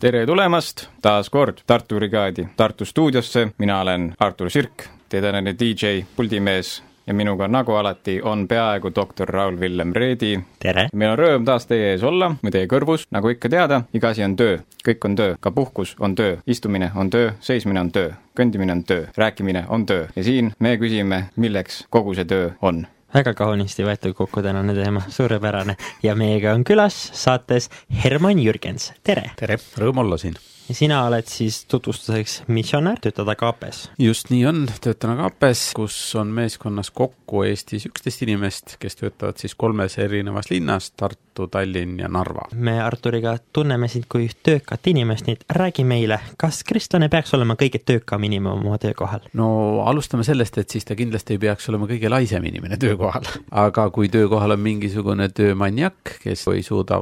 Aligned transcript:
tere 0.00 0.26
tulemast 0.26 0.86
taas 1.02 1.30
kord 1.30 1.58
Tartu 1.66 1.96
Brigaadi 1.96 2.48
Tartu 2.56 2.84
stuudiosse, 2.84 3.48
mina 3.58 3.80
olen 3.80 4.12
Artur 4.18 4.50
Sirk, 4.50 4.84
teie 5.08 5.22
tänane 5.22 5.54
DJ, 5.58 6.04
puldimees. 6.16 6.82
Ja 7.06 7.14
minuga 7.14 7.46
nagu 7.48 7.72
alati 7.72 8.18
on 8.22 8.42
peaaegu 8.48 8.90
doktor 8.94 9.28
Raul-Villem 9.28 9.92
Reedi. 9.96 10.40
tere! 10.60 10.88
meil 10.92 11.10
on 11.10 11.18
rõõm 11.18 11.46
taas 11.48 11.66
teie 11.66 11.94
ees 11.94 12.04
olla 12.04 12.28
või 12.42 12.52
teie 12.52 12.68
kõrvus, 12.68 13.06
nagu 13.10 13.32
ikka 13.32 13.48
teada, 13.48 13.80
iga 13.96 14.10
asi 14.12 14.22
on 14.26 14.36
töö, 14.36 14.58
kõik 14.84 15.08
on 15.08 15.16
töö, 15.16 15.38
ka 15.40 15.50
puhkus 15.50 15.94
on 15.98 16.14
töö, 16.14 16.36
istumine 16.46 16.90
on 16.94 17.10
töö, 17.10 17.32
seismine 17.40 17.80
on 17.80 17.90
töö, 17.90 18.12
kõndimine 18.36 18.76
on 18.76 18.84
töö, 18.84 19.08
rääkimine 19.16 19.64
on 19.68 19.86
töö. 19.86 20.06
Ja 20.16 20.24
siin 20.24 20.52
me 20.58 20.76
küsime, 20.76 21.24
milleks 21.36 21.86
kogu 21.90 22.14
see 22.14 22.28
töö 22.28 22.52
on 22.60 22.84
väga 23.14 23.34
kaunisti 23.34 23.86
võetud 23.86 24.14
kokku 24.18 24.42
tänane 24.44 24.74
teema, 24.76 25.02
suurepärane. 25.08 25.76
ja 26.02 26.14
meiega 26.18 26.54
on 26.54 26.64
külas 26.64 26.98
saates 27.12 27.70
Herman 28.04 28.38
Jürgens, 28.42 28.92
tere! 29.04 29.30
tere, 29.36 29.58
rõõm 29.78 30.04
olla 30.04 30.20
siin! 30.20 30.38
Sina 30.74 31.04
oled 31.06 31.26
siis 31.26 31.64
tutvustuseks 31.64 32.42
missionär, 32.46 32.98
töötad 33.00 33.28
Agapes? 33.28 33.90
just 33.98 34.30
nii 34.30 34.44
on, 34.46 34.66
töötan 34.80 35.14
Agapes, 35.14 35.70
kus 35.76 35.96
on 36.18 36.32
meeskonnas 36.36 36.90
kokku 36.90 37.42
Eestis 37.48 37.86
üksteist 37.88 38.22
inimest, 38.26 38.76
kes 38.80 38.98
töötavad 39.00 39.40
siis 39.40 39.54
kolmes 39.54 39.98
erinevas 39.98 40.50
linnas, 40.50 40.90
Tartu, 40.90 41.46
Tallinn 41.48 41.98
ja 42.00 42.08
Narva. 42.08 42.48
me 42.54 42.78
Arturiga 42.82 43.36
tunneme 43.52 43.88
sind 43.88 44.08
kui 44.12 44.28
töökat 44.42 44.86
inimest, 44.92 45.26
nii 45.26 45.38
et 45.38 45.44
räägi 45.56 45.84
meile, 45.88 46.20
kas 46.36 46.60
kristlane 46.68 47.08
peaks 47.08 47.34
olema 47.34 47.56
kõige 47.56 47.80
töökam 47.84 48.28
inimene 48.28 48.60
oma 48.60 48.78
töökohal? 48.82 49.24
no 49.32 49.48
alustame 49.88 50.26
sellest, 50.26 50.58
et 50.58 50.70
siis 50.70 50.84
ta 50.84 50.96
kindlasti 50.98 51.38
ei 51.38 51.42
peaks 51.48 51.68
olema 51.72 51.88
kõige 51.88 52.12
laisem 52.12 52.44
inimene 52.44 52.76
töökohal. 52.76 53.24
aga 53.50 53.88
kui 53.90 54.12
töökohal 54.12 54.56
on 54.58 54.60
mingisugune 54.60 55.28
töömaniak, 55.32 56.18
kes 56.22 56.46
ei 56.52 56.62
suuda 56.62 57.00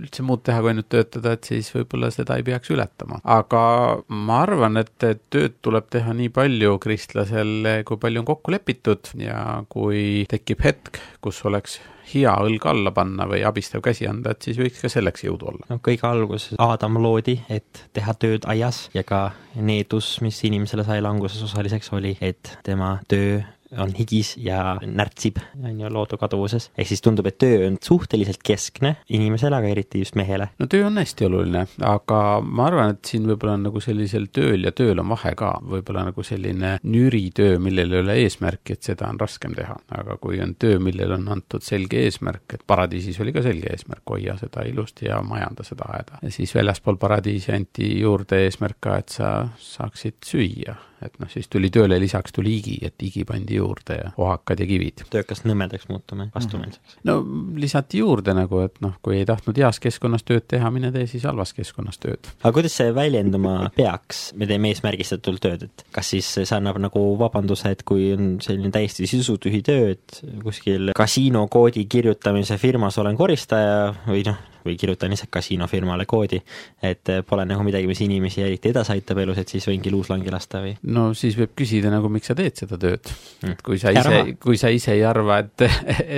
üldse 0.00 0.24
muud 0.24 0.44
teha, 0.46 0.60
kui 0.60 0.72
ainult 0.72 0.88
töötada, 0.88 1.36
et 1.36 1.44
siis 1.44 1.68
võib-olla 1.74 2.10
seda 2.14 2.36
ei 2.40 2.46
peaks 2.46 2.70
üle 2.72 2.85
ületama. 2.86 3.20
aga 3.24 3.64
ma 4.08 4.40
arvan, 4.44 4.76
et 4.80 4.94
tööd 5.00 5.58
tuleb 5.62 5.90
teha 5.90 6.14
nii 6.16 6.30
palju 6.34 6.78
kristlasel, 6.82 7.82
kui 7.84 8.00
palju 8.00 8.22
on 8.22 8.30
kokku 8.30 8.54
lepitud 8.54 9.12
ja 9.20 9.62
kui 9.68 10.24
tekib 10.30 10.64
hetk, 10.64 11.00
kus 11.20 11.44
oleks 11.44 11.80
hea 12.06 12.32
õlg 12.38 12.62
alla 12.70 12.92
panna 12.94 13.26
või 13.26 13.42
abistav 13.46 13.82
käsi 13.82 14.06
anda, 14.06 14.32
et 14.32 14.46
siis 14.46 14.58
võiks 14.60 14.78
ka 14.82 14.90
selleks 14.92 15.26
jõudu 15.26 15.50
olla. 15.50 15.66
no 15.70 15.80
kõige 15.82 16.06
alguses 16.06 16.54
Aadam 16.62 17.00
loodi, 17.02 17.40
et 17.50 17.86
teha 17.96 18.14
tööd 18.14 18.46
aias 18.46 18.86
ja 18.94 19.02
ka 19.06 19.32
needus, 19.56 20.20
mis 20.22 20.38
inimesele 20.46 20.86
sai 20.86 21.02
languses 21.02 21.42
osaliseks, 21.42 21.90
oli, 21.96 22.16
et 22.20 22.58
tema 22.66 22.96
töö 23.10 23.42
on 23.78 23.92
higis 23.98 24.34
ja 24.40 24.76
närtsib, 24.82 25.38
on 25.62 25.80
ju, 25.80 25.90
loodu 25.92 26.18
kaduvuses. 26.20 26.70
ehk 26.78 26.88
siis 26.88 27.02
tundub, 27.02 27.26
et 27.26 27.38
töö 27.38 27.66
on 27.66 27.78
suhteliselt 27.82 28.42
keskne 28.46 28.96
inimesele, 29.08 29.56
aga 29.56 29.68
eriti 29.68 30.02
just 30.02 30.16
mehele. 30.18 30.48
no 30.58 30.66
töö 30.70 30.86
on 30.86 30.98
hästi 31.00 31.26
oluline, 31.26 31.66
aga 31.82 32.20
ma 32.42 32.68
arvan, 32.70 32.94
et 32.96 33.10
siin 33.10 33.26
võib-olla 33.28 33.56
on 33.58 33.66
nagu 33.68 33.82
sellisel 33.82 34.28
tööl 34.34 34.68
ja 34.68 34.72
tööl 34.76 35.02
on 35.02 35.10
vahe 35.14 35.34
ka. 35.38 35.52
võib-olla 35.74 36.06
nagu 36.10 36.26
selline 36.26 36.76
nüritöö, 36.82 37.58
millel 37.62 37.92
ei 37.92 38.04
ole 38.04 38.18
eesmärki, 38.24 38.76
et 38.76 38.90
seda 38.90 39.10
on 39.10 39.20
raskem 39.20 39.54
teha. 39.56 39.76
aga 39.98 40.18
kui 40.22 40.40
on 40.42 40.54
töö, 40.58 40.78
millel 40.82 41.16
on 41.18 41.28
antud 41.36 41.64
selge 41.66 42.04
eesmärk, 42.06 42.46
et 42.54 42.66
paradiisis 42.66 43.20
oli 43.20 43.34
ka 43.36 43.42
selge 43.46 43.72
eesmärk, 43.72 44.04
hoia 44.10 44.36
seda 44.40 44.66
ilusti 44.68 45.10
ja 45.10 45.20
majanda 45.22 45.66
seda 45.66 45.90
aeda. 45.98 46.20
ja 46.22 46.30
siis 46.30 46.54
väljaspool 46.54 47.00
paradiisi 47.00 47.52
anti 47.52 47.96
juurde 48.00 48.44
eesmärk 48.46 48.80
ka, 48.80 48.98
et 49.02 49.08
sa 49.18 49.32
saaksid 49.58 50.22
süüa 50.24 50.76
et 51.04 51.18
noh, 51.20 51.28
siis 51.30 51.48
tuli 51.52 51.70
tööle 51.72 51.98
lisaks 52.00 52.34
tuli 52.36 52.56
igi, 52.58 52.76
et 52.86 53.02
igi 53.04 53.24
pandi 53.28 53.58
juurde 53.58 53.98
ja 53.98 54.12
ohakad 54.16 54.60
ja 54.62 54.68
kivid. 54.68 55.04
töökast 55.12 55.46
nõmedaks 55.48 55.88
muutuma, 55.90 56.28
vastumeelseks. 56.34 56.98
no 57.08 57.18
lisati 57.56 58.00
juurde 58.02 58.34
nagu, 58.36 58.62
et 58.66 58.80
noh, 58.84 58.96
kui 59.04 59.20
ei 59.20 59.28
tahtnud 59.28 59.58
heas 59.60 59.80
keskkonnas 59.82 60.26
tööd 60.26 60.46
teha, 60.48 60.70
mine 60.74 60.92
tee 60.94 61.06
siis 61.10 61.26
halvas 61.28 61.52
keskkonnas 61.56 62.00
tööd. 62.02 62.30
aga 62.40 62.54
kuidas 62.56 62.78
see 62.80 62.94
väljenduma 62.96 63.70
peaks, 63.76 64.30
me 64.38 64.48
teeme 64.48 64.72
eesmärgistatult 64.72 65.42
tööd, 65.44 65.68
et 65.68 65.86
kas 65.94 66.14
siis 66.14 66.32
see 66.38 66.48
annab 66.56 66.80
nagu 66.82 67.04
vabanduse, 67.20 67.72
et 67.76 67.84
kui 67.86 68.10
on 68.16 68.36
selline 68.44 68.72
täiesti 68.74 69.08
sisutühi 69.10 69.62
töö, 69.66 69.94
et 69.96 70.20
kuskil 70.42 70.92
kasiinokoodi 70.96 71.86
kirjutamise 71.90 72.58
firmas 72.60 72.98
olen 73.02 73.16
koristaja 73.18 73.90
või 74.06 74.24
noh, 74.26 74.38
või 74.66 74.76
kirjutan 74.80 75.14
ise 75.14 75.28
kasiinofirmale 75.30 76.06
koodi, 76.08 76.40
et 76.82 77.12
pole 77.28 77.46
nagu 77.48 77.64
midagi, 77.66 77.88
mis 77.90 78.02
inimesi 78.04 78.44
eriti 78.44 78.72
edasi 78.72 78.96
aitab 78.96 79.22
elus, 79.22 79.40
et 79.42 79.52
siis 79.52 79.66
võingi 79.70 79.92
luuslangi 79.94 80.32
lasta 80.32 80.62
või? 80.64 80.74
no 80.96 81.08
siis 81.18 81.38
võib 81.38 81.54
küsida 81.58 81.92
nagu, 81.92 82.10
miks 82.12 82.32
sa 82.32 82.38
teed 82.38 82.58
seda 82.58 82.78
tööd 82.80 83.06
mm.. 83.06 83.54
et 83.54 83.62
kui 83.66 83.80
sa 83.82 83.94
ise, 83.94 84.24
kui 84.42 84.60
sa 84.60 84.72
ise 84.74 84.96
ei 84.96 85.04
arva, 85.06 85.40
et, 85.44 85.66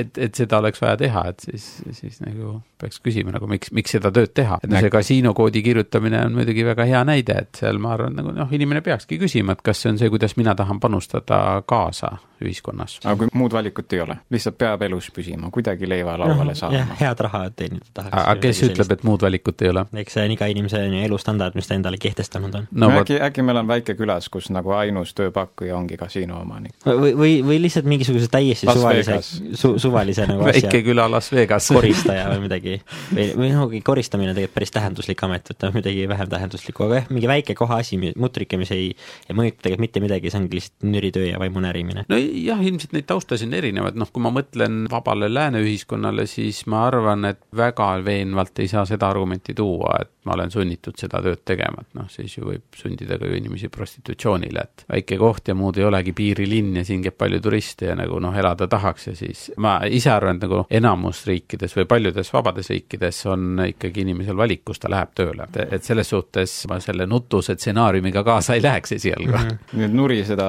et, 0.03 0.25
et 0.29 0.43
seda 0.43 0.63
oleks 0.63 0.83
vaja 0.83 0.99
teha, 1.01 1.29
et 1.33 1.49
siis, 1.49 1.69
siis 2.01 2.21
nagu 2.25 2.59
peaks 2.79 3.01
küsima 3.03 3.35
nagu, 3.35 3.49
miks, 3.51 3.73
miks 3.75 3.95
seda 3.97 4.13
tööd 4.15 4.33
teha. 4.37 4.61
et 4.63 4.71
noh, 4.71 4.83
see 4.83 4.93
kasiinokoodi 4.93 5.63
kirjutamine 5.67 6.23
on 6.27 6.37
muidugi 6.39 6.65
väga 6.67 6.87
hea 6.89 7.03
näide, 7.09 7.43
et 7.45 7.61
seal 7.63 7.81
ma 7.83 7.95
arvan, 7.97 8.17
nagu 8.19 8.33
noh, 8.35 8.55
inimene 8.55 8.83
peakski 8.87 9.19
küsima, 9.21 9.57
et 9.57 9.65
kas 9.67 9.83
see 9.83 9.93
on 9.93 10.01
see, 10.01 10.11
kuidas 10.13 10.37
mina 10.39 10.55
tahan 10.59 10.81
panustada 10.83 11.41
kaasa 11.69 12.17
ühiskonnas. 12.45 12.99
aga 13.05 13.17
kui 13.25 13.33
muud 13.39 13.55
valikut 13.55 13.93
ei 13.97 14.03
ole, 14.05 14.19
lihtsalt 14.31 14.59
peab 14.61 14.83
elus 14.87 15.11
püsima, 15.15 15.51
kuidagi 15.55 15.89
leiva 15.91 16.15
lauale 16.21 16.55
no, 16.55 16.59
saama. 16.59 16.85
head 17.01 17.25
raha 17.27 17.43
teenida 17.51 17.91
tahaks. 17.95 18.15
aga 18.23 18.38
kes 18.43 18.63
ütleb, 18.69 18.93
et 18.95 19.05
muud 19.07 19.23
valikut 19.25 19.63
ei 19.65 19.73
ole? 19.73 19.85
eks 20.03 20.19
see 20.19 20.27
on 20.29 20.35
iga 20.35 20.49
inimese 20.51 20.83
elustandard, 21.05 21.57
mis 21.59 21.69
ta 21.69 21.77
endale 21.79 22.01
kehtestanud 22.01 22.55
on. 22.55 22.69
no, 22.71 22.89
no 22.89 23.03
äkki, 23.03 23.19
äkki 23.29 23.45
meil 23.47 23.61
on 23.63 23.69
väike 23.71 23.97
külas, 23.99 24.29
kus 24.33 24.51
nagu 24.55 24.73
ainus 24.77 25.15
tööpakkuja 25.19 25.77
ongi 25.79 25.99
kasiino 26.01 26.41
omanik. 26.43 26.77
või, 26.87 27.15
või, 27.19 27.33
või 27.47 27.61
lihtsalt 27.65 27.89
mingisuguse 27.91 28.31
täiesti 28.33 28.69
Las 28.69 28.79
suvalise, 28.79 29.19
su, 29.59 29.75
suvalise 29.81 30.27
nagu 30.31 30.47
asja. 30.47 30.69
väike 30.69 30.83
küla 30.87 31.09
Las 31.11 31.33
Vegas. 31.33 31.71
koristaja 31.75 32.29
või 32.33 32.45
midagi 32.47 32.79
või, 33.15 33.29
või 33.43 33.53
noh, 33.55 33.77
koristamine 33.85 34.33
on 34.33 34.39
tegelikult 34.39 34.59
päris 34.59 34.75
tähenduslik 34.75 35.23
amet, 35.27 35.53
et 35.53 35.67
noh, 35.67 35.75
midagi 35.77 36.07
vähem 36.11 36.33
tähenduslikku, 36.33 36.87
aga 36.89 37.03
jah, 37.03 37.11
mingi 37.13 37.31
väike 37.31 37.57
kohaasi, 37.59 38.01
mutrike, 38.19 38.61
mis 38.61 38.73
ei, 38.75 38.91
ei 39.29 39.37
mõjuta 39.37 39.65
tegelikult 39.67 39.87
mitte 39.87 40.05
midagi, 40.05 40.33
see 40.33 40.43
ongi 40.43 40.59
lihtsalt 40.61 40.89
nüritöö 40.95 41.29
ja 41.31 41.41
vaimu 41.43 41.63
närimine. 41.65 42.05
no 42.09 42.19
jah, 42.19 42.63
ilmselt 42.65 42.95
neid 42.97 43.09
taustasid 43.09 43.49
on 43.49 43.59
erinevaid, 43.59 43.99
noh, 43.99 44.11
kui 44.13 44.25
ma 44.25 44.33
mõtlen 44.35 44.85
vabale 44.91 45.31
lääne 45.33 45.63
ühiskonnale, 45.65 46.27
siis 46.31 46.65
ma 46.71 46.85
arvan, 46.89 47.25
et 47.33 47.41
väga 47.57 47.91
veenvalt 48.19 48.59
ei 48.59 48.69
saa 48.69 48.85
seda 48.89 49.09
argumenti 49.09 49.55
tuua, 49.55 49.95
et 50.03 50.11
ma 50.29 50.35
olen 50.37 50.51
sunnitud 50.53 50.99
seda 50.99 51.21
tööd 51.25 51.43
tegema, 51.49 51.83
et 51.85 51.99
noh, 51.99 52.09
siis 52.13 52.35
ju 52.37 52.47
võib 52.49 52.77
sundida 52.77 53.19
ka 53.19 53.29
ju 53.29 53.39
inimesi 53.39 53.71
prostitutsioonile, 53.73 54.65
et 54.65 54.85
väike 54.91 55.19
koht 55.21 55.49
ja 55.49 55.57
muud 55.59 55.79
ei 55.79 55.87
olegi 55.89 56.15
piirilinn 56.17 56.81
ja 56.81 56.85
siin 56.89 57.03
käib 57.05 57.19
palju 57.19 57.41
turiste 57.45 57.91
ja 57.91 57.97
nagu 57.99 58.21
noh, 58.23 58.37
elada 58.37 58.69
tahaks 58.71 59.11
ja 59.11 59.17
siis 59.19 59.49
ma 59.63 59.79
ise 59.87 60.13
arvan, 60.13 60.39
et 60.39 60.47
nagu 60.49 60.65
enamus 60.81 61.25
riikides 61.29 61.77
või 61.79 61.89
paljudes 61.91 62.33
vabades 62.35 62.71
riikides 62.75 63.25
on 63.31 63.65
ikkagi 63.69 64.05
inimesel 64.05 64.37
valik, 64.39 64.65
kus 64.69 64.83
ta 64.83 64.91
läheb 64.93 65.15
tööle, 65.19 65.49
et, 65.49 65.75
et 65.79 65.85
selles 65.85 66.13
suhtes 66.13 66.61
ma 66.71 66.81
selle 66.83 67.07
nutuse 67.09 67.57
stsenaariumiga 67.59 68.25
kaasa 68.27 68.59
ei 68.59 68.65
läheks 68.65 68.99
esialgu 68.99 69.33
mm. 69.33 69.49
-hmm. 69.49 69.83
nüüd 69.83 69.99
nuriseda 70.03 70.49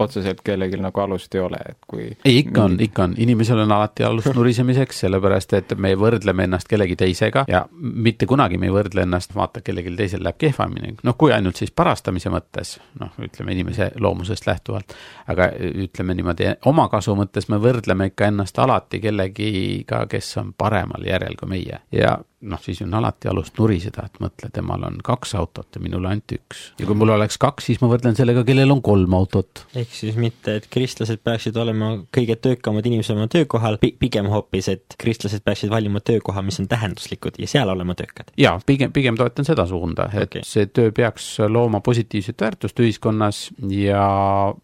otseselt 0.00 0.40
kellelgi 0.44 0.80
nagu 0.80 1.00
alust 1.00 1.34
ei 1.34 1.42
ole, 1.44 1.60
et 1.72 1.78
kui 1.88 2.06
ei, 2.08 2.38
ikka 2.40 2.64
on, 2.64 2.76
ikka 2.80 3.04
on, 3.08 3.14
inimesel 3.18 3.62
on 3.64 3.72
alati 3.76 4.04
alust 4.06 4.32
nurisemiseks, 4.38 5.04
sellepärast 5.04 5.54
et 5.58 5.74
me 5.78 5.92
võrdleme 5.98 6.46
ennast 6.48 6.70
kellegi 6.70 6.96
teisega 7.00 7.44
ja 7.48 7.64
mitte 7.80 8.28
kunagi 8.30 8.58
me 8.58 8.70
ei 8.70 8.74
võrdle 8.74 9.04
ennast, 9.06 9.34
vaata, 9.36 9.64
kellelgi 9.64 9.94
teisel 9.98 10.24
läheb 10.24 10.40
kehvemini, 10.40 10.96
noh, 11.06 11.18
kui 11.18 11.34
ainult 11.36 11.60
siis 11.60 11.74
parastamise 11.76 12.32
mõttes, 12.32 12.76
noh, 13.00 13.12
ütleme 13.22 13.54
inimese 13.56 13.90
loomusest 14.00 14.46
lähtuvalt, 14.48 14.96
aga 15.32 15.50
ütleme 15.84 16.16
niimoodi, 16.18 16.54
omakasu 16.70 17.16
mõttes 17.18 17.50
me 17.52 17.60
võrdleme 17.62 18.10
ikka 18.12 18.30
ennast 18.30 18.58
alati 18.58 19.00
kellegiga, 19.02 20.04
kes 20.10 20.34
on 20.42 20.54
paremal 20.58 21.06
järjel 21.06 21.36
kui 21.40 21.54
meie. 21.56 21.82
Ja 21.94 22.18
noh, 22.40 22.60
siis 22.62 22.80
on 22.82 22.94
alati 22.94 23.28
alust 23.28 23.58
nuriseda, 23.60 24.06
et 24.06 24.20
mõtle, 24.22 24.48
temal 24.52 24.84
on 24.88 24.96
kaks 25.04 25.34
autot 25.36 25.76
ja 25.76 25.82
minul 25.82 26.06
ainult 26.08 26.32
üks. 26.32 26.62
ja 26.80 26.86
kui 26.88 26.96
mul 26.96 27.12
oleks 27.12 27.36
kaks, 27.40 27.66
siis 27.68 27.80
ma 27.82 27.90
võrdlen 27.90 28.16
sellega, 28.16 28.44
kellel 28.48 28.72
on 28.72 28.80
kolm 28.84 29.14
autot. 29.16 29.64
ehk 29.76 29.92
siis 29.92 30.16
mitte, 30.20 30.56
et 30.60 30.68
kristlased 30.72 31.20
peaksid 31.24 31.56
olema 31.60 31.92
kõige 32.16 32.36
töökamad 32.40 32.86
inimesed 32.88 33.16
oma 33.16 33.28
töökohal, 33.32 33.76
pigem 33.80 34.30
hoopis, 34.32 34.70
et 34.72 34.96
kristlased 35.00 35.44
peaksid 35.44 35.72
valima 35.72 36.00
töökoha, 36.00 36.42
mis 36.46 36.60
on 36.62 36.68
tähenduslikud 36.70 37.36
ja 37.38 37.48
seal 37.50 37.68
olema 37.68 37.94
töökad. 37.98 38.32
jaa, 38.40 38.56
pigem, 38.66 38.92
pigem 38.92 39.20
toetan 39.20 39.48
seda 39.48 39.66
suunda, 39.68 40.08
et 40.14 40.30
okay. 40.30 40.46
see 40.46 40.70
töö 40.72 40.94
peaks 40.96 41.28
looma 41.48 41.82
positiivset 41.84 42.40
väärtust 42.40 42.80
ühiskonnas 42.80 43.42
ja 43.68 44.06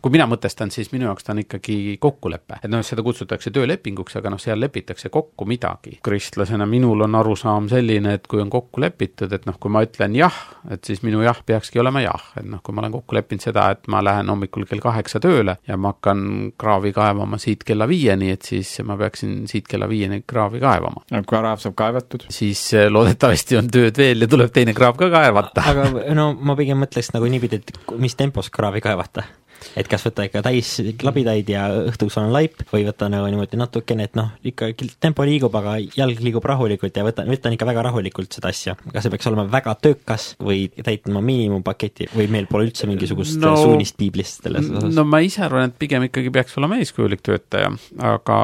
kui 0.01 0.17
mina 0.17 0.29
mõtestan, 0.31 0.73
siis 0.73 0.93
minu 0.97 1.11
jaoks 1.11 1.29
ta 1.29 1.37
on 1.37 1.45
ikkagi 1.45 1.99
kokkulepe. 2.01 2.63
et 2.63 2.73
noh, 2.73 2.85
seda 2.87 3.05
kutsutakse 3.05 3.53
töölepinguks, 3.53 4.17
aga 4.17 4.33
noh, 4.33 4.41
seal 4.41 4.61
lepitakse 4.61 5.13
kokku 5.13 5.45
midagi. 5.45 5.99
kristlasena 6.03 6.67
minul 6.67 7.05
on 7.05 7.21
arusaam 7.21 7.66
on 7.67 7.73
selline, 7.73 8.15
et 8.17 8.27
kui 8.31 8.41
on 8.43 8.51
kokku 8.53 8.81
lepitud, 8.83 9.33
et 9.35 9.47
noh, 9.49 9.57
kui 9.61 9.73
ma 9.73 9.83
ütlen 9.87 10.15
jah, 10.17 10.35
et 10.73 10.87
siis 10.87 11.03
minu 11.07 11.23
jah 11.25 11.39
peakski 11.47 11.81
olema 11.83 12.03
jah, 12.05 12.31
et 12.39 12.47
noh, 12.47 12.63
kui 12.65 12.75
ma 12.75 12.85
olen 12.85 12.95
kokku 12.95 13.19
leppinud 13.19 13.45
seda, 13.45 13.69
et 13.75 13.91
ma 13.93 14.03
lähen 14.05 14.31
hommikul 14.33 14.67
kell 14.71 14.83
kaheksa 14.85 15.21
tööle 15.23 15.59
ja 15.67 15.79
ma 15.81 15.95
hakkan 15.95 16.53
kraavi 16.59 16.93
kaevama 16.97 17.41
siit 17.43 17.65
kella 17.67 17.89
viieni, 17.91 18.31
et 18.37 18.47
siis 18.47 18.77
ma 18.87 18.99
peaksin 19.01 19.45
siit 19.51 19.69
kella 19.71 19.89
viieni 19.91 20.23
kraavi 20.27 20.63
kaevama. 20.63 21.05
kui 21.11 21.27
kraav 21.33 21.63
saab 21.63 21.77
kaevatud? 21.79 22.29
siis 22.33 22.63
eh, 22.77 22.89
loodetavasti 22.93 23.59
on 23.61 23.71
tööd 23.73 23.99
veel 23.99 24.25
ja 24.25 24.31
tuleb 24.31 24.55
teine 24.55 24.77
kraav 24.77 24.99
ka 25.01 25.11
kaevata. 25.13 25.67
aga 25.73 25.89
no 26.17 26.31
ma 26.39 26.57
pigem 26.59 26.81
mõtleks 26.85 27.13
nagu 27.17 27.29
niipidi, 27.31 27.63
et 27.63 27.99
mis 28.01 28.17
tempos 28.19 28.53
kraavi 28.55 28.85
kaevata 28.85 29.27
et 29.77 29.89
kas 29.91 30.07
võtta 30.07 30.27
ikka 30.27 30.43
täis 30.47 30.71
klabitäid 31.01 31.51
ja 31.53 31.67
õhtuks 31.91 32.17
on 32.21 32.31
laip 32.35 32.63
või 32.73 32.87
võtta 32.87 33.09
nagu 33.13 33.29
niimoodi 33.31 33.59
natukene, 33.61 34.07
et 34.09 34.17
noh, 34.19 34.33
ikka 34.47 34.71
tempo 35.03 35.27
liigub, 35.27 35.55
aga 35.59 35.77
jalg 35.97 36.23
liigub 36.25 36.45
rahulikult 36.49 36.97
ja 36.97 37.05
võtan, 37.07 37.29
võtan 37.31 37.57
ikka 37.57 37.69
väga 37.69 37.87
rahulikult 37.89 38.37
seda 38.37 38.53
asja. 38.53 38.77
kas 38.93 39.07
see 39.07 39.13
peaks 39.13 39.29
olema 39.31 39.47
väga 39.51 39.77
töökas 39.83 40.29
või 40.43 40.67
täitma 40.77 41.23
miinimumpaketi 41.25 42.11
või 42.15 42.29
meil 42.33 42.49
pole 42.51 42.69
üldse 42.69 42.89
mingisugust 42.89 43.41
no, 43.43 43.55
suunist 43.61 43.97
piiblist 44.01 44.47
selles 44.47 44.71
osas? 44.71 44.95
no 44.97 45.07
ma 45.09 45.21
ise 45.25 45.45
arvan, 45.47 45.71
et 45.71 45.79
pigem 45.81 46.09
ikkagi 46.09 46.33
peaks 46.35 46.57
olema 46.61 46.81
eeskujulik 46.83 47.25
töötaja, 47.27 47.73
aga 48.15 48.39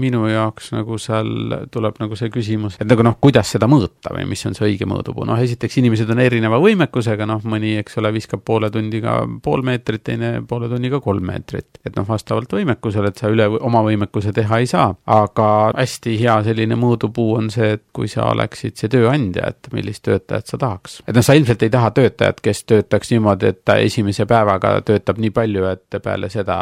minu 0.00 0.26
jaoks 0.30 0.72
nagu 0.76 0.98
seal 1.02 1.30
tuleb 1.74 2.00
nagu 2.02 2.18
see 2.18 2.32
küsimus, 2.34 2.78
et 2.78 2.88
nagu 2.88 3.06
noh, 3.06 3.18
kuidas 3.20 3.54
seda 3.54 3.68
mõõta 3.70 4.14
või 4.14 4.26
mis 4.30 4.44
on 4.48 4.56
see 4.58 4.66
õige 4.70 4.88
mõõdupuu, 4.88 5.26
noh 5.28 5.40
esiteks 5.42 5.80
inimesed 5.82 6.10
on 6.14 6.22
erineva 6.22 6.60
võimekusega, 6.62 7.26
noh 7.28 7.44
mõni, 7.48 7.76
eks 7.82 7.98
ole, 8.00 8.12
viskab 8.16 8.42
poole 8.46 8.70
tundiga 8.74 9.20
pool 9.42 9.64
meetrit, 9.66 10.04
teine 10.06 10.38
poole 10.48 10.68
tunniga 10.68 11.00
kolm 11.04 11.26
meetrit. 11.28 11.80
et 11.86 11.96
noh, 11.96 12.06
vastavalt 12.08 12.52
võimekusele, 12.52 13.12
et 13.12 13.20
sa 13.20 13.30
üle 13.32 13.46
oma 13.48 13.82
võimekuse 13.86 14.32
teha 14.36 14.58
ei 14.62 14.66
saa, 14.68 14.90
aga 15.06 15.48
hästi 15.76 16.16
hea 16.20 16.36
selline 16.46 16.76
mõõdupuu 16.78 17.36
on 17.38 17.50
see, 17.52 17.76
et 17.78 17.84
kui 17.96 18.08
sa 18.10 18.28
oleksid 18.32 18.76
see 18.80 18.90
tööandja, 18.92 19.52
et 19.52 19.70
millist 19.72 20.04
töötajat 20.08 20.52
sa 20.52 20.58
tahaks. 20.60 21.00
et 21.06 21.14
noh, 21.16 21.24
sa 21.24 21.36
ilmselt 21.38 21.62
ei 21.62 21.72
taha 21.72 21.90
töötajat, 21.96 22.42
kes 22.44 22.64
töötaks 22.68 23.12
niimoodi, 23.14 23.52
et 23.52 23.62
ta 23.64 23.78
esimese 23.82 24.26
päevaga 24.28 24.78
töötab 24.86 25.20
nii 25.22 25.32
palju, 25.34 25.64
et 25.72 26.00
peale 26.02 26.30
seda 26.32 26.58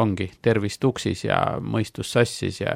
ongi 0.00 0.30
tervis 0.42 0.78
tuksis 0.82 1.24
ja 1.26 1.40
mõistus 1.60 2.12
sassis 2.16 2.60
ja 2.60 2.74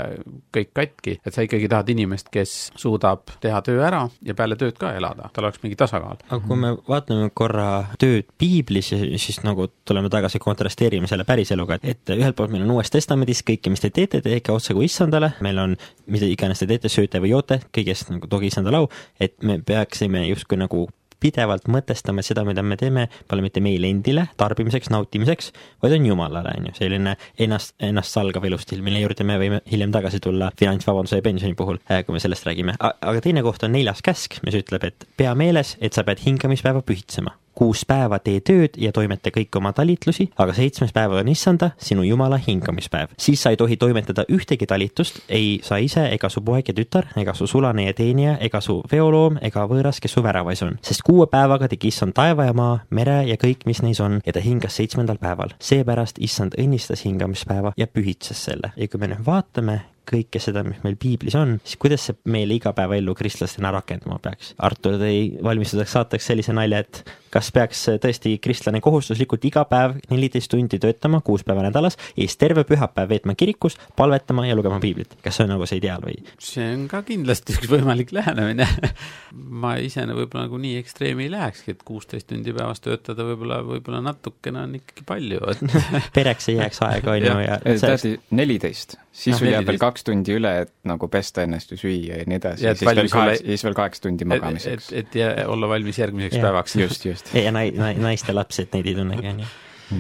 kõik 0.55 0.73
katki, 0.77 1.19
et 1.25 1.35
sa 1.35 1.45
ikkagi 1.47 1.69
tahad 1.71 1.89
inimest, 1.95 2.31
kes 2.33 2.57
suudab 2.79 3.33
teha 3.43 3.61
töö 3.67 3.83
ära 3.87 4.05
ja 4.25 4.37
peale 4.39 4.59
tööd 4.61 4.79
ka 4.79 4.93
elada, 4.97 5.31
tal 5.33 5.49
oleks 5.49 5.63
mingi 5.63 5.79
tasakaal. 5.79 6.21
aga 6.29 6.41
kui 6.45 6.61
me 6.61 6.75
vaatame 6.89 7.31
korra 7.35 7.69
tööd 8.01 8.29
piiblis 8.39 8.93
siis 8.93 9.41
nagu 9.45 9.69
tuleme 9.89 10.11
tagasi, 10.13 10.38
kontrasteerime 10.43 11.11
selle 11.11 11.27
päris 11.29 11.53
eluga, 11.55 11.79
et, 11.83 12.05
ühelt 12.15 12.37
poolt 12.37 12.53
meil 12.55 12.67
on 12.67 12.77
Uues 12.77 12.93
Testamendis 12.95 13.45
kõike, 13.47 13.73
mis 13.73 13.83
te 13.85 13.91
teete, 13.95 14.23
tehke 14.25 14.55
otse 14.55 14.77
kui 14.77 14.89
issandale, 14.89 15.35
meil 15.45 15.59
on 15.63 15.77
mida 16.07 16.29
iganes 16.29 16.63
te 16.63 16.71
teete, 16.71 16.93
sööte 16.93 17.23
või 17.23 17.35
joote, 17.35 17.63
kõigest 17.75 18.13
nagu 18.13 18.31
tooge 18.31 18.51
issandale 18.51 18.83
au, 18.83 18.89
et 19.21 19.37
me 19.43 19.59
peaksime 19.65 20.27
justkui 20.29 20.61
nagu 20.61 20.87
pidevalt 21.21 21.69
mõtestame 21.71 22.23
seda, 22.23 22.45
mida 22.47 22.63
me 22.63 22.77
teeme, 22.79 23.07
pole 23.29 23.43
mitte 23.45 23.63
meile 23.65 23.91
endile 23.91 24.29
tarbimiseks, 24.41 24.91
nautimiseks, 24.95 25.51
vaid 25.83 25.97
on 25.99 26.07
Jumalale, 26.07 26.55
on 26.59 26.69
ju, 26.71 26.77
selline 26.79 27.17
ennast, 27.43 27.75
ennast 27.83 28.15
salgav 28.15 28.47
elusstiil, 28.49 28.85
mille 28.87 29.03
juurde 29.03 29.27
me 29.27 29.39
võime 29.41 29.61
hiljem 29.71 29.95
tagasi 29.95 30.23
tulla 30.25 30.53
finantsvabaduse 30.59 31.19
ja 31.19 31.27
pensioni 31.27 31.59
puhul, 31.59 31.81
äh, 31.91 32.05
kui 32.07 32.17
me 32.17 32.23
sellest 32.23 32.47
räägime. 32.47 32.77
aga 32.79 33.25
teine 33.25 33.43
koht 33.47 33.67
on 33.67 33.75
neljas 33.75 34.03
käsk, 34.05 34.39
mis 34.47 34.59
ütleb, 34.59 34.85
et 34.85 35.09
pea 35.19 35.35
meeles, 35.35 35.77
et 35.81 35.93
sa 35.93 36.07
pead 36.07 36.23
hingamispäeva 36.25 36.85
pühitsema 36.87 37.35
kuus 37.59 37.83
päeva 37.89 38.21
tee 38.23 38.39
tööd 38.45 38.77
ja 38.79 38.93
toimeta 38.95 39.33
kõiki 39.35 39.59
oma 39.59 39.73
talitlusi, 39.75 40.29
aga 40.39 40.55
seitsmes 40.55 40.93
päev 40.95 41.17
on 41.19 41.31
issanda, 41.33 41.73
sinu 41.83 42.05
jumala 42.07 42.39
hingamispäev. 42.39 43.17
siis 43.19 43.43
sa 43.43 43.51
ei 43.51 43.59
tohi 43.59 43.77
toimetada 43.77 44.25
ühtegi 44.31 44.67
talitlust, 44.67 45.21
ei 45.29 45.59
sa 45.65 45.81
ise 45.83 46.07
ega 46.15 46.31
su 46.31 46.43
poeg 46.45 46.71
ja 46.71 46.75
tütar, 46.75 47.11
ega 47.19 47.35
su 47.35 47.47
sulane 47.51 47.89
ja 47.89 47.95
teenija, 47.95 48.37
ega 48.41 48.61
su 48.61 48.79
veoloom 48.93 49.41
ega 49.43 49.67
võõras, 49.71 49.99
kes 50.01 50.15
su 50.15 50.23
väravas 50.23 50.63
on. 50.63 50.79
sest 50.83 51.03
kuue 51.07 51.27
päevaga 51.27 51.69
tegi 51.69 51.91
issand 51.93 52.15
taeva 52.15 52.47
ja 52.47 52.55
maa, 52.55 52.79
mere 52.91 53.21
ja 53.27 53.37
kõik, 53.41 53.67
mis 53.67 53.83
neis 53.83 54.01
on, 54.01 54.21
ja 54.27 54.33
ta 54.33 54.45
hingas 54.45 54.79
seitsmendal 54.79 55.19
päeval. 55.19 55.55
seepärast 55.59 56.23
issand 56.23 56.55
õnnistas 56.59 57.05
hingamispäeva 57.05 57.73
ja 57.77 57.87
pühitses 57.87 58.45
selle. 58.51 58.73
ja 58.77 58.89
kui 58.89 59.01
me 59.01 59.11
nüüd 59.11 59.27
vaatame, 59.27 59.81
kõike 60.09 60.41
seda, 60.43 60.65
mis 60.67 60.81
meil 60.85 60.99
piiblis 61.01 61.37
on, 61.39 61.57
siis 61.65 61.81
kuidas 61.81 62.09
see 62.09 62.19
meile 62.33 62.57
igapäevaellu 62.59 63.15
kristlastena 63.19 63.73
rakenduma 63.75 64.19
peaks? 64.23 64.55
Artur 64.59 64.99
tõi 65.01 65.39
valmistuseks 65.45 65.97
saateks 65.99 66.31
sellise 66.33 66.57
nalja, 66.57 66.83
et 66.85 67.03
kas 67.33 67.51
peaks 67.53 67.85
tõesti 68.03 68.35
kristlane 68.43 68.81
kohustuslikult 68.85 69.45
iga 69.49 69.65
päev 69.69 69.99
neliteist 70.11 70.51
tundi 70.53 70.81
töötama, 70.81 71.21
kuus 71.25 71.45
päeva 71.47 71.65
nädalas, 71.67 71.99
ja 72.17 72.25
siis 72.25 72.39
terve 72.41 72.65
pühapäev 72.69 73.13
veetma 73.13 73.37
kirikus, 73.39 73.79
palvetama 73.97 74.47
ja 74.49 74.57
lugema 74.57 74.81
piiblit. 74.81 75.17
kas 75.23 75.39
see 75.39 75.47
on 75.47 75.55
nagu 75.55 75.69
see 75.69 75.81
ideaal 75.83 76.05
või? 76.05 76.19
see 76.43 76.67
on 76.75 76.87
ka 76.91 77.03
kindlasti 77.07 77.57
üks 77.57 77.71
võimalik 77.71 78.13
lähenemine 78.17 78.69
ma 79.63 79.75
ise 79.83 80.05
võib-olla 80.07 80.47
nagu 80.47 80.61
nii 80.61 80.79
ekstreemi 80.81 81.27
ei 81.27 81.33
lähekski, 81.33 81.75
et 81.77 81.85
kuusteist 81.87 82.29
tundi 82.31 82.55
päevas 82.57 82.81
töötada 82.85 83.27
võib-olla, 83.29 83.61
võib-olla 83.67 84.01
natukene 84.09 84.65
on 84.65 84.77
ikkagi 84.79 85.05
palju, 85.09 85.43
et 85.53 85.65
pereks 86.17 86.51
ei 86.53 86.59
jääks 86.61 86.83
aega, 86.87 87.15
on 87.15 87.27
ju, 87.27 87.37
ja 87.45 87.59
täiesti 87.65 88.15
neliteist, 88.39 88.97
siis 89.13 89.39
sul 89.41 89.51
jääb 89.53 89.69
veel 89.69 89.81
kaks 89.83 89.98
tundi 90.07 90.35
üle, 90.39 90.53
et 90.65 90.73
nagu 90.89 91.09
pesta 91.13 91.45
ennast 91.47 91.73
ja 91.75 91.81
süüa 91.81 92.21
ja 92.21 92.29
nii 92.29 92.41
edasi, 92.41 92.67
ja 92.67 92.75
siis 92.75 92.89
veel 92.89 93.11
kaheksa, 93.13 93.45
siis 93.45 93.65
veel 93.67 93.79
kaheksa 93.79 94.07
tundi 94.09 94.29
magamiseks. 94.29 94.91
et, 94.93 95.15
et, 95.15 95.21
et 95.29 95.47
olla 95.47 95.71
valmis 95.71 95.99
järgmiseks 95.99 96.39
ja. 96.39 96.45
päevaks. 96.49 96.77
just, 96.77 97.07
just 97.09 97.33
ja 97.35 97.53
nai-, 97.55 97.73
nai-, 97.77 97.97
naiste 98.03 98.35
lapsi, 98.37 98.67
et 98.67 98.77
neid 98.77 98.91
ei 98.91 98.97
tunnegi, 98.99 99.33
on 99.35 99.45
ju. 99.45 99.51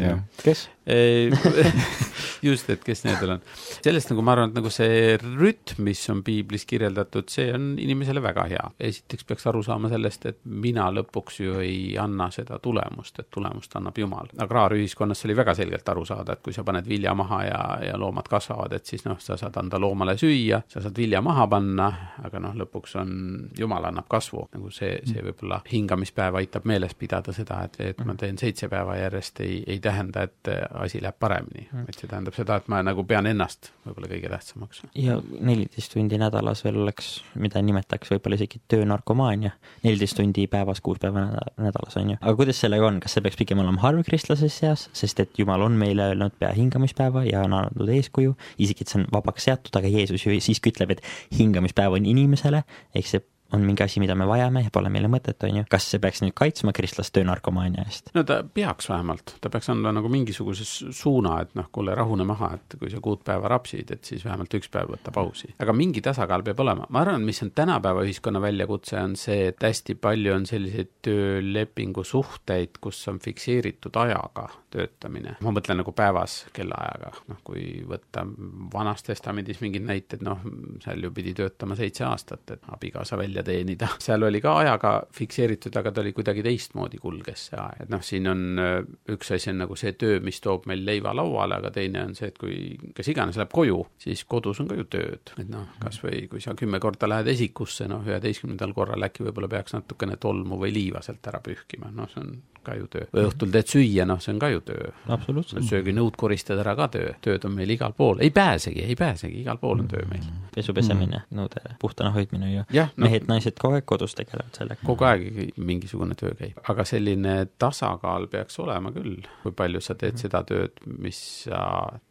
jah. 0.04 0.22
kes? 0.42 0.68
just, 2.43 2.69
et 2.70 2.85
kes 2.85 3.05
nendel 3.05 3.35
on. 3.37 3.43
sellest 3.85 4.12
nagu 4.12 4.23
ma 4.25 4.35
arvan, 4.35 4.52
et 4.52 4.58
nagu 4.58 4.70
see 4.73 5.17
rütm, 5.20 5.82
mis 5.85 6.00
on 6.12 6.23
piiblis 6.25 6.64
kirjeldatud, 6.69 7.29
see 7.32 7.50
on 7.55 7.70
inimesele 7.81 8.23
väga 8.25 8.46
hea. 8.52 8.64
esiteks 8.88 9.26
peaks 9.29 9.49
aru 9.50 9.62
saama 9.67 9.90
sellest, 9.93 10.26
et 10.31 10.38
mina 10.49 10.88
lõpuks 10.94 11.40
ju 11.43 11.58
ei 11.64 11.96
anna 12.00 12.31
seda 12.35 12.58
tulemust, 12.62 13.19
et 13.20 13.31
tulemust 13.35 13.76
annab 13.76 13.99
Jumal. 13.99 14.31
agraarühiskonnas 14.38 15.25
oli 15.29 15.37
väga 15.37 15.55
selgelt 15.58 15.88
aru 15.88 16.05
saada, 16.08 16.37
et 16.37 16.44
kui 16.44 16.56
sa 16.56 16.64
paned 16.64 16.88
vilja 16.88 17.14
maha 17.19 17.43
ja, 17.44 17.61
ja 17.91 17.99
loomad 18.00 18.29
kasvavad, 18.31 18.73
et 18.79 18.87
siis 18.87 19.05
noh, 19.05 19.19
sa 19.20 19.37
saad 19.41 19.56
anda 19.61 19.81
loomale 19.81 20.17
süüa, 20.19 20.62
sa 20.69 20.82
saad 20.84 20.96
vilja 20.96 21.20
maha 21.25 21.46
panna, 21.50 21.91
aga 22.25 22.43
noh, 22.43 22.56
lõpuks 22.64 22.96
on, 23.02 23.17
Jumal 23.58 23.84
annab 23.91 24.08
kasvu. 24.08 24.46
nagu 24.55 24.70
see, 24.73 24.99
see 25.08 25.23
võib-olla 25.25 25.61
hingamispäev 25.69 26.37
aitab 26.41 26.67
meeles 26.69 26.94
pidada 26.94 27.32
seda, 27.34 27.61
et, 27.67 27.81
et 27.93 28.02
ma 28.06 28.14
teen 28.19 28.38
seitse 28.38 28.69
päeva 28.70 28.96
järjest, 28.99 29.41
ei, 29.44 29.62
ei 29.67 29.81
tähenda, 29.82 30.23
et 30.29 30.52
asi 30.84 31.00
läheb 31.02 31.16
paremini 31.20 31.66
mm., 31.66 31.86
et 31.88 31.98
see 31.98 32.10
tähendab 32.10 32.36
seda, 32.36 32.58
et 32.60 32.69
ma 32.72 32.80
nagu 32.86 33.04
pean 33.08 33.26
ennast 33.30 33.70
võib-olla 33.86 34.10
kõige 34.10 34.30
tähtsamaks. 34.32 34.82
ja 34.98 35.19
neliteist 35.22 35.92
tundi 35.94 36.19
nädalas 36.20 36.62
veel 36.64 36.80
oleks, 36.82 37.10
mida 37.40 37.62
nimetaks 37.64 38.12
võib-olla 38.14 38.38
isegi 38.38 38.60
töönarkomaania, 38.72 39.54
neliteist 39.84 40.19
tundi 40.20 40.46
päevas, 40.50 40.82
kuus 40.84 41.00
päeva 41.02 41.28
nädalas, 41.56 41.96
on 42.00 42.14
ju. 42.14 42.19
aga 42.20 42.34
kuidas 42.40 42.60
sellega 42.64 42.90
on, 42.90 43.00
kas 43.04 43.16
see 43.16 43.25
peaks 43.25 43.40
pigem 43.40 43.62
olema 43.64 43.82
harv 43.86 44.04
kristlase 44.08 44.50
seas, 44.52 44.88
sest 44.96 45.25
et 45.25 45.38
Jumal 45.38 45.64
on 45.66 45.78
meile 45.78 46.12
öelnud 46.12 46.36
pea 46.38 46.52
hingamispäeva 46.56 47.24
ja 47.28 47.44
on 47.46 47.56
andnud 47.58 47.94
eeskuju, 47.98 48.36
isegi 48.58 48.86
et 48.86 48.92
see 48.92 49.02
on 49.02 49.08
vabaks 49.14 49.48
seatud, 49.48 49.74
aga 49.81 49.90
Jeesus 49.92 50.26
ju 50.26 50.38
siiski 50.42 50.74
ütleb, 50.74 50.96
et 50.96 51.04
hingamispäev 51.38 51.98
on 51.98 52.06
inimesele, 52.08 52.64
ehk 52.94 53.10
see 53.10 53.24
on 53.52 53.64
mingi 53.64 53.82
asi, 53.82 54.00
mida 54.00 54.14
me 54.14 54.26
vajame 54.28 54.62
ja 54.66 54.72
pole 54.72 54.90
meile 54.92 55.08
mõtet, 55.10 55.40
on 55.46 55.60
ju, 55.60 55.64
kas 55.70 55.86
see 55.88 56.00
peaks 56.02 56.20
nüüd 56.24 56.34
kaitsma 56.36 56.74
kristlast 56.76 57.14
töönarkomaania 57.17 57.84
eest? 57.88 58.12
no 58.17 58.24
ta 58.28 58.43
peaks 58.43 58.90
vähemalt, 58.90 59.36
ta 59.40 59.50
peaks 59.52 59.70
andma 59.72 59.93
nagu 59.96 60.10
mingisuguse 60.12 60.67
suuna, 60.96 61.38
et 61.44 61.55
noh, 61.58 61.70
kuule, 61.72 61.94
rahune 61.96 62.26
maha, 62.28 62.52
et 62.58 62.76
kui 62.81 62.93
sa 62.93 63.00
kuut 63.05 63.24
päeva 63.24 63.48
rapsid, 63.55 63.94
et 63.96 64.08
siis 64.08 64.24
vähemalt 64.26 64.55
üks 64.58 64.69
päev 64.72 64.93
võta 64.93 65.14
pausi. 65.14 65.55
aga 65.64 65.74
mingi 65.76 66.02
tasakaal 66.05 66.44
peab 66.44 66.60
olema, 66.64 66.88
ma 66.93 67.02
arvan, 67.05 67.24
mis 67.24 67.40
on 67.46 67.52
tänapäeva 67.56 68.05
ühiskonna 68.05 68.43
väljakutse, 68.44 68.98
on 69.00 69.17
see, 69.17 69.48
et 69.52 69.64
hästi 69.64 69.96
palju 70.00 70.34
on 70.36 70.46
selliseid 70.48 70.93
töölepingu 71.08 72.05
suhteid, 72.05 72.76
kus 72.84 73.00
on 73.08 73.20
fikseeritud 73.24 73.96
ajaga 74.05 74.48
töötamine, 74.70 75.38
ma 75.44 75.52
mõtlen 75.55 75.81
nagu 75.81 75.93
päevas 75.96 76.43
kellaajaga, 76.56 77.14
noh 77.32 77.40
kui 77.46 77.64
võtta 77.88 78.26
Vanas 78.72 79.05
Testamendis 79.06 79.62
mingid 79.64 79.86
näited, 79.88 80.22
noh, 80.26 80.43
seal 80.84 81.06
ju 81.06 81.12
pidi 81.14 81.32
töötama 81.38 81.76
seitse 81.78 82.05
aastat, 82.05 82.44
et 82.52 82.69
abikaasa 82.74 83.17
välja 83.17 83.37
välja 83.38 83.44
teenida. 83.44 83.88
seal 83.98 84.22
oli 84.22 84.40
ka 84.40 84.58
ajaga 84.58 84.92
fikseeritud, 85.12 85.76
aga 85.76 85.92
ta 85.92 86.00
oli 86.00 86.12
kuidagi 86.12 86.42
teistmoodi 86.42 86.98
kulges 86.98 87.48
see 87.48 87.58
aeg, 87.60 87.84
et 87.84 87.92
noh, 87.92 88.02
siin 88.02 88.28
on 88.28 88.58
äh, 88.58 88.78
üks 89.14 89.32
asi 89.34 89.50
on 89.52 89.62
nagu 89.62 89.76
see 89.76 89.92
töö, 89.92 90.20
mis 90.24 90.40
toob 90.40 90.66
meil 90.66 90.84
leiva 90.84 91.14
lauale, 91.16 91.58
aga 91.58 91.70
teine 91.74 92.04
on 92.04 92.14
see, 92.14 92.28
et 92.32 92.38
kui 92.38 92.76
kes 92.94 93.08
iganes 93.12 93.38
läheb 93.38 93.52
koju, 93.52 93.80
siis 93.98 94.24
kodus 94.24 94.60
on 94.60 94.68
ka 94.68 94.78
ju 94.78 94.86
tööd, 94.90 95.34
et 95.38 95.48
noh, 95.48 95.68
kas 95.82 96.00
või 96.02 96.26
kui 96.30 96.40
sa 96.40 96.54
kümme 96.58 96.80
korda 96.80 97.08
lähed 97.08 97.30
esikusse, 97.34 97.88
noh, 97.88 98.04
üheteistkümnendal 98.06 98.74
korral 98.76 99.08
äkki 99.08 99.26
võib-olla 99.26 99.50
peaks 99.52 99.76
natukene 99.76 100.18
tolmu 100.20 100.58
või 100.60 100.74
liiva 100.74 101.02
sealt 101.04 101.26
ära 101.30 101.42
pühkima, 101.44 101.92
noh, 101.94 102.10
see 102.12 102.24
on 102.24 102.36
ka 102.69 102.77
ju 102.79 102.89
töö. 102.93 103.08
või 103.15 103.27
õhtul 103.29 103.53
teed 103.55 103.72
süüa, 103.72 104.06
noh, 104.08 104.20
see 104.22 104.34
on 104.34 104.43
ka 104.43 104.51
ju 104.53 104.63
töö. 104.69 104.93
absoluutselt. 105.15 105.67
sööginõud 105.69 106.17
koristad 106.20 106.60
ära 106.63 106.75
ka 106.79 106.89
töö, 106.94 107.13
tööd 107.25 107.44
on 107.48 107.56
meil 107.56 107.75
igal 107.75 107.94
pool, 107.96 108.22
ei 108.25 108.31
pääsegi, 108.34 108.84
ei 108.84 108.96
pääsegi, 108.98 109.43
igal 109.43 109.60
pool 109.63 109.84
on 109.84 109.91
töö 109.91 110.05
meil. 110.10 110.25
pesu 110.55 110.75
pesemine 110.77 111.22
mm., 111.22 111.39
nõude 111.39 111.77
puhtana 111.82 112.13
hoidmine 112.15 112.53
ju. 112.53 112.65
No, 112.79 112.87
mehed-naised 113.06 113.58
kogu 113.60 113.79
aeg 113.79 113.87
kodus 113.89 114.17
tegelevad 114.19 114.56
sellega. 114.60 114.84
kogu 114.87 115.08
aeg 115.08 115.53
mingisugune 115.56 116.17
töö 116.19 116.34
käib, 116.39 116.58
aga 116.69 116.87
selline 116.89 117.37
tasakaal 117.58 118.29
peaks 118.32 118.58
olema 118.63 118.93
küll, 118.94 119.22
kui 119.43 119.55
palju 119.56 119.82
sa 119.84 119.96
teed 119.98 120.17
mm. 120.17 120.25
seda 120.25 120.44
tööd, 120.48 120.82
mis 120.98 121.20
sa 121.48 121.63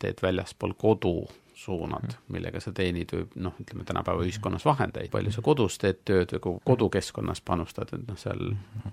teed 0.01 0.23
väljaspool 0.23 0.77
kodu 0.77 1.19
suunad, 1.57 2.13
millega 2.29 2.59
sa 2.61 2.71
teenid 2.75 3.09
või 3.15 3.23
noh, 3.47 3.55
ütleme 3.57 3.85
tänapäeva 3.87 4.21
ühiskonnas 4.21 4.65
vahendeid, 4.65 5.09
palju 5.09 5.31
sa 5.33 5.41
kodus 5.41 5.79
teed 5.81 6.03
tööd 6.05 6.35
või 6.35 6.59
kodukeskkonnas 6.67 7.41
panustad, 7.45 7.89
et 7.95 8.03
noh, 8.05 8.17
seal 8.19 8.51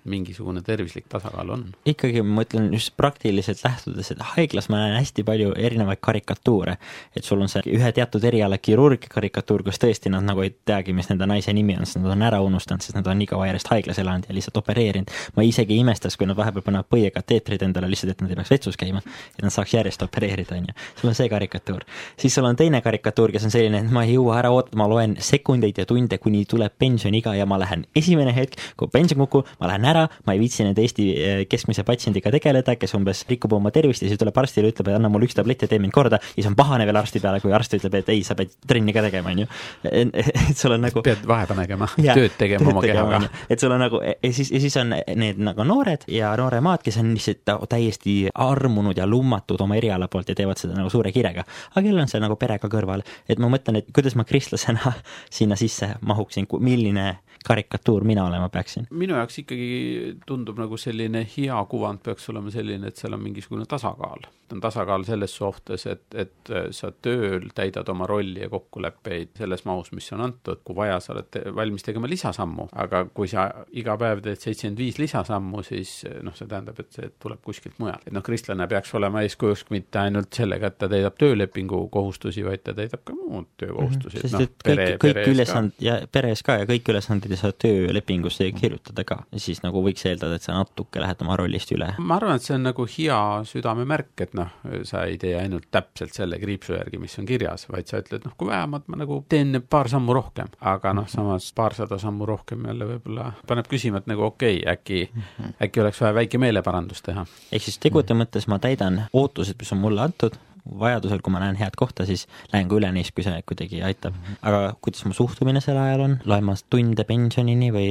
mingisugune 0.08 0.62
tervislik 0.64 1.04
tasakaal 1.12 1.52
on. 1.52 1.66
ikkagi 1.84 2.22
ma 2.24 2.38
mõtlen 2.40 2.70
just 2.72 2.94
praktiliselt 2.96 3.60
lähtudes, 3.66 4.10
et 4.14 4.22
haiglas 4.32 4.70
ma 4.72 4.80
näen 4.80 4.96
hästi 4.96 5.26
palju 5.28 5.52
erinevaid 5.60 6.00
karikatuure. 6.00 6.78
et 7.16 7.24
sul 7.24 7.44
on 7.44 7.52
see 7.52 7.60
ühe 7.68 7.92
teatud 7.92 8.24
eriala 8.24 8.58
kirurgi 8.58 9.12
karikatuur, 9.12 9.66
kus 9.68 9.82
tõesti 9.84 10.12
nad 10.14 10.24
nagu 10.24 10.40
ei 10.40 10.54
teagi, 10.64 10.96
mis 10.96 11.12
nende 11.12 11.28
naise 11.28 11.52
nimi 11.52 11.76
on, 11.76 11.84
sest 11.84 12.00
nad 12.00 12.16
on 12.16 12.24
ära 12.30 12.40
unustanud, 12.40 12.80
sest 12.80 12.96
nad 12.96 13.12
on 13.12 13.20
nii 13.20 13.28
kaua 13.34 13.50
järjest 13.50 13.68
haiglas 13.74 14.00
elanud 14.00 14.24
ja 14.28 14.38
lihtsalt 14.38 14.56
opereerinud. 14.62 15.12
ma 15.36 15.44
isegi 15.44 15.76
imestaks, 15.84 16.16
kui 16.16 16.26
nad 16.32 16.40
vahepeal 16.40 16.64
panevad 16.64 16.88
põiekateetrid 16.96 17.68
endale 17.68 17.92
lihtsalt, 17.92 18.16
et 18.16 18.24
nad 18.24 18.32
ei 18.32 18.40
peaks 18.40 18.56
vetsus 18.56 18.80
käima, 18.80 19.04
et 19.36 19.44
nad 19.44 19.52
saaks 19.52 19.76
järjest 19.76 20.08
opereerida, 20.08 20.56
on 20.56 20.72
ju. 20.72 20.80
sul 20.96 21.12
on 21.12 21.20
see 21.20 21.28
karikatuur. 21.28 21.84
siis 22.16 22.34
sul 22.34 22.48
on 22.48 22.53
teine 22.58 22.80
karikatuur, 22.84 23.32
kes 23.34 23.46
on 23.48 23.52
selline, 23.54 23.80
et 23.84 23.92
ma 23.94 24.04
ei 24.06 24.14
jõua 24.16 24.38
ära 24.40 24.50
oodata, 24.54 24.76
ma 24.78 24.86
loen 24.90 25.16
sekundeid 25.22 25.78
ja 25.80 25.86
tunde, 25.88 26.18
kuni 26.22 26.44
tuleb 26.48 26.74
pensioniiga 26.78 27.34
ja 27.38 27.46
ma 27.48 27.58
lähen 27.60 27.84
esimene 27.96 28.34
hetk, 28.36 28.58
kui 28.80 28.90
pension 28.92 29.20
kukub, 29.24 29.48
ma 29.60 29.70
lähen 29.70 29.86
ära, 29.90 30.06
ma 30.26 30.36
ei 30.36 30.42
viitsi 30.42 30.66
nende 30.66 30.82
Eesti 30.84 31.08
eh, 31.14 31.42
keskmise 31.50 31.84
patsiendiga 31.86 32.32
tegeleda, 32.34 32.76
kes 32.80 32.94
umbes 32.98 33.24
rikub 33.30 33.54
oma 33.56 33.72
tervist 33.74 34.04
ja 34.04 34.10
siis 34.10 34.20
tuleb 34.20 34.36
arstile, 34.42 34.70
ütleb, 34.72 34.90
et 34.90 34.98
anna 34.98 35.10
mulle 35.12 35.28
üks 35.28 35.36
tablett 35.38 35.64
ja 35.64 35.70
tee 35.70 35.80
mind 35.82 35.94
korda, 35.94 36.20
ja 36.20 36.36
siis 36.36 36.50
on 36.50 36.56
pahane 36.58 36.86
veel 36.88 37.00
arsti 37.00 37.22
peale, 37.22 37.40
kui 37.42 37.54
arst 37.56 37.76
ütleb, 37.78 37.98
et 38.00 38.12
ei, 38.12 38.22
sa 38.26 38.36
pead 38.38 38.52
trenni 38.68 38.94
ka 38.96 39.04
tegema, 39.06 39.32
on 39.34 39.44
ju. 39.44 39.48
et 39.90 40.56
sul 40.58 40.76
on 40.76 40.84
nagu 40.84 41.04
pead 41.04 41.24
vahepeal 41.28 41.60
nägema, 41.62 41.88
tööd 42.18 42.36
tegema 42.38 42.72
oma 42.72 42.84
kehaga. 42.84 43.22
et 43.48 43.60
sul 43.60 43.74
on 43.74 43.82
nagu, 43.86 44.00
ja 44.04 44.32
siis, 44.32 44.52
ja 44.52 44.62
siis 44.62 44.76
on 44.80 44.94
need 44.94 45.40
nagu 45.42 45.66
noored 45.66 46.06
ja 46.12 46.34
nooremad, 46.40 46.84
kes 46.84 46.98
on 47.02 47.12
lihtsalt 47.14 47.54
täiesti 47.68 48.16
armunud 48.34 48.98
ja 48.98 49.06
lummatud 49.08 49.60
oma 49.64 49.78
eriala 49.78 50.08
poolt 50.12 50.32
ja 50.32 50.38
teevad 50.38 50.60
seda 50.60 50.76
nagu 50.76 50.90
suure 50.92 51.12
kirega. 51.14 51.44
aga 51.74 51.82
kellel 51.82 52.04
on 52.04 52.10
see 52.10 52.22
nagu 52.22 52.36
perega 52.44 52.70
kõrval, 52.70 53.04
et 53.28 53.40
ma 53.40 53.50
mõtlen, 53.52 53.80
et 53.80 53.90
kuidas 53.94 54.16
ma 54.18 54.26
kristlasena 54.28 54.94
sinna 55.38 55.58
sisse 55.60 55.94
mahuksin, 56.04 56.48
milline 56.60 57.08
karikatuur 57.46 58.04
mina 58.04 58.24
olema 58.26 58.48
peaksin? 58.48 58.86
minu 58.90 59.16
jaoks 59.18 59.38
ikkagi 59.42 60.16
tundub 60.26 60.58
nagu 60.60 60.78
selline 60.80 61.24
hea 61.36 61.58
kuvand 61.70 62.00
peaks 62.04 62.28
olema 62.32 62.52
selline, 62.54 62.88
et 62.88 63.00
seal 63.00 63.16
on 63.16 63.22
mingisugune 63.22 63.66
tasakaal. 63.68 64.26
on 64.52 64.60
tasakaal 64.60 65.04
selles 65.04 65.32
suhtes, 65.36 65.86
et, 65.90 66.04
et 66.14 66.52
sa 66.70 66.90
tööl 67.02 67.48
täidad 67.54 67.88
oma 67.90 68.06
rolli 68.06 68.44
ja 68.44 68.48
kokkuleppeid 68.52 69.32
selles 69.38 69.64
mahus, 69.66 69.90
mis 69.96 70.12
on 70.14 70.22
antud, 70.28 70.60
kui 70.64 70.76
vaja, 70.76 71.00
sa 71.02 71.14
oled 71.14 71.38
valmis 71.56 71.82
tegema 71.82 72.08
lisasammu, 72.10 72.68
aga 72.84 73.04
kui 73.14 73.28
sa 73.28 73.48
iga 73.72 73.96
päev 74.00 74.22
teed 74.24 74.40
seitsekümmend 74.40 74.78
viis 74.78 75.00
lisasammu, 75.02 75.64
siis 75.66 75.94
noh, 76.22 76.36
see 76.38 76.48
tähendab, 76.50 76.78
et 76.80 76.92
see 76.94 77.10
tuleb 77.18 77.42
kuskilt 77.44 77.80
mujalt. 77.82 78.06
et 78.06 78.14
noh, 78.14 78.24
kristlane 78.24 78.68
peaks 78.70 78.94
olema 78.94 79.24
eeskujuks 79.26 79.66
mitte 79.74 80.00
ainult 80.04 80.32
sellega, 80.36 80.70
et 80.70 80.78
ta 80.78 80.88
täidab 80.92 81.18
töölepingu 81.18 81.82
kohustusi, 81.92 82.44
vaid 82.46 82.64
ta 82.64 82.76
täidab 82.76 83.02
ka 83.04 83.16
muud 83.18 83.50
töökohustusi 83.60 84.20
mm. 84.20 84.22
-hmm. 84.22 84.28
sest 84.28 84.38
no, 84.38 84.44
et 84.44 84.68
kõik, 84.68 84.98
kõik 85.02 85.32
ülesand- 85.34 85.82
ja 85.82 85.98
peres 86.12 86.44
ka 86.46 86.60
ja 86.62 86.68
kõik 86.70 86.94
ülesanded 86.94 87.33
ei 87.34 87.40
saa 87.40 87.54
töölepingusse 87.64 88.46
kirjutada 88.56 89.04
ka, 89.08 89.18
siis 89.40 89.62
nagu 89.64 89.82
võiks 89.84 90.04
eeldada, 90.08 90.38
et 90.38 90.46
sa 90.46 90.56
natuke 90.56 91.02
lähed 91.02 91.22
oma 91.24 91.36
rollist 91.40 91.72
üle. 91.74 91.90
ma 91.98 92.18
arvan, 92.18 92.38
et 92.38 92.46
see 92.46 92.56
on 92.56 92.66
nagu 92.68 92.86
hea 92.96 93.20
südamemärk, 93.48 94.12
et 94.26 94.36
noh, 94.38 94.54
sa 94.88 95.04
ei 95.08 95.18
tee 95.20 95.34
ainult 95.38 95.68
täpselt 95.74 96.14
selle 96.16 96.38
kriipsu 96.42 96.76
järgi, 96.78 97.00
mis 97.02 97.18
on 97.20 97.28
kirjas, 97.28 97.66
vaid 97.72 97.90
sa 97.90 98.00
ütled, 98.02 98.24
noh, 98.28 98.36
kui 98.38 98.50
vähemalt 98.50 98.88
ma 98.92 99.00
nagu 99.02 99.20
teen 99.28 99.60
paar 99.70 99.90
sammu 99.92 100.16
rohkem, 100.16 100.52
aga 100.74 100.94
noh, 100.96 101.08
samas 101.10 101.50
paarsada 101.56 101.98
sammu 102.00 102.28
rohkem 102.28 102.64
jälle 102.70 102.88
võib-olla 102.94 103.30
paneb 103.48 103.68
küsima, 103.70 104.02
et 104.02 104.10
nagu 104.10 104.26
okei 104.30 104.60
okay,, 104.62 104.72
äkki 104.72 105.10
-hmm. 105.10 105.54
äkki 105.66 105.84
oleks 105.84 106.00
vaja 106.00 106.14
väike 106.14 106.38
meeleparandus 106.38 107.02
teha. 107.02 107.26
ehk 107.52 107.62
siis 107.62 107.78
tegude 107.78 108.14
mõttes 108.14 108.48
ma 108.48 108.58
täidan 108.58 109.04
ootused, 109.12 109.56
mis 109.58 109.72
on 109.72 109.78
mulle 109.78 110.00
antud, 110.00 110.36
vajadusel, 110.64 111.20
kui 111.24 111.34
ma 111.34 111.42
näen 111.42 111.58
head 111.60 111.76
kohta, 111.76 112.06
siis 112.08 112.26
lähen 112.52 112.68
ka 112.70 112.78
üle 112.78 112.90
neist, 112.94 113.14
kui 113.16 113.24
see 113.26 113.42
kuidagi 113.46 113.82
aitab. 113.84 114.16
aga 114.42 114.74
kuidas 114.80 115.04
mu 115.08 115.14
suhtumine 115.16 115.60
sel 115.64 115.78
ajal 115.80 116.06
on, 116.08 116.18
loen 116.24 116.48
ma 116.48 116.56
tunde 116.70 117.04
pensionini 117.08 117.70
või? 117.74 117.88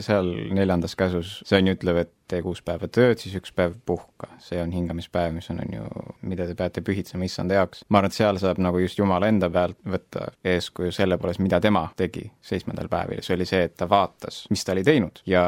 seal 0.00 0.30
neljandas 0.54 0.96
käsus 0.98 1.40
see 1.46 1.58
on 1.58 1.70
ju, 1.70 1.76
ütleb, 1.78 2.02
et 2.04 2.12
tee 2.32 2.40
kuus 2.44 2.62
päeva 2.64 2.88
tööd, 2.88 3.20
siis 3.20 3.34
üks 3.36 3.52
päev 3.54 3.74
puhka. 3.86 4.28
see 4.42 4.60
on 4.62 4.72
hingamispäev, 4.72 5.34
mis 5.36 5.50
on, 5.52 5.60
on 5.62 5.74
ju, 5.76 5.88
mida 6.28 6.46
te 6.48 6.54
peate 6.58 6.82
pühitsema 6.84 7.26
issanda 7.26 7.58
jaoks. 7.58 7.84
ma 7.88 8.00
arvan, 8.00 8.12
et 8.12 8.16
seal 8.16 8.38
saab 8.40 8.60
nagu 8.62 8.80
just 8.80 8.98
Jumala 8.98 9.28
enda 9.28 9.50
pealt 9.52 9.76
võtta 9.94 10.30
eeskuju 10.54 10.92
selle 10.94 11.18
poolest, 11.20 11.42
mida 11.44 11.60
tema 11.60 11.84
tegi 11.96 12.24
seitsmendal 12.40 12.88
päevil, 12.92 13.22
see 13.26 13.36
oli 13.36 13.46
see, 13.48 13.66
et 13.68 13.76
ta 13.76 13.88
vaatas, 13.90 14.44
mis 14.50 14.64
ta 14.64 14.74
oli 14.76 14.84
teinud 14.86 15.22
ja 15.28 15.44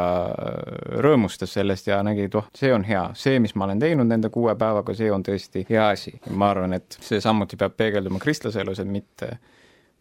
rõõmustas 1.05 1.55
sellest 1.57 1.89
ja 1.89 2.03
nägi, 2.07 2.29
et 2.29 2.39
oh, 2.39 2.49
see 2.57 2.73
on 2.75 2.85
hea, 2.89 3.07
see, 3.19 3.39
mis 3.43 3.55
ma 3.55 3.69
olen 3.69 3.81
teinud 3.83 4.11
nende 4.11 4.31
kuue 4.35 4.57
päevaga, 4.59 4.97
see 4.99 5.13
on 5.13 5.25
tõesti 5.25 5.65
hea 5.71 5.89
asi. 5.95 6.17
ma 6.31 6.51
arvan, 6.53 6.64
et 6.73 6.97
see 7.01 7.21
samuti 7.21 7.57
peab 7.61 7.77
peegelduma 7.77 8.19
kristlase 8.19 8.61
elus, 8.61 8.81
et 8.81 8.89
mitte 8.89 9.37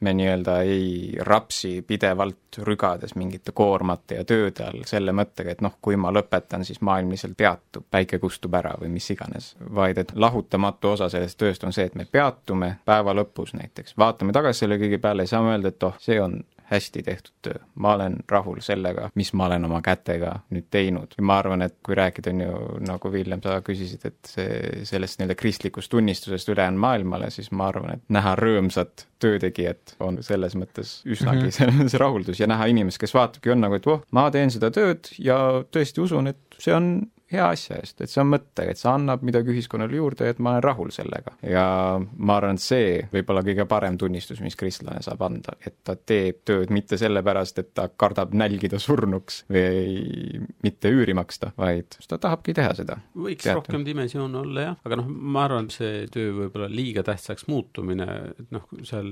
me 0.03 0.13
nii-öelda 0.13 0.61
ei 0.61 1.15
rapsi 1.19 1.81
pidevalt 1.87 2.57
rügades 2.57 3.15
mingite 3.15 3.51
koormate 3.51 4.15
ja 4.15 4.25
tööde 4.27 4.65
all 4.65 4.83
selle 4.87 5.13
mõttega, 5.15 5.53
et 5.53 5.61
noh, 5.63 5.77
kui 5.81 5.95
ma 5.95 6.11
lõpetan, 6.11 6.65
siis 6.67 6.81
maailm 6.81 7.13
lihtsalt 7.13 7.37
peatub, 7.37 7.85
päike 7.91 8.19
kustub 8.19 8.53
ära 8.59 8.73
või 8.79 8.91
mis 8.93 9.09
iganes. 9.11 9.53
vaid 9.75 9.97
et 9.97 10.11
lahutamatu 10.15 10.93
osa 10.95 11.09
sellest 11.09 11.39
tööst 11.39 11.63
on 11.63 11.73
see, 11.73 11.85
et 11.85 11.95
me 11.95 12.05
peatume 12.05 12.77
päeva 12.85 13.15
lõpus 13.15 13.53
näiteks, 13.53 13.97
vaatame 13.97 14.35
tagasi 14.35 14.65
selle 14.65 14.79
kõige 14.81 14.99
peale 15.01 15.23
ja 15.23 15.35
saame 15.35 15.55
öelda, 15.55 15.71
et 15.71 15.83
oh, 15.83 15.95
see 15.99 16.19
on 16.21 16.41
hästi 16.69 17.03
tehtud 17.03 17.33
töö. 17.41 17.59
ma 17.75 17.93
olen 17.93 18.17
rahul 18.29 18.59
sellega, 18.61 19.09
mis 19.15 19.33
ma 19.33 19.45
olen 19.45 19.65
oma 19.65 19.81
kätega 19.81 20.33
nüüd 20.53 20.67
teinud. 20.71 21.15
ja 21.17 21.23
ma 21.23 21.37
arvan, 21.41 21.61
et 21.61 21.77
kui 21.83 21.95
rääkida, 21.95 22.33
on 22.33 22.41
ju, 22.41 22.59
nagu 22.87 23.11
Villem, 23.11 23.41
sa 23.43 23.59
küsisid, 23.65 24.05
et 24.07 24.33
see, 24.35 24.85
sellest 24.87 25.19
nii-öelda 25.19 25.37
kristlikust 25.39 25.91
tunnistusest 25.91 26.49
ülejäänud 26.49 26.79
maailmale, 26.79 27.29
siis 27.33 27.51
ma 27.51 27.67
arvan, 27.71 27.97
et 27.97 28.05
näha 28.13 28.35
rõõmsat 28.39 29.07
töötegijat 29.23 29.95
on 30.03 30.19
selles 30.25 30.55
mõttes 30.59 30.99
üsnagi 31.05 31.45
mm 31.45 31.47
-hmm. 31.47 31.55
selles 31.59 31.79
mõttes 31.79 31.99
rahuldus 31.99 32.39
ja 32.39 32.47
näha 32.47 32.67
inimest, 32.71 33.01
kes 33.01 33.13
vaatabki, 33.13 33.51
on 33.51 33.61
nagu, 33.63 33.79
et 33.79 33.85
voh, 33.85 34.03
ma 34.11 34.29
teen 34.31 34.51
seda 34.51 34.71
tööd 34.71 35.11
ja 35.19 35.37
tõesti 35.71 36.03
usun, 36.03 36.27
et 36.27 36.59
see 36.59 36.75
on 36.75 36.95
hea 37.33 37.47
asja 37.55 37.77
eest, 37.81 38.01
et 38.01 38.11
see 38.11 38.21
on 38.23 38.31
mõte, 38.33 38.65
et 38.69 38.79
see 38.79 38.89
annab 38.91 39.23
midagi 39.25 39.53
ühiskonnale 39.53 39.97
juurde, 39.97 40.29
et 40.29 40.39
ma 40.43 40.55
olen 40.55 40.63
rahul 40.65 40.93
sellega. 40.93 41.35
ja 41.45 41.65
ma 41.99 42.37
arvan, 42.39 42.59
et 42.59 42.63
see 42.63 42.99
võib 43.13 43.31
olla 43.33 43.43
kõige 43.45 43.65
parem 43.69 43.97
tunnistus, 43.99 44.41
mis 44.43 44.57
kristlane 44.59 45.03
saab 45.05 45.23
anda, 45.27 45.55
et 45.65 45.77
ta 45.85 45.95
teeb 45.95 46.43
tööd 46.47 46.73
mitte 46.73 46.97
sellepärast, 46.99 47.59
et 47.61 47.73
ta 47.77 47.87
kardab 47.89 48.33
nälgida 48.37 48.79
surnuks 48.81 49.43
või 49.51 50.43
mitte 50.63 50.91
üüri 50.93 51.15
maksta, 51.17 51.51
vaid 51.57 51.97
ta 52.07 52.19
tahabki 52.21 52.55
teha 52.57 52.73
seda. 52.77 52.99
võiks 53.15 53.45
Teatud. 53.45 53.63
rohkem 53.63 53.85
dimensioone 53.87 54.41
olla 54.43 54.67
jah, 54.67 54.79
aga 54.85 54.99
noh, 55.01 55.09
ma 55.09 55.45
arvan, 55.47 55.69
see 55.73 56.05
töö 56.13 56.33
võib-olla 56.43 56.69
liiga 56.71 57.03
tähtsaks 57.05 57.47
muutumine, 57.51 58.07
et 58.33 58.53
noh, 58.53 58.67
seal 58.85 59.09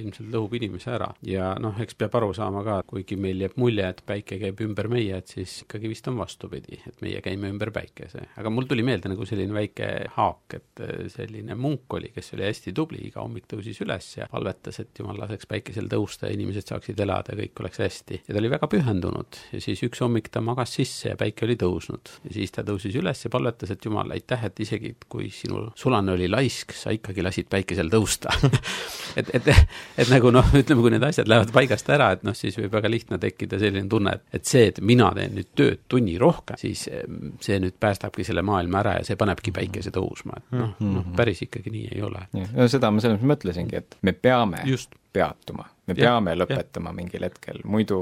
ilmselt 0.00 0.30
lõhub 0.30 0.56
inimese 0.60 0.92
ära 0.94 1.10
ja 1.26 1.52
noh, 1.60 1.76
eks 1.82 1.98
peab 2.00 2.16
aru 2.20 2.32
saama 2.36 2.62
ka, 2.66 2.80
kuigi 2.90 3.18
meil 3.20 3.42
jääb 3.44 3.56
mulje, 3.60 3.88
et 3.90 4.02
päike 4.06 4.38
käib 4.40 4.60
ümber 4.64 4.88
meie, 4.92 5.20
et 5.20 5.32
siis 5.32 5.60
ikkagi 5.64 5.90
vist 5.90 6.08
on 6.10 6.18
vastupidi, 6.20 6.80
et 6.86 6.99
et 7.00 7.06
meie 7.06 7.20
käime 7.24 7.48
ümber 7.50 7.70
päikese. 7.72 8.26
aga 8.36 8.50
mul 8.52 8.66
tuli 8.68 8.84
meelde 8.86 9.10
nagu 9.12 9.24
selline 9.28 9.54
väike 9.54 9.88
haak, 10.16 10.56
et 10.56 10.82
äh, 10.84 11.08
selline 11.12 11.56
munk 11.56 11.92
oli, 11.96 12.10
kes 12.14 12.34
oli 12.36 12.44
hästi 12.46 12.74
tubli, 12.76 13.02
iga 13.08 13.24
hommik 13.24 13.48
tõusis 13.50 13.80
üles 13.84 14.08
ja 14.18 14.28
palvetas, 14.30 14.80
et 14.82 15.00
jumal 15.00 15.18
laseks 15.20 15.48
päikesel 15.50 15.88
tõusta 15.90 16.28
ja 16.28 16.36
inimesed 16.36 16.68
saaksid 16.70 17.00
elada 17.00 17.34
ja 17.34 17.40
kõik 17.40 17.64
oleks 17.64 17.80
hästi. 17.80 18.20
ja 18.26 18.34
ta 18.34 18.40
oli 18.42 18.52
väga 18.52 18.68
pühendunud 18.70 19.40
ja 19.54 19.62
siis 19.64 19.82
üks 19.86 20.02
hommik 20.04 20.30
ta 20.32 20.42
magas 20.44 20.74
sisse 20.76 21.14
ja 21.14 21.18
päike 21.20 21.46
oli 21.48 21.56
tõusnud. 21.60 22.14
ja 22.28 22.34
siis 22.36 22.54
ta 22.54 22.64
tõusis 22.66 22.96
üles 23.00 23.24
ja 23.24 23.32
palvetas, 23.32 23.72
et 23.72 23.84
jumal, 23.84 24.12
aitäh, 24.14 24.44
et 24.50 24.60
isegi 24.60 24.94
kui 25.08 25.30
sinu 25.34 25.68
sulane 25.78 26.14
oli 26.16 26.28
laisk, 26.28 26.74
sa 26.76 26.92
ikkagi 26.94 27.24
lasid 27.24 27.48
päikesel 27.50 27.90
tõusta 27.92 28.34
et, 29.20 29.30
et, 29.34 29.50
et 29.98 30.10
nagu 30.12 30.32
noh, 30.34 30.46
ütleme, 30.56 30.82
kui 30.84 30.92
need 30.92 31.04
asjad 31.06 31.28
lähevad 31.30 31.52
paigast 31.54 31.88
ära, 31.92 32.12
et 32.16 32.24
noh, 32.26 32.36
siis 32.36 32.56
võib 32.58 32.72
väga 32.74 32.90
lihtne 32.92 33.18
tekkida 33.22 33.58
selline 33.60 33.88
tunne, 33.90 34.16
et, 34.18 34.40
et 34.40 34.50
see, 34.50 34.68
et 34.70 34.80
mina 34.84 35.10
teen 35.16 35.36
nüüd 35.38 35.50
tööd 35.58 35.84
tunni 35.90 36.16
rohkem, 36.20 36.58
siis 36.60 36.79
see 36.84 37.58
nüüd 37.62 37.76
päästabki 37.80 38.24
selle 38.26 38.44
maailma 38.46 38.82
ära 38.82 38.96
ja 38.98 39.06
see 39.06 39.18
panebki 39.20 39.52
päikese 39.56 39.92
tõusma, 39.94 40.38
et 40.40 40.56
noh, 40.56 40.72
noh 40.80 41.02
mhm. 41.02 41.16
päris 41.18 41.42
ikkagi 41.46 41.72
nii 41.74 41.90
ei 41.96 42.04
ole. 42.06 42.26
no 42.32 42.68
seda 42.70 42.92
ma 42.92 43.02
selles 43.02 43.20
mõttes 43.20 43.34
mõtlesingi, 43.34 43.82
et 43.82 43.98
me 44.06 44.16
peame 44.16 44.64
Just. 44.68 44.96
Peatuma, 45.12 45.66
me 45.86 45.94
ja, 45.96 46.04
peame 46.04 46.36
lõpetama 46.38 46.92
ja. 46.92 46.98
mingil 47.00 47.26
hetkel, 47.26 47.60
muidu 47.64 47.98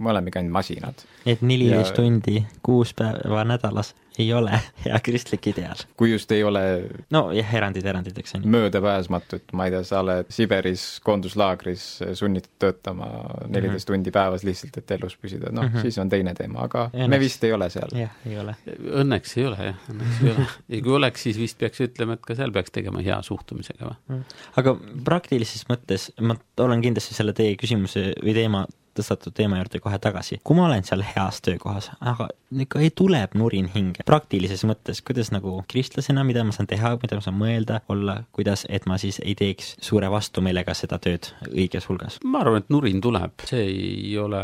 me 0.00 0.12
olemegi 0.14 0.40
ainult 0.40 0.58
masinad. 0.60 1.04
et 1.26 1.42
neliteist 1.42 1.94
ja... 1.94 2.02
tundi 2.02 2.40
kuus 2.62 2.94
päeva 2.94 3.44
nädalas 3.48 3.94
ei 4.18 4.32
ole 4.32 4.60
hea 4.84 4.98
kristlik 5.02 5.46
ideaal. 5.46 5.82
kui 5.96 6.12
just 6.12 6.32
ei 6.32 6.44
ole 6.44 6.62
nojah, 7.10 7.54
erandid 7.54 7.86
eranditeks, 7.86 8.34
on 8.34 8.44
ju. 8.44 8.50
möödapääsmatu, 8.54 9.36
et 9.36 9.52
ma 9.52 9.66
ei 9.66 9.74
tea, 9.74 9.82
sa 9.88 10.00
oled 10.04 10.30
Siberis 10.30 10.84
koonduslaagris 11.04 11.86
sunnitud 12.14 12.52
töötama 12.58 13.08
neliteist 13.48 13.88
mm 13.88 13.94
-hmm. 13.94 13.96
tundi 13.96 14.10
päevas 14.14 14.44
lihtsalt, 14.44 14.78
et 14.78 14.90
elus 14.90 15.16
püsida, 15.16 15.52
noh 15.52 15.64
mm, 15.64 15.74
-hmm. 15.74 15.82
siis 15.82 15.98
on 15.98 16.08
teine 16.08 16.34
teema, 16.34 16.68
aga 16.68 16.90
Õnneks. 16.92 17.08
me 17.08 17.20
vist 17.20 17.44
ei 17.44 17.52
ole 17.52 17.70
seal. 17.70 17.98
jah, 17.98 18.10
ei 18.26 18.38
ole. 18.38 18.56
Õnneks 19.02 19.38
ei 19.38 19.46
ole 19.46 19.56
jah, 19.64 19.76
õnneks 19.90 20.24
ei 20.24 20.30
ole. 20.30 20.46
ja 20.68 20.82
kui 20.82 20.92
oleks, 20.92 21.22
siis 21.22 21.38
vist 21.38 21.58
peaks 21.58 21.80
ütlema, 21.80 22.12
et 22.12 22.26
ka 22.26 22.34
seal 22.34 22.52
peaks 22.52 22.70
tegema 22.70 23.02
hea 23.02 23.22
suhtumisega 23.22 23.84
või 23.84 23.96
mm.. 24.08 24.24
aga 24.56 24.76
praktilises 25.04 25.66
mõttes 25.68 26.12
ma 26.20 26.36
olen 26.62 26.82
kindlasti 26.84 27.14
selle 27.16 27.34
teie 27.36 27.56
küsimuse 27.58 28.12
või 28.22 28.34
teema 28.36 28.64
tõstatud 28.96 29.34
teema 29.36 29.58
juurde 29.60 29.80
kohe 29.82 29.98
tagasi. 30.02 30.40
kui 30.44 30.56
ma 30.56 30.66
olen 30.68 30.84
seal 30.84 31.04
heas 31.06 31.40
töökohas, 31.44 31.90
aga 32.00 32.28
ikka 32.64 32.80
ei 32.84 32.90
tuleb 32.94 33.34
nurin 33.38 33.68
hinge, 33.74 34.04
praktilises 34.06 34.64
mõttes, 34.68 35.00
kuidas 35.06 35.30
nagu 35.34 35.56
kristlasena, 35.70 36.24
mida 36.26 36.44
ma 36.46 36.54
saan 36.54 36.68
teha, 36.70 36.94
mida 37.02 37.18
ma 37.18 37.24
saan 37.24 37.38
mõelda, 37.38 37.80
olla, 37.92 38.20
kuidas, 38.34 38.64
et 38.68 38.86
ma 38.90 38.98
siis 39.00 39.20
ei 39.24 39.34
teeks 39.38 39.74
suure 39.82 40.10
vastumeelega 40.12 40.74
seda 40.76 40.98
tööd 41.02 41.30
õiges 41.50 41.88
hulgas? 41.90 42.20
ma 42.24 42.42
arvan, 42.44 42.62
et 42.62 42.70
nurin 42.74 43.00
tuleb, 43.04 43.46
see 43.48 43.64
ei 43.64 44.18
ole 44.20 44.42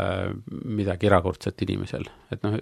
midagi 0.65 1.09
erakordset 1.09 1.63
inimesel. 1.67 2.07
et 2.31 2.43
noh, 2.45 2.57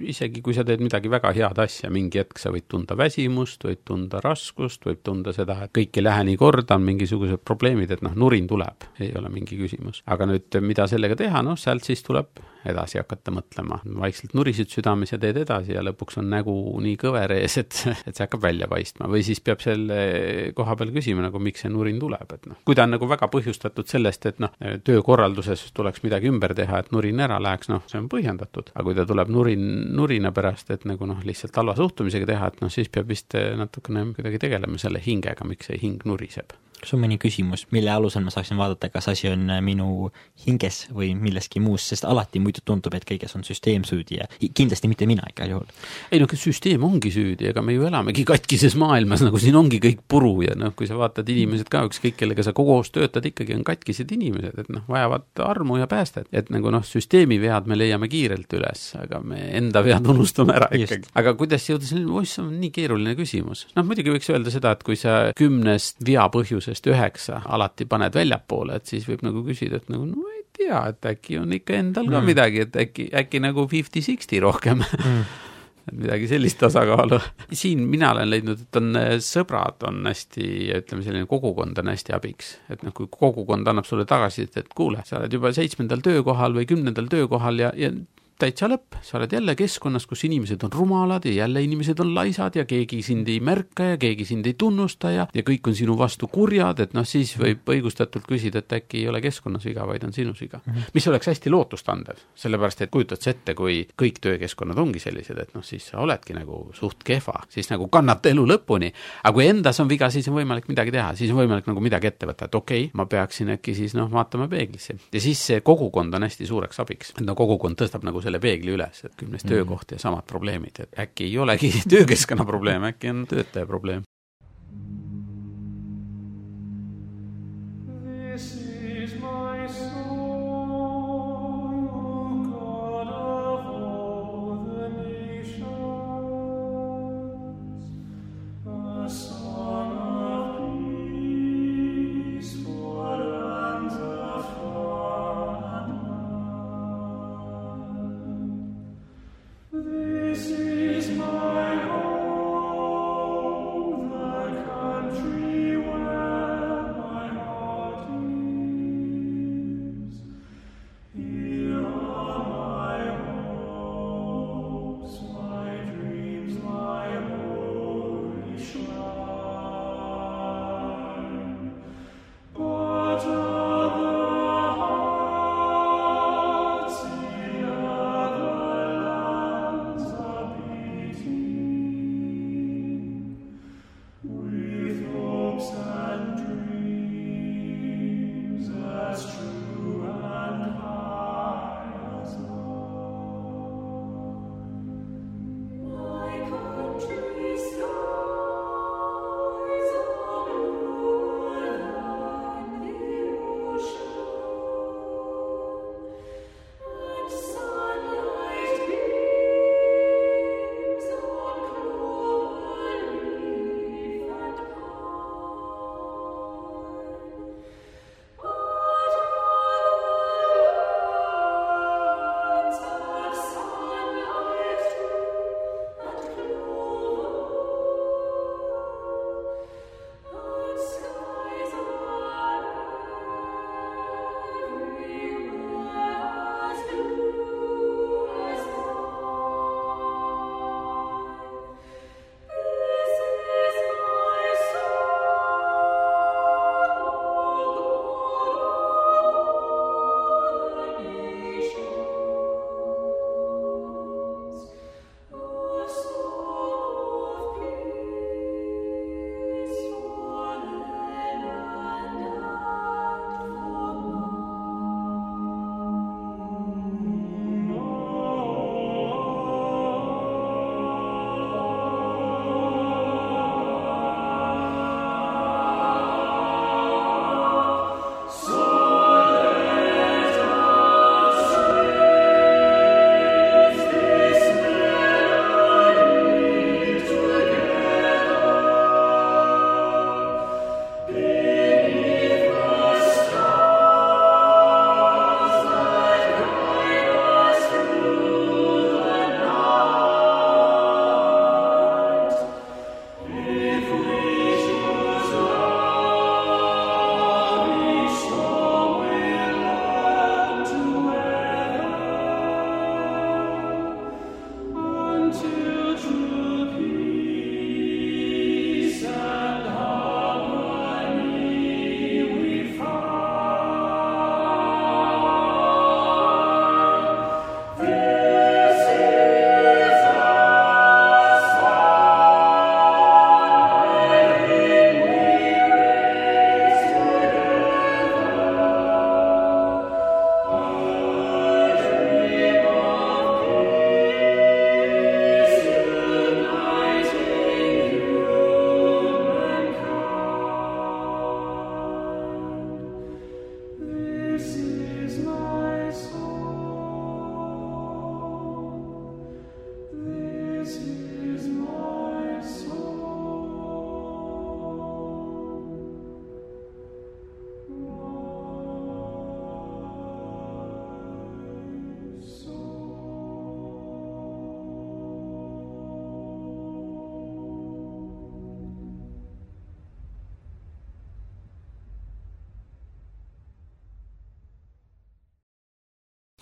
isegi 0.00 0.42
kui 0.44 0.56
sa 0.56 0.64
teed 0.68 0.82
midagi 0.84 1.10
väga 1.12 1.32
head 1.36 1.62
asja, 1.64 1.90
mingi 1.92 2.20
hetk 2.20 2.40
sa 2.40 2.52
võid 2.54 2.68
tunda 2.70 2.96
väsimust, 2.98 3.64
võid 3.68 3.82
tunda 3.88 4.20
raskust, 4.24 4.84
võib 4.88 5.02
tunda 5.04 5.34
seda, 5.36 5.62
et 5.66 5.74
kõik 5.76 5.98
ei 5.98 6.06
lähe 6.06 6.26
nii 6.30 6.38
korda, 6.40 6.76
on 6.76 6.86
mingisugused 6.86 7.44
probleemid, 7.44 7.92
et 7.92 8.04
noh, 8.04 8.14
nurin 8.18 8.48
tuleb, 8.50 8.88
ei 9.00 9.12
ole 9.18 9.32
mingi 9.32 9.58
küsimus. 9.60 10.02
aga 10.06 10.28
nüüd, 10.28 10.60
mida 10.64 10.86
sellega 10.90 11.16
teha, 11.18 11.21
noh, 11.42 11.58
sealt 11.58 11.86
siis 11.86 12.02
tuleb 12.02 12.42
edasi 12.68 13.00
hakata 13.00 13.32
mõtlema. 13.34 13.80
vaikselt 13.98 14.34
nurisid 14.38 14.70
südames 14.70 15.12
ja 15.12 15.18
teed 15.20 15.40
edasi 15.42 15.74
ja 15.74 15.82
lõpuks 15.84 16.18
on 16.20 16.28
nägu 16.30 16.54
nii 16.82 16.96
kõver 17.00 17.34
ees, 17.36 17.56
et, 17.58 17.74
et 18.06 18.14
see 18.14 18.24
hakkab 18.24 18.44
välja 18.44 18.68
paistma 18.70 19.08
või 19.10 19.24
siis 19.26 19.42
peab 19.44 19.62
selle 19.64 20.52
koha 20.56 20.76
peal 20.78 20.92
küsima 20.94 21.24
nagu, 21.26 21.42
miks 21.42 21.64
see 21.64 21.72
nurin 21.72 21.98
tuleb, 22.02 22.36
et 22.36 22.48
noh, 22.50 22.60
kui 22.66 22.78
ta 22.78 22.86
on 22.86 22.94
nagu 22.96 23.08
väga 23.10 23.28
põhjustatud 23.32 23.90
sellest, 23.90 24.26
et 24.30 24.42
noh, 24.42 24.54
töökorralduses 24.86 25.64
tuleks 25.74 26.04
midagi 26.06 26.30
ümber 26.30 26.54
teha, 26.58 26.82
et 26.82 26.92
nurin 26.94 27.22
ära 27.22 27.40
läheks, 27.42 27.70
noh, 27.72 27.84
see 27.90 28.00
on 28.00 28.08
põhjendatud. 28.12 28.72
aga 28.74 28.86
kui 28.86 28.98
ta 28.98 29.06
tuleb 29.08 29.32
nurin, 29.32 29.68
nurina 29.96 30.32
pärast, 30.34 30.70
et 30.74 30.86
nagu 30.88 31.06
noh, 31.08 31.22
lihtsalt 31.26 31.56
halva 31.58 31.76
suhtumisega 31.78 32.30
teha, 32.34 32.52
et 32.52 32.62
noh, 32.64 32.72
siis 32.72 32.90
peab 32.92 33.10
vist 33.10 33.34
natukene 33.34 34.06
kuidagi 34.16 34.42
tegelema 34.46 34.78
selle 34.78 35.02
hingega, 35.02 35.46
miks 35.48 35.70
see 35.70 35.80
hing 35.82 36.06
nuriseb 36.08 36.54
kas 36.82 36.96
on 36.96 37.02
mõni 37.04 37.18
küsimus, 37.22 37.66
mille 37.74 37.92
alusel 37.94 38.24
ma 38.26 38.32
saaksin 38.34 38.58
vaadata, 38.58 38.90
kas 38.92 39.08
asi 39.12 39.28
on 39.30 39.46
äh, 39.52 39.60
minu 39.64 40.10
hinges 40.46 40.88
või 40.90 41.12
milleski 41.18 41.62
muus, 41.62 41.84
sest 41.92 42.06
alati 42.08 42.42
muidu 42.42 42.64
tundub, 42.66 42.94
et 42.96 43.06
kõiges 43.06 43.36
on 43.38 43.46
süsteem 43.46 43.86
süüdi 43.86 44.18
ja 44.18 44.26
kindlasti 44.42 44.90
mitte 44.90 45.06
mina 45.06 45.26
igal 45.30 45.54
juhul. 45.54 45.68
ei 46.10 46.22
noh, 46.22 46.32
süsteem 46.42 46.82
ongi 46.86 47.12
süüdi, 47.14 47.46
ega 47.52 47.62
me 47.62 47.76
ju 47.76 47.86
elamegi 47.86 48.24
katkises 48.26 48.74
maailmas, 48.80 49.22
nagu 49.22 49.38
siin 49.42 49.56
ongi 49.58 49.78
kõik 49.82 50.02
puru 50.10 50.34
ja 50.42 50.56
noh, 50.58 50.74
kui 50.76 50.88
sa 50.90 50.98
vaatad 50.98 51.28
inimesed 51.30 51.70
ka, 51.72 51.84
ükskõik 51.86 52.18
kellega 52.18 52.46
sa 52.46 52.54
koos 52.56 52.90
töötad, 52.94 53.26
ikkagi 53.30 53.54
on 53.54 53.62
katkised 53.66 54.10
inimesed, 54.16 54.58
et 54.64 54.72
noh, 54.74 54.82
vajavad 54.90 55.44
armu 55.46 55.78
ja 55.78 55.86
päästet. 55.90 56.26
et 56.32 56.50
nagu 56.50 56.72
noh, 56.74 56.82
süsteemi 56.86 57.38
vead 57.42 57.70
me 57.70 57.78
leiame 57.78 58.10
kiirelt 58.10 58.58
üles, 58.58 58.88
aga 58.98 59.22
me 59.22 59.38
enda 59.54 59.84
vead 59.86 60.10
unustame 60.10 60.58
ära 60.58 60.70
ikkagi. 60.74 61.12
aga 61.14 61.36
kuidas 61.38 61.68
jõuda 61.70 61.86
selleni, 61.86 62.10
oih, 62.10 62.28
see 62.28 62.42
on 62.42 62.52
nii 62.58 62.74
keeruline 62.74 63.14
küsimus. 63.18 63.68
noh, 63.76 63.86
muidugi 63.86 64.14
võiks 64.16 64.32
öelda 64.34 64.50
seda, 64.50 64.74
et 64.74 64.82
kui 64.82 64.98
sa 64.98 65.30
kümnest 65.38 66.02
vea 66.02 66.26
põhjusest 66.32 66.71
põhjusest 66.72 66.88
üheksa 66.90 67.42
alati 67.44 67.86
paned 67.86 68.14
väljapoole, 68.14 68.76
et 68.76 68.86
siis 68.86 69.06
võib 69.08 69.22
nagu 69.26 69.44
küsida, 69.44 69.76
et 69.76 69.88
nagu 69.92 70.06
no 70.06 70.28
ei 70.32 70.44
tea, 70.56 70.88
et 70.88 71.04
äkki 71.04 71.38
on 71.38 71.52
ikka 71.52 71.78
endal 71.78 72.08
ka 72.08 72.20
mm. 72.20 72.26
midagi, 72.26 72.66
et 72.66 72.76
äkki, 72.76 73.10
äkki 73.12 73.40
nagu 73.40 73.66
fifty-sixty 73.68 74.40
rohkem 74.40 74.82
mm. 74.82 75.24
et 75.88 75.98
midagi 75.98 76.28
sellist 76.30 76.58
tasakaalu. 76.60 77.20
siin 77.52 77.84
mina 77.88 78.12
olen 78.12 78.30
leidnud, 78.30 78.64
et 78.64 78.80
on 78.80 78.96
sõbrad 79.20 79.82
on 79.88 80.06
hästi, 80.06 80.48
ütleme 80.78 81.04
selline 81.04 81.28
kogukond 81.30 81.78
on 81.78 81.92
hästi 81.92 82.16
abiks. 82.16 82.56
et 82.70 82.82
noh, 82.82 82.94
kui 82.94 83.10
kogukond 83.10 83.68
annab 83.68 83.88
sulle 83.88 84.06
tagasisidet, 84.08 84.64
et 84.64 84.74
kuule, 84.74 85.02
sa 85.04 85.20
oled 85.20 85.32
juba 85.32 85.52
seitsmendal 85.52 86.04
töökohal 86.04 86.56
või 86.56 86.68
kümnendal 86.70 87.10
töökohal 87.12 87.66
ja, 87.66 87.72
ja 87.76 87.92
täitsa 88.38 88.68
lõpp, 88.70 88.96
sa 89.04 89.16
oled 89.18 89.32
jälle 89.32 89.54
keskkonnas, 89.58 90.06
kus 90.10 90.24
inimesed 90.26 90.62
on 90.66 90.72
rumalad 90.72 91.24
ja 91.28 91.32
jälle 91.32 91.62
inimesed 91.62 92.00
on 92.02 92.14
laisad 92.14 92.56
ja 92.56 92.64
keegi 92.68 93.02
sind 93.02 93.28
ei 93.28 93.40
märka 93.40 93.92
ja 93.92 93.98
keegi 94.00 94.24
sind 94.24 94.46
ei 94.46 94.54
tunnusta 94.58 95.10
ja, 95.10 95.26
ja 95.34 95.44
kõik 95.46 95.68
on 95.70 95.76
sinu 95.78 95.96
vastu 95.98 96.28
kurjad, 96.32 96.80
et 96.82 96.94
noh, 96.96 97.06
siis 97.08 97.34
võib 97.38 97.68
õigustatult 97.74 98.26
küsida, 98.28 98.62
et 98.62 98.76
äkki 98.78 99.02
ei 99.02 99.08
ole 99.10 99.20
keskkonnas 99.22 99.66
viga, 99.68 99.86
vaid 99.86 100.06
on 100.06 100.14
sinus 100.16 100.40
viga 100.40 100.60
mm. 100.64 100.72
-hmm. 100.72 100.94
mis 100.94 101.08
oleks 101.08 101.30
hästi 101.32 101.50
lootustandev, 101.50 102.22
sellepärast 102.34 102.82
et 102.82 102.90
kujutad 102.90 103.22
sa 103.22 103.30
ette, 103.30 103.54
kui 103.54 103.86
kõik 104.02 104.20
töökeskkonnad 104.20 104.78
ongi 104.78 105.02
sellised, 105.02 105.38
et 105.38 105.54
noh, 105.54 105.64
siis 105.64 105.86
sa 105.92 105.98
oledki 106.02 106.34
nagu 106.34 106.64
suht 106.72 107.04
kehva, 107.04 107.44
siis 107.48 107.70
nagu 107.70 107.88
kannata 107.88 108.28
elu 108.28 108.46
lõpuni. 108.46 108.92
aga 109.22 109.34
kui 109.34 109.46
endas 109.46 109.80
on 109.80 109.88
viga, 109.88 110.10
siis 110.10 110.28
on 110.28 110.34
võimalik 110.40 110.68
midagi 110.68 110.90
teha, 110.90 111.14
siis 111.14 111.30
on 111.30 111.36
võimalik 111.42 111.66
nagu 111.66 111.80
midagi 111.80 112.06
ette 112.06 112.26
võtta, 112.26 112.44
et 112.44 112.54
okei 112.54 112.84
okay,, 112.84 112.90
ma 112.94 113.06
peaksin 113.06 113.54
äkki 113.56 113.74
siis 113.74 113.94
noh, 113.94 114.10
vaatama 114.10 114.48
peeglisse 114.48 114.98
ja 115.12 115.20
siis 115.20 115.46
see 115.46 115.60
kogukond 115.60 116.14
on 116.14 116.22
hästi 116.22 116.46
suureks 116.46 116.80
abiks, 116.80 117.14
no 117.20 117.34
kogukond 117.38 117.78
tõstab 117.78 118.04
nagu 118.06 118.21
selle 118.22 118.40
peegli 118.42 118.74
üles, 118.76 119.04
et 119.04 119.14
kümnes 119.18 119.44
mm. 119.44 119.52
töökoht 119.52 119.94
ja 119.96 120.00
samad 120.02 120.26
probleemid, 120.28 120.84
et 120.84 121.02
äkki 121.06 121.28
ei 121.30 121.38
olegi 121.42 121.72
töökeskkonna 121.94 122.46
probleem, 122.48 122.88
äkki 122.92 123.12
on 123.12 123.26
töötaja 123.30 123.68
probleem. 123.68 124.06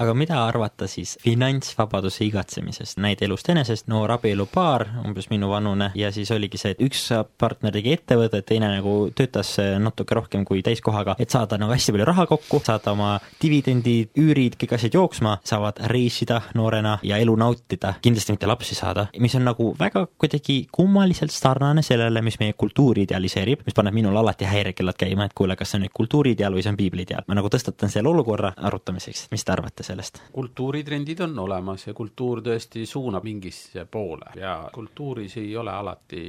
Aga 0.01 0.15
mida 0.17 0.39
arvata 0.47 0.89
siis 0.89 1.17
finantsvabaduse 1.21 2.25
igatsemisest, 2.25 2.99
näide 3.05 3.27
elust 3.29 3.49
enesest, 3.53 3.89
noor 3.93 4.15
abielupaar, 4.17 4.87
umbes 5.05 5.29
minuvanune, 5.33 5.91
ja 5.99 6.09
siis 6.15 6.31
oligi 6.33 6.61
see, 6.61 6.73
et 6.75 6.81
üks 6.85 7.03
partner 7.41 7.75
tegi 7.75 7.93
ettevõtet, 7.99 8.47
teine 8.49 8.71
nagu 8.73 8.95
töötas 9.17 9.53
natuke 9.83 10.17
rohkem 10.17 10.47
kui 10.49 10.63
täiskohaga, 10.65 11.17
et 11.21 11.33
saada 11.33 11.59
nagu 11.61 11.75
hästi 11.75 11.95
palju 11.95 12.09
raha 12.09 12.27
kokku, 12.31 12.63
saada 12.65 12.95
oma 12.95 13.11
dividendid, 13.43 14.15
üürid, 14.21 14.57
kõik 14.61 14.77
asjad 14.79 14.97
jooksma, 14.97 15.37
saavad 15.47 15.83
reisida 15.93 16.41
noorena 16.57 16.97
ja 17.07 17.21
elu 17.21 17.37
nautida, 17.37 17.95
kindlasti 18.03 18.37
mitte 18.37 18.49
lapsi 18.49 18.79
saada, 18.79 19.09
mis 19.21 19.37
on 19.37 19.45
nagu 19.51 19.71
väga 19.79 20.07
kuidagi 20.21 20.63
kummaliselt 20.73 21.35
sarnane 21.35 21.85
sellele, 21.85 22.25
mis 22.25 22.41
meie 22.41 22.57
kultuuri 22.57 23.05
idealiseerib, 23.05 23.67
mis 23.69 23.77
paneb 23.77 23.97
minul 23.97 24.17
alati 24.17 24.49
häirekellad 24.49 24.97
käima, 25.01 25.29
et 25.29 25.37
kuule, 25.37 25.57
kas 25.61 25.75
see 25.75 25.81
on 25.81 25.87
nüüd 25.87 25.97
kultuuriideaal 25.97 26.57
või 26.57 26.65
see 26.65 26.73
on 26.73 26.81
piibliideaal. 26.81 27.29
ma 27.29 27.37
nagu 27.37 27.53
tõstatan 27.53 27.93
selle 27.93 28.09
olukorra 28.09 28.55
arutamiseks, 28.57 29.29
mis 29.35 29.45
te 29.45 29.53
arvate 29.53 29.85
sellest? 29.91 30.23
kultuuritrendid 30.33 31.21
on 31.27 31.39
olemas 31.45 31.87
ja 31.87 31.95
kultuur 31.97 32.43
tõesti 32.45 32.87
suunab 32.89 33.25
mingisse 33.27 33.85
poole 33.91 34.35
ja 34.41 34.55
kultuuris 34.75 35.37
ei 35.41 35.53
ole 35.57 35.73
alati 35.73 36.23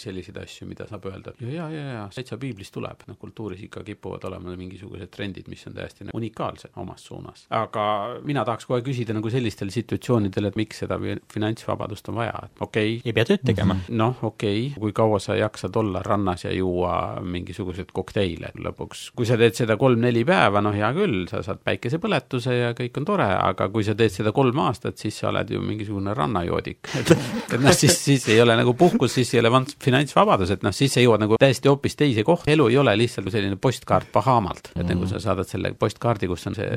selliseid 0.00 0.38
asju, 0.42 0.68
mida 0.68 0.88
saab 0.90 1.08
öelda, 1.10 1.34
et 1.34 1.44
ja, 1.54 1.68
ja, 1.70 1.84
ja 1.98 2.04
täitsa 2.14 2.38
piiblist 2.40 2.74
tuleb, 2.74 3.04
noh 3.08 3.18
kultuuris 3.20 3.62
ikka 3.66 3.84
kipuvad 3.86 4.24
olema 4.28 4.56
mingisugused 4.58 5.12
trendid, 5.14 5.48
mis 5.52 5.64
on 5.68 5.76
täiesti 5.76 6.08
nagu 6.08 6.18
unikaalsed 6.18 6.74
omas 6.80 7.04
suunas. 7.06 7.46
aga 7.50 7.86
mina 8.24 8.44
tahaks 8.44 8.66
kohe 8.70 8.82
küsida 8.86 9.16
nagu 9.16 9.30
sellistel 9.32 9.72
situatsioonidel, 9.74 10.50
et 10.50 10.58
miks 10.60 10.82
seda 10.84 10.98
finantsvabadust 11.32 12.08
on 12.12 12.20
vaja, 12.22 12.34
et 12.46 12.60
okei 12.60 12.96
okay,. 12.96 13.02
ei 13.04 13.16
pea 13.16 13.28
tööd 13.30 13.44
tegema. 13.46 13.78
noh, 13.88 14.18
okei 14.22 14.66
okay,, 14.68 14.80
kui 14.80 14.92
kaua 14.96 15.20
sa 15.22 15.36
jaksad 15.38 15.76
olla 15.80 16.02
rannas 16.04 16.46
ja 16.46 16.52
juua 16.54 17.20
mingisuguseid 17.22 17.92
kokteile 17.92 18.52
lõpuks, 18.58 19.08
kui 19.16 19.28
sa 19.28 19.38
teed 19.40 19.56
seda 19.58 19.78
kolm-neli 19.80 20.24
päeva, 20.28 20.62
noh 20.64 20.74
hea 20.76 20.90
küll, 20.96 21.24
sa 21.30 21.42
saad 21.46 21.62
päikesepõletuse 21.64 22.58
ja 22.58 22.72
kõik 22.76 22.83
on 23.00 23.06
tore, 23.08 23.26
aga 23.34 23.68
kui 23.72 23.84
sa 23.86 23.94
teed 23.98 24.12
seda 24.12 24.32
kolm 24.36 24.58
aastat, 24.66 24.98
siis 25.00 25.18
sa 25.20 25.30
oled 25.30 25.50
ju 25.54 25.62
mingisugune 25.64 26.14
rannajoodik. 26.16 26.80
et, 27.00 27.12
et 27.14 27.60
noh, 27.60 27.74
siis, 27.76 27.96
siis 28.04 28.28
ei 28.32 28.40
ole 28.42 28.56
nagu 28.58 28.74
puhkus, 28.78 29.14
siis 29.18 29.34
ei 29.34 29.42
ole 29.42 29.52
finantsvabadus, 29.82 30.54
et 30.54 30.64
noh, 30.66 30.74
siis 30.74 30.94
sa 30.94 31.04
jõuad 31.04 31.24
nagu 31.24 31.38
täiesti 31.40 31.70
hoopis 31.70 31.98
teise 31.98 32.24
kohta, 32.26 32.50
elu 32.50 32.68
ei 32.72 32.78
ole 32.80 32.96
lihtsalt 32.98 33.30
selline 33.32 33.58
postkaart 33.60 34.12
Bahamalt, 34.14 34.72
et 34.76 34.86
nagu 34.88 35.08
sa 35.10 35.20
saadad 35.22 35.48
selle 35.48 35.72
postkaardi, 35.78 36.28
kus 36.30 36.46
on 36.50 36.58
see 36.58 36.68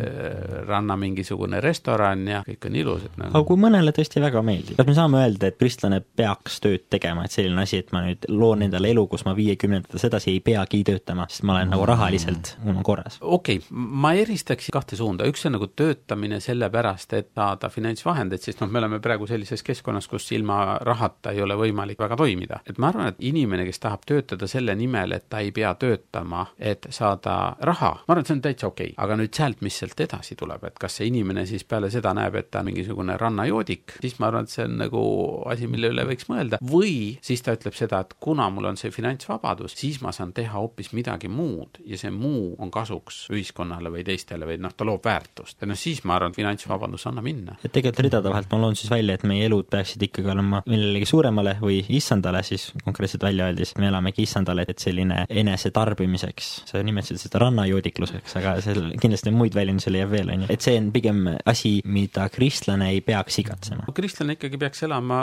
ranna 0.67 0.97
mingisugune 0.99 1.61
restoran 1.63 2.25
ja 2.29 2.41
kõik 2.47 2.69
on 2.69 2.79
ilus, 2.81 3.05
et 3.07 3.19
nagu 3.19 3.35
aga 3.35 3.47
kui 3.47 3.59
mõnele 3.61 3.93
tõesti 3.95 4.21
väga 4.23 4.41
meeldib, 4.45 4.77
kas 4.79 4.89
me 4.89 4.95
saame 4.97 5.21
öelda, 5.23 5.51
et 5.51 5.59
kristlane 5.59 6.01
peaks 6.19 6.59
tööd 6.63 6.87
tegema, 6.93 7.25
et 7.27 7.35
selline 7.35 7.61
asi, 7.63 7.81
et 7.83 7.93
ma 7.95 8.03
nüüd 8.05 8.27
loon 8.31 8.65
endale 8.65 8.91
elu, 8.93 9.05
kus 9.11 9.25
ma 9.27 9.35
viiekümnendates 9.37 10.07
edasi 10.09 10.33
ei 10.33 10.41
peagi 10.43 10.83
töötama, 10.87 11.27
sest 11.31 11.45
ma 11.47 11.57
olen 11.57 11.73
nagu 11.75 11.87
rahaliselt, 11.89 12.55
mul 12.63 12.79
on 12.79 12.87
korras? 12.87 13.19
okei 13.21 13.61
okay,, 13.61 13.77
ma 14.05 14.13
eristaks 14.17 14.71
kahte 14.73 14.99
suunda, 14.99 15.27
üks 15.29 15.45
on 15.47 15.57
nagu 15.57 15.69
töötamine 15.97 16.39
sellepärast, 16.39 17.13
et 17.13 17.29
saada 17.35 17.69
finantsvahendeid, 17.69 18.41
sest 18.41 18.61
noh, 18.61 18.69
me 18.71 18.81
oleme 18.81 18.99
praegu 19.03 19.27
sellises 19.27 19.63
keskkonnas, 19.65 20.07
kus 20.07 20.29
ilma 20.35 20.77
rahata 20.81 21.33
ei 21.33 21.41
ole 21.41 21.57
võimalik 21.57 21.99
väga 21.99 22.15
toimida. 22.17 22.59
et 22.65 22.77
ma 22.77 22.89
arvan, 22.91 23.07
et 23.07 23.19
inimene, 23.19 23.65
kes 23.65 23.79
tahab 23.79 24.05
töötada 24.05 24.47
selle 24.47 24.75
nimel, 24.75 25.11
et 25.11 25.27
ta 25.29 25.39
ei 25.39 25.51
pea 25.51 25.73
töötama, 25.75 26.45
et 26.57 26.87
saada 26.89 27.55
raha, 27.59 27.91
ma 28.07 28.13
arvan, 28.13 28.21
et 28.21 28.27
see 28.27 28.37
on 28.37 28.41
täitsa 28.41 28.67
okei 28.67 28.91
okay., 28.91 29.03
aga 29.03 29.17
nüüd 29.17 29.33
sealt, 29.33 29.61
mis 29.61 29.77
sealt 29.79 29.99
edasi 29.99 30.35
tuleb, 30.35 30.63
et 30.69 30.79
kas 30.79 30.99
see 30.99 31.09
inimene 31.11 31.45
siis 31.45 31.63
peale 31.63 31.89
seda 31.93 32.13
näeb, 32.17 32.35
et 32.35 32.51
ta 32.51 32.61
on 32.61 32.69
mingisugune 32.71 33.17
rannajoodik, 33.17 33.97
siis 34.01 34.17
ma 34.19 34.29
arvan, 34.31 34.47
et 34.47 34.53
see 34.53 34.65
on 34.65 34.77
nagu 34.83 35.03
asi, 35.51 35.67
mille 35.71 35.91
üle 35.93 36.05
võiks 36.07 36.29
mõelda, 36.31 36.61
või 36.61 37.17
siis 37.21 37.43
ta 37.45 37.55
ütleb 37.57 37.77
seda, 37.77 38.01
et 38.03 38.17
kuna 38.19 38.49
mul 38.53 38.71
on 38.71 38.79
see 38.79 38.91
finantsvabadus, 38.93 39.77
siis 39.77 40.01
ma 40.03 40.13
saan 40.15 40.33
teha 40.37 40.57
hoopis 40.57 40.93
midagi 40.97 41.31
muud 41.31 41.81
ja 41.85 41.99
see 41.99 42.11
muu 42.13 42.55
on 42.59 42.71
kasuks 42.73 43.27
ühiskonnale 43.33 43.91
või 43.93 44.05
teistele 44.07 44.47
või 44.49 44.59
noh, 44.61 44.73
ta 44.73 44.87
loob 44.87 45.05
väärtust. 45.05 45.61
ja 45.61 45.69
noh, 45.69 45.77
siis 45.87 46.03
ma 46.07 46.17
arvan, 46.17 46.33
et 46.33 46.39
finantsvabadus 46.39 47.07
annab 47.09 47.27
minna. 47.27 47.57
et 47.63 47.71
tegelikult 47.71 48.05
ridade 48.07 48.31
vahelt 48.31 48.51
ma 48.51 48.61
loon 48.61 48.77
siis 48.79 48.91
välja, 48.91 49.17
et 49.17 49.25
meie 49.27 49.47
elud 49.47 49.69
peaksid 49.71 50.03
ikkagi 50.09 50.31
olema 50.33 50.61
millelegi 50.67 51.09
suuremale 51.09 51.57
või 51.61 51.79
issandale 51.99 52.43
siis 52.47 52.69
konkreetselt 52.83 53.25
välja 53.27 53.47
öeldes, 53.49 53.73
me 53.81 53.89
elamegi 53.91 54.25
issandale, 54.27 54.67
et 54.67 54.83
selline 54.83 55.23
enesetarbimiseks, 55.29 56.49
sa 56.71 56.83
nimetasid 56.85 57.21
seda 57.21 57.41
rannajoodikluseks, 57.45 58.37
aga 58.41 58.57
seal 58.65 58.91
kindlasti 59.01 59.33
muid 59.35 59.55
väljendusi 59.57 59.93
leiab 59.93 60.13
veel, 60.13 60.33
on 60.33 60.45
ju, 60.45 60.51
et 60.53 60.67
see 60.67 60.77
on 60.79 60.91
pigem 60.95 61.23
asi, 61.45 61.77
mida 61.85 62.27
kristlane 62.33 62.91
ei 62.93 63.01
peaks 63.05 63.41
igatsema. 63.43 63.87
kristlane 63.97 64.37
ikkagi 64.37 64.59
peaks 64.61 64.83
elama 64.87 65.21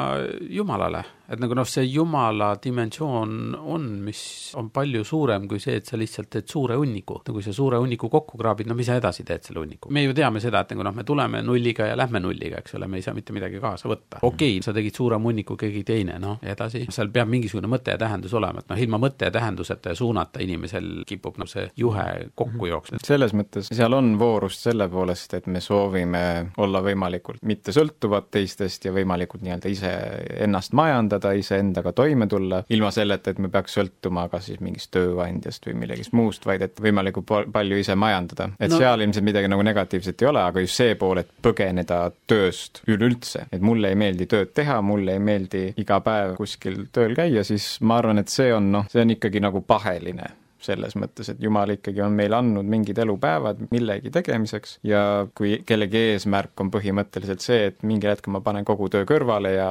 Jumalale 0.50 1.04
et 1.24 1.40
nagu 1.40 1.56
noh, 1.56 1.66
see 1.68 1.86
jumala 1.88 2.50
dimensioon 2.60 3.54
on, 3.56 3.86
mis 4.04 4.20
on 4.60 4.68
palju 4.74 5.04
suurem 5.08 5.46
kui 5.48 5.62
see, 5.62 5.78
et 5.80 5.88
sa 5.88 5.96
lihtsalt 6.00 6.28
teed 6.34 6.50
suure 6.50 6.76
hunniku. 6.76 7.20
no 7.24 7.36
kui 7.36 7.44
sa 7.44 7.54
suure 7.56 7.80
hunniku 7.80 8.10
kokku 8.12 8.38
kraabid, 8.40 8.68
no 8.68 8.76
mis 8.76 8.90
sa 8.90 8.98
edasi 9.00 9.24
teed 9.24 9.46
selle 9.46 9.62
hunniku? 9.62 9.92
me 9.94 10.04
ju 10.04 10.14
teame 10.16 10.42
seda, 10.44 10.53
et 10.60 10.74
nagu 10.74 10.86
noh, 10.86 10.94
me 10.94 11.04
tuleme 11.04 11.42
nulliga 11.42 11.88
ja 11.90 11.96
lähme 11.98 12.20
nulliga, 12.22 12.60
eks 12.62 12.76
ole, 12.78 12.88
me 12.90 13.00
ei 13.00 13.06
saa 13.06 13.14
mitte 13.16 13.34
midagi 13.36 13.60
kaasa 13.62 13.88
võtta. 13.90 14.20
okei 14.22 14.56
okay,, 14.58 14.62
sa 14.64 14.74
tegid 14.76 14.94
suurema 14.94 15.28
hunniku, 15.28 15.56
keegi 15.60 15.84
teine, 15.84 16.18
noh, 16.22 16.38
edasi, 16.42 16.84
seal 16.94 17.10
peab 17.14 17.30
mingisugune 17.32 17.70
mõte 17.70 17.94
ja 17.94 18.00
tähendus 18.00 18.34
olema, 18.34 18.62
et 18.62 18.70
noh, 18.72 18.82
ilma 18.86 19.00
mõtte 19.02 19.28
ja 19.28 19.34
tähenduseta 19.34 19.94
ja 19.94 19.98
suunata 19.98 20.42
inimesel 20.44 21.04
kipub 21.08 21.38
noh, 21.40 21.50
see 21.50 21.66
juhe 21.80 22.06
kokku 22.34 22.70
jooksma. 22.70 23.02
selles 23.04 23.34
mõttes 23.36 23.70
seal 23.74 23.96
on 23.96 24.14
voorust 24.20 24.68
selle 24.68 24.88
poolest, 24.92 25.34
et 25.38 25.48
me 25.50 25.62
soovime 25.64 26.24
olla 26.62 26.82
võimalikult 26.84 27.42
mitte 27.42 27.74
sõltuvad 27.74 28.30
teistest 28.34 28.84
ja 28.88 28.92
võimalikult 28.94 29.44
nii-öelda 29.44 29.72
ise 29.72 29.92
ennast 30.44 30.74
majandada, 30.76 31.34
iseendaga 31.36 31.92
toime 31.96 32.28
tulla, 32.30 32.62
ilma 32.74 32.90
selleta, 32.94 33.32
et 33.34 33.42
me 33.42 33.50
peaks 33.52 33.76
sõltuma 33.78 34.28
kas 34.32 34.48
siis 34.50 34.60
mingist 34.64 34.92
tööandjast 34.94 35.66
või 35.68 35.78
millegist 35.84 36.14
muust, 36.16 36.46
vaid 36.46 36.64
et 36.66 36.80
võimalikult 36.82 37.52
palju 37.52 37.78
ise 37.80 37.96
majandada. 37.98 38.50
et 38.58 38.70
no. 38.70 38.78
seal 38.80 39.04
ilmselt 39.04 39.26
midagi 39.26 39.50
nagu 39.50 39.64
negatiivset 39.66 40.22
ei 40.22 40.30
ole, 40.30 40.43
aga 40.50 40.64
just 40.64 40.80
see 40.80 40.94
pool, 41.00 41.20
et 41.22 41.30
põgeneda 41.42 42.00
tööst 42.30 42.82
üleüldse, 42.88 43.46
et 43.52 43.64
mulle 43.64 43.92
ei 43.92 43.98
meeldi 43.98 44.28
tööd 44.30 44.54
teha, 44.56 44.80
mulle 44.82 45.18
ei 45.18 45.22
meeldi 45.22 45.66
iga 45.80 46.00
päev 46.04 46.36
kuskil 46.38 46.86
tööl 46.94 47.16
käia, 47.18 47.44
siis 47.46 47.76
ma 47.82 48.00
arvan, 48.02 48.22
et 48.22 48.32
see 48.32 48.52
on 48.54 48.72
noh, 48.78 48.88
see 48.92 49.04
on 49.04 49.14
ikkagi 49.16 49.42
nagu 49.44 49.64
paheline 49.66 50.32
selles 50.64 50.96
mõttes, 50.98 51.30
et 51.30 51.42
Jumal 51.42 51.74
ikkagi 51.76 52.02
on 52.04 52.14
meile 52.16 52.38
andnud 52.38 52.68
mingid 52.68 52.98
elupäevad 53.04 53.64
millegi 53.74 54.12
tegemiseks 54.14 54.78
ja 54.86 55.02
kui 55.36 55.58
kellegi 55.66 56.00
eesmärk 56.14 56.60
on 56.60 56.70
põhimõtteliselt 56.74 57.44
see, 57.44 57.70
et 57.70 57.82
mingil 57.86 58.12
hetkel 58.14 58.34
ma 58.34 58.42
panen 58.44 58.66
kogu 58.66 58.88
töö 58.92 59.06
kõrvale 59.08 59.54
ja 59.56 59.68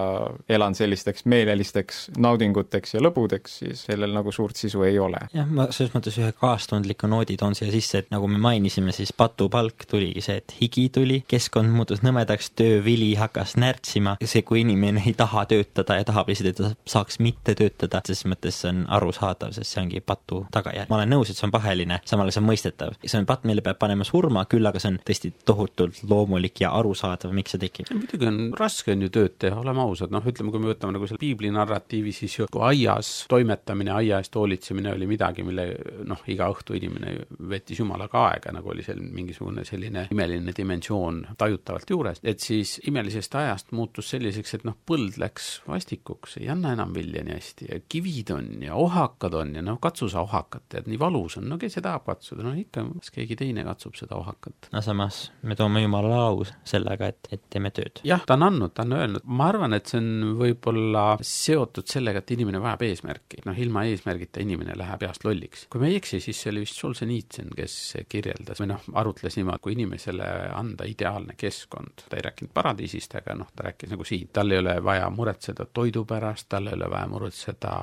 elan 0.49 0.75
sellisteks 0.77 1.25
meelelisteks 1.29 2.03
naudinguteks 2.17 2.97
ja 2.97 3.03
lõbudeks, 3.03 3.59
siis 3.63 3.85
sellel 3.89 4.13
nagu 4.15 4.31
suurt 4.35 4.59
sisu 4.59 4.83
ei 4.87 4.99
ole. 4.99 5.21
jah, 5.33 5.47
ma 5.49 5.69
selles 5.71 5.93
mõttes 5.95 6.17
ühe 6.21 6.31
kaastundliku 6.37 7.09
noodi 7.11 7.37
toon 7.39 7.55
siia 7.57 7.71
sisse, 7.73 8.03
et 8.03 8.11
nagu 8.13 8.27
me 8.29 8.41
mainisime, 8.41 8.93
siis 8.95 9.13
patupalk 9.17 9.87
tuligi 9.89 10.23
see, 10.25 10.39
et 10.41 10.55
higi 10.59 10.87
tuli, 10.93 11.21
keskkond 11.27 11.71
muutus 11.73 12.03
nõmedaks, 12.05 12.51
töövili 12.59 13.13
hakkas 13.19 13.55
närtsima, 13.61 14.17
see, 14.23 14.43
kui 14.47 14.63
inimene 14.63 15.03
ei 15.05 15.15
taha 15.17 15.45
töötada 15.49 15.99
ja 15.99 16.07
tahab 16.07 16.29
lihtsalt, 16.31 16.51
et 16.53 16.61
ta 16.61 16.71
saaks 16.89 17.19
mitte 17.23 17.55
töötada, 17.59 18.03
selles 18.05 18.25
mõttes 18.29 18.59
see 18.63 18.71
on 18.73 18.83
arusaadav, 18.97 19.53
sest 19.55 19.73
see 19.73 19.83
ongi 19.83 20.03
patu 20.03 20.43
tagajärg 20.53 20.82
ma 20.89 20.99
olen 20.99 21.13
nõus, 21.15 21.31
et 21.31 21.39
see 21.39 21.47
on 21.47 21.53
paheline, 21.53 21.99
samal 22.09 22.27
ajal 22.27 22.37
see 22.37 22.43
on 22.43 22.49
mõistetav. 22.49 22.95
see 23.05 23.19
on 23.19 23.27
patt, 23.29 23.45
mille 23.49 23.63
peab 23.65 23.79
panema 23.81 24.05
surma, 24.07 24.45
küll 24.49 24.65
aga 24.67 24.81
see 24.81 24.93
on 24.93 24.99
tõesti 25.05 25.31
tohutult 25.45 26.03
loomulik 26.09 26.63
ja 26.63 26.73
arusaadav, 26.77 27.33
miks 27.35 27.55
see 27.55 27.61
tekib. 27.63 27.91
muidugi 27.93 28.27
on 28.29 28.39
raske 28.57 28.93
on 28.93 29.05
ju 29.05 29.11
tööd 29.13 29.37
teha, 29.41 29.59
oleme 29.59 29.83
ausad, 29.83 30.13
noh, 30.13 30.25
ütleme, 30.29 30.53
kui 30.53 30.63
me 30.63 30.71
võtame 30.71 30.95
nagu 30.95 31.09
selle 31.09 31.21
piibli 31.21 31.51
narratiivi, 31.53 32.13
siis 32.15 32.37
ju 32.39 32.47
kui 32.51 32.63
aias 32.69 33.11
toimetamine, 33.31 33.93
aia 33.95 34.21
eest 34.23 34.35
hoolitsemine 34.39 34.93
oli 34.93 35.07
midagi, 35.09 35.45
mille 35.45 35.67
noh, 36.09 36.23
iga 36.31 36.49
õhtu 36.53 36.77
inimene 36.77 37.15
veetis 37.49 37.81
jumalaga 37.83 38.25
aega, 38.29 38.53
nagu 38.55 38.73
oli 38.73 38.85
seal 38.85 39.01
mingisugune 39.03 39.65
selline 39.67 40.07
imeline 40.13 40.55
dimensioon 40.55 41.21
tajutavalt 41.37 41.89
juures, 41.95 42.23
et 42.23 42.43
siis 42.43 42.77
imelisest 42.89 43.35
ajast 43.39 43.73
muutus 43.75 44.13
selliseks, 44.13 44.57
et 44.57 44.67
noh, 44.67 44.77
põld 44.87 45.19
läks 45.21 45.53
vastikuks, 45.67 46.37
ei 46.41 46.49
anna 46.53 46.73
enam 46.77 46.93
vilja 46.95 47.23
nii 47.25 47.37
hästi 47.37 47.69
ja 47.71 47.79
kivid 47.89 48.33
on 48.35 48.49
ja 48.63 48.77
ohakad 48.79 49.35
on 49.37 49.55
ja 49.57 49.63
noh, 49.65 49.79
katsu 49.83 50.09
sa 50.11 50.23
ohakat 50.25 50.72
tead, 50.73 50.89
nii 50.89 50.99
valus 51.01 51.37
on, 51.39 51.47
no 51.51 51.59
kes 51.61 51.77
see 51.77 51.85
tahab 51.85 52.05
katsuda, 52.07 52.43
no 52.45 52.53
ikka, 52.57 52.85
kas 52.99 53.13
keegi 53.13 53.37
teine 53.39 53.65
katsub 53.67 53.97
seda 53.99 54.17
ohakat. 54.19 54.69
no 54.73 54.81
samas 54.85 55.25
me 55.41 55.57
toome 55.59 55.83
Jumalale 55.83 56.19
au 56.19 56.43
sellega, 56.67 57.11
et, 57.13 57.29
et 57.33 57.43
teeme 57.53 57.71
tööd. 57.75 58.01
jah, 58.07 58.23
ta 58.27 58.37
on 58.37 58.47
andnud, 58.49 58.73
ta 58.75 58.85
on 58.87 58.97
öelnud, 58.97 59.25
ma 59.25 59.49
arvan, 59.51 59.77
et 59.77 59.89
see 59.89 59.99
on 60.01 60.33
võib-olla 60.39 61.05
seotud 61.23 61.89
sellega, 61.89 62.23
et 62.23 62.35
inimene 62.35 62.61
vajab 62.63 62.85
eesmärki, 62.89 63.43
noh 63.47 63.59
ilma 63.65 63.85
eesmärgita 63.89 64.43
inimene 64.43 64.77
läheb 64.79 65.03
peast 65.03 65.25
lolliks. 65.27 65.67
kui 65.71 65.83
ma 65.83 65.89
ei 65.91 65.99
eksi, 65.99 66.21
siis 66.23 66.41
see 66.43 66.53
oli 66.53 66.63
vist 66.65 66.79
Solženitsyn, 66.79 67.51
kes 67.57 67.77
kirjeldas 68.09 68.61
või 68.63 68.71
noh, 68.73 68.87
arutles 68.99 69.37
niimoodi, 69.39 69.63
kui 69.63 69.75
inimesele 69.77 70.29
anda 70.53 70.87
ideaalne 70.89 71.37
keskkond, 71.39 72.05
ta 72.07 72.17
ei 72.17 72.25
rääkinud 72.27 72.53
paradiisist, 72.55 73.17
aga 73.19 73.37
noh, 73.37 73.51
ta 73.55 73.67
rääkis 73.69 73.93
nagu 73.93 74.07
siin, 74.07 74.29
tal 74.33 74.51
ei 74.51 74.61
ole 74.61 74.77
vaja 74.83 75.09
muretseda 75.13 75.67
toidu 75.73 76.05
pärast, 76.09 76.49
tal 76.51 76.69
ei 76.71 76.77
ole 76.77 76.89
vaja 76.91 77.09
muretseda 77.11 77.73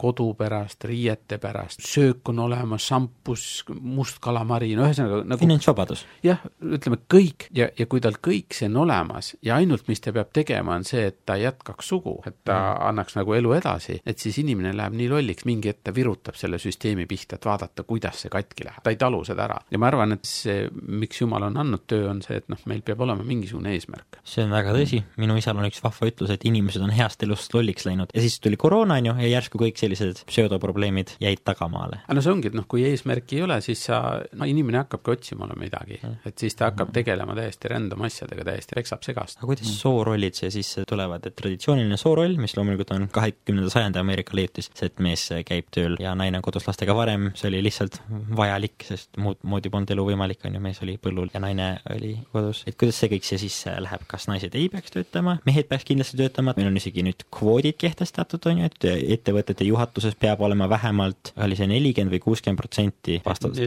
kodu 0.00 0.30
pärast, 0.38 0.84
riiete 0.88 1.38
pärast, 1.42 1.84
söö 1.84 2.13
söök 2.14 2.28
on 2.28 2.38
olemas, 2.38 2.86
šampus, 2.86 3.64
must 3.80 4.18
kalamari, 4.20 4.74
no 4.76 4.86
ühesõnaga 4.86 5.22
nagu 5.26 5.40
finantsvabadus. 5.40 6.04
jah, 6.22 6.40
ütleme 6.62 6.98
kõik 7.10 7.48
ja, 7.54 7.68
ja 7.78 7.86
kui 7.86 8.00
tal 8.00 8.16
kõik 8.22 8.54
see 8.54 8.68
on 8.68 8.76
olemas 8.84 9.34
ja 9.42 9.56
ainult, 9.56 9.88
mis 9.88 10.00
ta 10.00 10.12
peab 10.12 10.30
tegema, 10.32 10.76
on 10.76 10.84
see, 10.84 11.06
et 11.10 11.24
ta 11.26 11.36
jätkaks 11.36 11.88
sugu, 11.88 12.20
et 12.26 12.36
ta 12.44 12.54
mm. 12.54 12.86
annaks 12.90 13.16
nagu 13.18 13.34
elu 13.34 13.52
edasi, 13.58 14.00
et 14.06 14.18
siis 14.18 14.38
inimene 14.42 14.74
läheb 14.76 14.94
nii 14.94 15.08
lolliks, 15.10 15.44
mingi 15.48 15.72
hetk 15.72 15.84
ta 15.84 15.94
virutab 15.94 16.38
selle 16.38 16.58
süsteemi 16.58 17.06
pihta, 17.06 17.38
et 17.38 17.48
vaadata, 17.48 17.84
kuidas 17.88 18.24
see 18.24 18.32
katki 18.32 18.68
läheb. 18.68 18.82
ta 18.84 18.94
ei 18.94 19.00
talu 19.00 19.24
seda 19.26 19.46
ära 19.48 19.58
ja 19.70 19.80
ma 19.80 19.90
arvan, 19.90 20.16
et 20.16 20.28
see, 20.28 20.68
miks 20.72 21.20
Jumal 21.20 21.48
on 21.48 21.58
andnud 21.60 21.86
töö, 21.90 22.08
on 22.10 22.22
see, 22.24 22.38
et 22.40 22.48
noh, 22.52 22.60
meil 22.70 22.82
peab 22.86 23.00
olema 23.04 23.24
mingisugune 23.26 23.74
eesmärk. 23.74 24.20
see 24.24 24.44
on 24.46 24.54
väga 24.54 24.74
tõsi, 24.76 25.02
minu 25.20 25.38
isal 25.40 25.58
on 25.58 25.68
üks 25.68 25.82
vahva 25.84 26.10
ütlus, 26.10 26.32
et 26.34 26.46
inimesed 26.46 26.84
on 26.84 26.94
heast 26.94 27.22
elust 27.26 27.54
lolliks 27.54 27.88
läinud 27.88 28.14
ja 28.14 28.24
siis 28.24 28.38
tuli 28.42 28.60
koroona, 28.60 29.00
on 29.00 29.10
ju, 29.10 29.16
ja 29.24 29.32
järsku 29.38 29.60
kõik 29.60 29.80
sellised 29.80 30.24
pseudoprobleemid 30.28 31.16
jäid 31.22 31.44
tagamaale. 31.44 32.03
Aga 32.04 32.16
no 32.18 32.24
see 32.24 32.32
ongi, 32.34 32.50
et 32.50 32.56
noh, 32.56 32.66
kui 32.70 32.84
eesmärki 32.88 33.38
ei 33.38 33.44
ole, 33.46 33.58
siis 33.64 33.86
sa, 33.88 34.00
no 34.36 34.48
inimene 34.48 34.82
hakkabki 34.82 35.14
otsima 35.14 35.48
midagi, 35.58 36.00
et 36.26 36.40
siis 36.40 36.56
ta 36.58 36.68
hakkab 36.70 36.92
tegelema 36.94 37.36
täiesti 37.36 37.70
random 37.72 38.04
asjadega, 38.08 38.44
täiesti 38.50 38.78
reksab 38.78 39.04
segast. 39.06 39.38
aga 39.40 39.48
kuidas 39.50 39.70
soorollid 39.78 40.36
siia 40.36 40.52
sisse 40.52 40.84
tulevad, 40.88 41.24
et 41.28 41.36
traditsiooniline 41.38 41.98
sooroll, 42.00 42.36
mis 42.40 42.56
loomulikult 42.58 42.92
on 42.96 43.08
kahekümnenda 43.14 43.72
sajandi 43.72 44.00
Ameerika 44.02 44.36
leiutis, 44.36 44.70
see, 44.74 44.90
et 44.90 45.02
mees 45.04 45.26
käib 45.48 45.70
tööl 45.74 45.96
ja 46.02 46.14
naine 46.18 46.40
on 46.40 46.44
kodus 46.44 46.68
lastega 46.68 46.96
varem, 46.96 47.30
see 47.38 47.48
oli 47.50 47.62
lihtsalt 47.64 48.00
vajalik, 48.36 48.84
sest 48.88 49.20
muud 49.20 49.40
moodi 49.48 49.72
polnud 49.72 49.94
elu 49.94 50.06
võimalik, 50.10 50.44
on 50.48 50.58
ju, 50.58 50.62
mees 50.64 50.82
oli 50.84 50.96
põllul 51.00 51.32
ja 51.34 51.42
naine 51.44 51.70
oli 51.94 52.14
kodus. 52.32 52.64
et 52.68 52.78
kuidas 52.80 53.00
see 53.00 53.12
kõik 53.14 53.28
siia 53.28 53.40
sisse 53.40 53.76
läheb, 53.84 54.04
kas 54.10 54.28
naised 54.30 54.54
ei 54.58 54.68
peaks 54.72 54.94
töötama, 54.94 55.38
mehed 55.48 55.70
peaks 55.70 55.88
kindlasti 55.88 56.20
töötama, 56.20 56.56
meil 56.58 56.70
on 56.70 56.80
isegi 56.80 57.04
nüüd 57.06 57.24
kvoodid 57.34 57.78
kehtestatud, 57.80 58.44
on 58.50 58.64
ju, 58.64 58.70
et 58.70 58.88
ettevõtete 59.18 59.66
juhatuses 59.68 60.16
peab 60.20 60.42
olema 60.44 60.68
vähemalt, 60.70 61.32
oli 61.44 61.56
see 61.58 61.68
nelikümmend 61.84 62.14
või 62.14 62.22
kuuskümmend 62.24 62.60
protsenti 62.60 63.18
vastavalt 63.24 63.60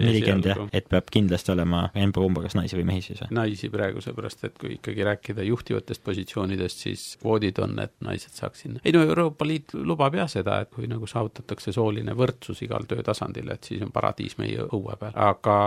nelikümmend 0.00 0.48
jah, 0.48 0.60
et 0.72 0.88
peab 0.90 1.10
kindlasti 1.12 1.52
olema 1.54 1.84
emba-kumba, 1.98 2.42
kas 2.46 2.56
naisi 2.58 2.78
või 2.78 2.86
mehi 2.88 3.04
siis 3.04 3.22
või? 3.22 3.30
naisi 3.38 3.70
praegu, 3.72 4.02
seepärast 4.04 4.44
et 4.48 4.58
kui 4.60 4.74
ikkagi 4.78 5.04
rääkida 5.06 5.44
juhtivatest 5.46 6.04
positsioonidest, 6.04 6.84
siis 6.86 7.04
kvoodid 7.22 7.60
on, 7.64 7.76
et 7.82 7.94
naised 8.04 8.34
saaks 8.36 8.64
sinna. 8.64 8.82
ei 8.84 8.94
no 8.96 9.02
Euroopa 9.04 9.46
Liit 9.48 9.74
lubab 9.74 10.16
jah 10.18 10.30
seda, 10.30 10.60
et 10.64 10.72
kui 10.74 10.88
nagu 10.90 11.06
saavutatakse 11.08 11.72
sooline 11.76 12.14
võrdsus 12.18 12.62
igal 12.66 12.86
töötasandil, 12.88 13.50
et 13.54 13.70
siis 13.70 13.82
on 13.84 13.92
paradiis 13.94 14.38
meie 14.40 14.64
õue 14.66 14.96
peal. 15.00 15.14
aga 15.28 15.58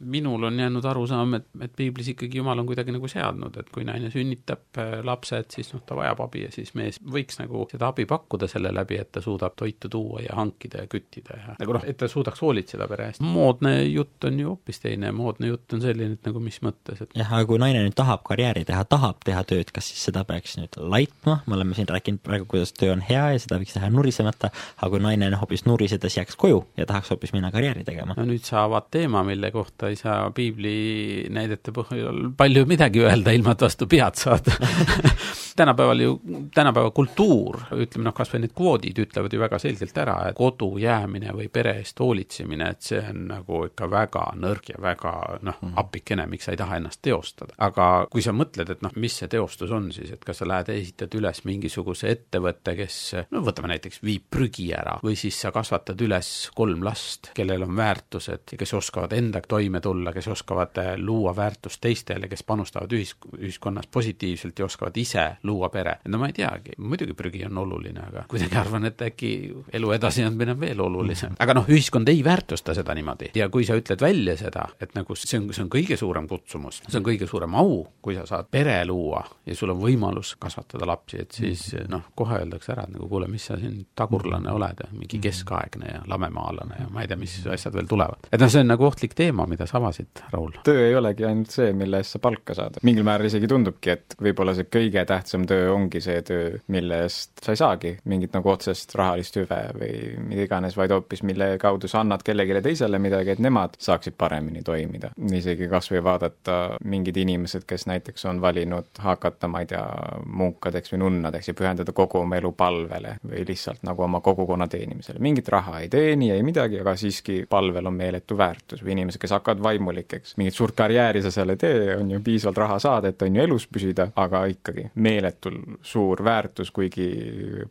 minul 0.00 0.48
on 0.48 0.58
jäänud 0.62 0.88
arusaam, 0.92 1.38
et, 1.40 1.48
et 1.64 1.74
piiblis 1.76 2.12
ikkagi 2.14 2.40
Jumal 2.40 2.62
on 2.62 2.68
kuidagi 2.68 2.94
nagu 2.94 3.08
seadnud, 3.10 3.56
et 3.60 3.70
kui 3.74 3.86
naine 3.88 4.12
sünnitab 4.14 4.78
äh, 4.78 4.98
lapsed, 5.04 5.50
siis 5.54 5.72
noh, 5.74 5.82
ta 5.86 5.96
vajab 5.98 6.22
abi 6.28 6.44
ja 6.46 6.52
siis 6.54 6.74
mees 6.78 7.00
võiks 7.02 7.40
nagu 7.40 7.66
seda 7.70 7.90
abi 7.92 8.06
pakkuda 8.08 8.48
selle 8.50 8.72
läbi, 8.74 9.00
et 9.00 9.12
ta 9.14 9.22
suudab 9.24 9.56
toitu 9.58 9.90
tuua 9.92 10.22
ja 10.24 10.36
hankida 10.38 10.84
ja 10.84 10.90
küttida 10.90 11.38
ja 11.38 11.47
nagu 11.58 11.76
noh, 11.76 11.84
et 11.88 11.98
ta 11.98 12.08
suudaks 12.10 12.42
hoolitseda 12.44 12.88
pere 12.90 13.08
eest. 13.10 13.22
moodne 13.24 13.74
jutt 13.84 14.26
on 14.28 14.40
ju 14.40 14.52
hoopis 14.52 14.82
teine, 14.82 15.12
moodne 15.16 15.52
jutt 15.52 15.76
on 15.76 15.82
selline, 15.84 16.18
et 16.18 16.28
nagu 16.28 16.42
mis 16.42 16.58
mõttes, 16.64 17.02
et 17.04 17.16
jah, 17.18 17.32
aga 17.38 17.48
kui 17.48 17.60
naine 17.62 17.82
nüüd 17.86 17.96
tahab 17.98 18.24
karjääri 18.28 18.64
teha, 18.68 18.84
tahab 18.88 19.22
teha 19.26 19.42
tööd, 19.48 19.72
kas 19.74 19.90
siis 19.92 20.04
seda 20.10 20.24
peaks 20.28 20.58
nüüd 20.60 20.78
laitma, 20.78 21.40
me 21.46 21.58
oleme 21.58 21.76
siin 21.78 21.88
rääkinud 21.90 22.22
praegu, 22.24 22.48
kuidas 22.50 22.74
töö 22.76 22.92
on 22.94 23.04
hea 23.08 23.24
ja 23.34 23.42
seda 23.42 23.60
võiks 23.62 23.76
teha 23.76 23.90
nurisemata, 23.92 24.52
aga 24.78 24.90
kui 24.94 25.02
naine 25.04 25.30
hoopis 25.40 25.66
nurisedes 25.68 26.18
jääks 26.18 26.38
koju 26.40 26.62
ja 26.78 26.86
tahaks 26.88 27.12
hoopis 27.14 27.34
minna 27.36 27.52
karjääri 27.54 27.84
tegema. 27.88 28.16
no 28.18 28.28
nüüd 28.28 28.46
sa 28.46 28.64
avad 28.66 28.90
teema, 28.94 29.24
mille 29.26 29.52
kohta 29.54 29.92
ei 29.92 29.98
saa 30.00 30.30
piibli 30.34 31.28
näidete 31.32 31.74
põhjal 31.74 32.32
palju 32.38 32.66
midagi 32.68 33.04
öelda, 33.04 33.34
ilma 33.36 33.56
et 33.56 33.68
vastu 33.68 33.88
pead 33.90 34.18
saada 34.20 34.56
tänapäeval 35.58 36.00
ju, 36.00 36.14
tänapäeva 36.54 36.90
kultuur, 36.94 37.60
ütleme 37.74 38.08
noh, 38.08 38.14
kas 38.16 38.30
või 38.32 38.44
need 38.44 38.54
kvoodid 38.56 38.98
ütlevad 39.02 39.34
ju 39.34 39.40
väga 39.42 39.58
selgelt 39.62 39.98
ära, 39.98 40.16
et 40.30 40.38
kodu 40.38 40.70
jäämine 40.78 41.34
või 41.34 41.48
pere 41.52 41.74
eest 41.80 41.98
hoolitsemine, 42.00 42.70
et 42.74 42.86
see 42.90 43.00
on 43.02 43.24
nagu 43.32 43.64
ikka 43.66 43.88
väga 43.90 44.24
nõrg 44.38 44.70
ja 44.72 44.82
väga 44.82 45.14
noh, 45.42 45.58
mhm. 45.60 45.74
appikene, 45.82 46.28
miks 46.30 46.48
sa 46.48 46.54
ei 46.54 46.60
taha 46.60 46.78
ennast 46.78 47.02
teostada. 47.02 47.56
aga 47.58 47.88
kui 48.10 48.22
sa 48.24 48.34
mõtled, 48.36 48.70
et 48.70 48.84
noh, 48.84 48.94
mis 48.96 49.18
see 49.20 49.30
teostus 49.32 49.72
on 49.74 49.90
siis, 49.94 50.12
et 50.14 50.24
kas 50.24 50.42
sa 50.42 50.48
lähed 50.48 50.70
ehitad 50.74 51.14
üles 51.18 51.42
mingisuguse 51.48 52.10
ettevõtte, 52.12 52.76
kes 52.78 52.98
no 53.34 53.42
võtame 53.46 53.72
näiteks, 53.74 54.02
viib 54.04 54.28
prügi 54.30 54.68
ära 54.76 54.98
või 55.02 55.16
siis 55.18 55.40
sa 55.42 55.52
kasvatad 55.54 56.00
üles 56.04 56.30
kolm 56.54 56.84
last, 56.86 57.32
kellel 57.34 57.66
on 57.66 57.74
väärtused 57.76 58.54
ja 58.54 58.60
kes 58.60 58.74
oskavad 58.78 59.12
endaga 59.16 59.50
toime 59.50 59.80
tulla, 59.84 60.12
kes 60.14 60.30
oskavad 60.32 60.78
äh, 60.82 60.94
luua 60.98 61.34
väärtust 61.36 61.80
teistele, 61.82 62.28
kes 62.28 62.44
panustavad 62.46 62.92
ühis-, 62.94 63.16
ühiskonnas 63.38 63.90
positiivselt 63.90 64.58
ja 64.58 64.68
oskavad 64.68 64.96
ise 64.96 65.26
luua 65.48 65.70
pere. 65.72 65.98
no 66.08 66.20
ma 66.20 66.28
ei 66.30 66.36
teagi, 66.36 66.76
muidugi 66.78 67.16
prügi 67.18 67.44
on 67.48 67.58
oluline, 67.64 68.04
aga 68.10 68.24
kuidagi 68.30 68.58
arvan, 68.60 68.88
et 68.88 69.02
äkki 69.08 69.32
elu 69.78 69.92
edasiandmine 69.96 70.54
on 70.56 70.60
veel 70.60 70.80
olulisem. 70.84 71.36
aga 71.38 71.56
noh, 71.58 71.68
ühiskond 71.68 72.08
ei 72.12 72.22
väärtusta 72.24 72.74
seda 72.76 72.94
niimoodi 72.98 73.32
ja 73.38 73.48
kui 73.52 73.66
sa 73.68 73.76
ütled 73.78 74.02
välja 74.02 74.36
seda, 74.40 74.68
et 74.80 74.94
nagu 74.98 75.16
see 75.18 75.40
on, 75.40 75.48
see 75.54 75.64
on 75.64 75.72
kõige 75.72 75.98
suurem 76.00 76.28
kutsumus, 76.30 76.82
see 76.86 76.98
on 77.00 77.06
kõige 77.06 77.28
suurem 77.30 77.54
au, 77.58 77.80
kui 78.02 78.16
sa 78.18 78.26
saad 78.28 78.50
pere 78.50 78.78
luua 78.88 79.24
ja 79.46 79.56
sul 79.58 79.72
on 79.74 79.80
võimalus 79.82 80.34
kasvatada 80.40 80.88
lapsi, 80.88 81.22
et 81.24 81.38
siis 81.40 81.64
noh, 81.90 82.10
kohe 82.18 82.40
öeldakse 82.42 82.72
ära, 82.74 82.86
et 82.88 82.96
nagu 82.96 83.08
kuule, 83.10 83.28
mis 83.30 83.48
sa 83.50 83.58
siin 83.60 83.80
tagurlane 83.98 84.52
oled 84.52 84.84
mingi 84.92 85.20
keskaegne 85.22 85.92
ja 85.92 86.02
lamemaalane 86.10 86.82
ja 86.82 86.88
ma 86.92 87.04
ei 87.04 87.10
tea, 87.10 87.18
mis 87.20 87.38
asjad 87.46 87.74
veel 87.76 87.88
tulevad. 87.90 88.28
et 88.32 88.40
noh, 88.40 88.50
see 88.52 88.64
on 88.64 88.72
nagu 88.72 88.86
ohtlik 88.88 89.14
teema, 89.18 89.46
mida 89.50 89.66
sa 89.68 89.78
avasid, 89.80 90.24
Raul. 90.32 90.58
töö 90.66 90.86
ei 90.88 90.96
olegi 90.98 91.26
ainult 91.28 91.54
see, 91.54 91.72
mille 91.76 92.02
eest 92.02 92.16
sa 92.16 92.22
palka 92.22 92.56
saad. 92.58 92.80
mingil 92.86 93.06
määral 93.06 93.28
isegi 93.30 93.50
tundubki, 93.50 93.94
et 93.94 94.16
võib-olla 94.22 94.54
see 94.56 94.68
kõige 94.72 95.04
tähtsam 95.08 95.37
töö 95.46 95.72
ongi 95.72 96.00
see 96.00 96.22
töö, 96.26 96.58
mille 96.74 97.02
eest 97.04 97.44
sa 97.44 97.54
ei 97.54 97.60
saagi 97.60 97.94
mingit 98.08 98.34
nagu 98.36 98.50
otsest 98.50 98.94
rahalist 98.98 99.36
hüve 99.38 99.60
või 99.78 99.92
mida 100.28 100.46
iganes, 100.46 100.76
vaid 100.78 100.92
hoopis 100.94 101.22
mille 101.26 101.50
kaudu 101.60 101.88
sa 101.90 102.02
annad 102.02 102.24
kellelegi 102.26 102.62
teisele 102.64 102.98
midagi, 103.02 103.34
et 103.34 103.42
nemad 103.42 103.76
saaksid 103.78 104.16
paremini 104.18 104.62
toimida. 104.64 105.10
isegi 105.32 105.68
kas 105.68 105.90
või 105.92 106.02
vaadata 106.04 106.58
mingid 106.84 107.16
inimesed, 107.16 107.66
kes 107.68 107.86
näiteks 107.90 108.24
on 108.30 108.40
valinud 108.40 109.02
hakata, 109.04 109.48
ma 109.48 109.62
ei 109.62 109.70
tea, 109.70 109.84
munkadeks 110.26 110.92
või 110.92 111.02
nunnadeks 111.04 111.48
ja 111.48 111.54
pühendada 111.54 111.92
kogu 111.92 112.22
oma 112.22 112.38
elu 112.38 112.52
palvele 112.52 113.16
või 113.26 113.44
lihtsalt 113.48 113.82
nagu 113.86 114.02
oma 114.02 114.20
kogukonna 114.20 114.68
teenimisele. 114.68 115.18
mingit 115.18 115.48
raha 115.48 115.80
ei 115.80 115.88
teeni, 115.88 116.30
ei 116.30 116.42
midagi, 116.42 116.80
aga 116.80 116.96
siiski 116.96 117.44
palvel 117.48 117.86
on 117.86 117.94
meeletu 117.94 118.36
väärtus 118.38 118.82
või 118.84 118.96
inimesed, 118.96 119.20
kes 119.20 119.36
hakkavad 119.36 119.62
vaimulikeks. 119.62 120.36
mingit 120.36 120.54
suurt 120.54 120.76
karjääri 120.76 121.22
sa 121.22 121.30
seal 121.30 121.54
ei 121.54 121.56
tee, 121.56 121.96
on 121.96 122.10
ju 122.10 122.20
piisavalt 122.24 122.58
raha 122.64 122.78
saada, 122.78 123.08
et 123.08 123.22
on 123.22 123.36
ju 123.36 123.42
elus 123.42 123.68
püsida, 123.68 124.10
aga 124.16 124.44
ikkagi 124.52 124.88
meeletul 125.28 125.78
suur 125.82 126.24
väärtus, 126.24 126.70
kuigi 126.74 127.08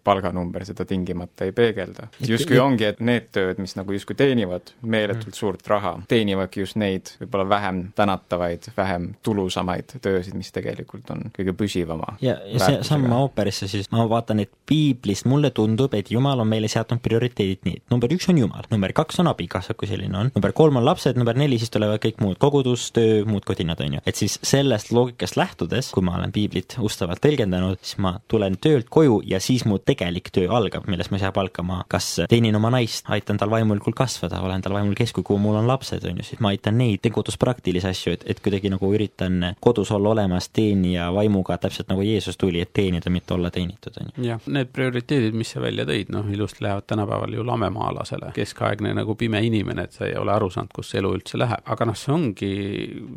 palganumber 0.04 0.66
seda 0.66 0.86
tingimata 0.86 1.46
ei 1.46 1.52
peegelda. 1.52 2.08
justkui 2.28 2.60
ongi, 2.60 2.86
et 2.86 3.00
need 3.00 3.30
tööd, 3.36 3.60
mis 3.62 3.76
nagu 3.78 3.94
justkui 3.94 4.16
teenivad 4.18 4.74
meeletult 4.82 5.34
mm. 5.34 5.38
suurt 5.38 5.68
raha, 5.68 5.98
teenivadki 6.08 6.62
just 6.62 6.78
neid 6.78 7.12
võib-olla 7.22 7.48
vähem 7.50 7.82
tänatavaid, 7.98 8.70
vähem 8.78 9.10
tulusamaid 9.24 9.98
töösid, 10.02 10.36
mis 10.38 10.52
tegelikult 10.56 11.10
on 11.14 11.28
kõige 11.36 11.56
püsivama. 11.58 12.18
ja, 12.22 12.38
ja 12.46 12.62
see 12.64 12.82
samma 12.88 13.22
ooperisse 13.26 13.70
siis, 13.72 13.90
ma 13.92 14.06
vaatan, 14.10 14.44
et 14.46 14.54
piiblist 14.68 15.28
mulle 15.30 15.52
tundub, 15.56 15.94
et 15.98 16.12
Jumal 16.12 16.40
on 16.44 16.50
meile 16.50 16.70
seadnud 16.72 17.02
prioriteedid 17.04 17.66
nii, 17.68 17.82
et 17.82 17.94
number 17.94 18.12
üks 18.14 18.30
on 18.32 18.40
Jumal, 18.42 18.68
number 18.72 18.94
kaks 18.98 19.22
on 19.24 19.32
abikaasa, 19.32 19.76
kui 19.78 19.90
selline 19.90 20.18
on, 20.18 20.32
number 20.36 20.54
kolm 20.58 20.80
on 20.80 20.86
lapsed, 20.86 21.18
number 21.20 21.38
neli 21.38 21.60
siis 21.62 21.74
tulevad 21.74 22.02
kõik 22.04 22.22
muud, 22.24 22.40
kogudus, 22.42 22.90
töö, 22.96 23.24
muud 23.28 23.46
kodinad, 23.48 23.82
on 23.84 23.98
ju. 23.98 24.06
et 24.06 24.20
siis 24.20 24.38
sellest 24.46 24.92
loogikast 24.96 25.40
lähtudes, 25.40 25.92
kui 25.96 26.06
ma 26.06 26.18
olen 26.20 26.34
piiblit 26.36 26.78
ustavalt 26.84 27.22
tõlgendanud, 27.24 27.47
siis 27.82 27.98
ma 28.04 28.14
tulen 28.28 28.58
töölt 28.62 28.90
koju 28.90 29.22
ja 29.26 29.40
siis 29.44 29.66
mu 29.66 29.80
tegelik 29.80 30.32
töö 30.34 30.50
algab, 30.58 30.88
milles 30.88 31.12
ma 31.12 31.20
ei 31.20 31.26
saa 31.26 31.34
palka, 31.36 31.64
ma 31.64 31.84
kas 31.90 32.10
teenin 32.30 32.56
oma 32.58 32.72
naist, 32.74 33.06
aitan 33.14 33.38
tal 33.38 33.52
vaimulikult 33.54 33.96
kasvada, 33.98 34.42
olen 34.42 34.62
tal 34.62 34.76
vaimulik 34.76 35.02
eeskuju, 35.06 35.26
kui 35.28 35.42
mul 35.42 35.58
on 35.60 35.68
lapsed, 35.70 36.06
on 36.10 36.22
ju, 36.22 36.28
siis 36.28 36.42
ma 36.44 36.52
aitan 36.54 36.78
neid, 36.80 37.02
teen 37.04 37.16
kodus 37.16 37.38
praktilisi 37.42 37.90
asju, 37.90 38.16
et, 38.18 38.26
et 38.34 38.42
kuidagi 38.44 38.72
nagu 38.74 38.92
üritan 38.94 39.52
kodus 39.64 39.92
olla 39.96 40.14
olemas 40.16 40.50
teenija 40.54 41.10
vaimuga, 41.16 41.58
täpselt 41.62 41.92
nagu 41.92 42.06
Jeesus 42.06 42.38
tuli, 42.38 42.62
et 42.64 42.74
teenida, 42.74 43.12
mitte 43.14 43.36
olla 43.38 43.52
teenitud, 43.54 44.02
on 44.02 44.12
ju. 44.12 44.28
jah, 44.28 44.50
need 44.52 44.72
prioriteedid, 44.74 45.36
mis 45.38 45.54
sa 45.56 45.64
välja 45.64 45.88
tõid, 45.88 46.12
noh, 46.14 46.28
ilusti 46.34 46.66
lähevad 46.66 46.88
tänapäeval 46.90 47.38
ju 47.38 47.46
lamemaalasele, 47.48 48.32
keskaegne 48.36 48.94
nagu 48.98 49.16
pime 49.20 49.42
inimene, 49.46 49.88
et 49.88 49.98
sa 49.98 50.08
ei 50.08 50.16
ole 50.20 50.34
aru 50.34 50.50
saanud, 50.54 50.74
kus 50.76 50.94
elu 51.00 51.14
üldse 51.18 51.40
läheb, 51.40 51.64
aga 51.66 51.88
noh, 51.90 51.98
see 51.98 52.14
ongi, 52.14 52.52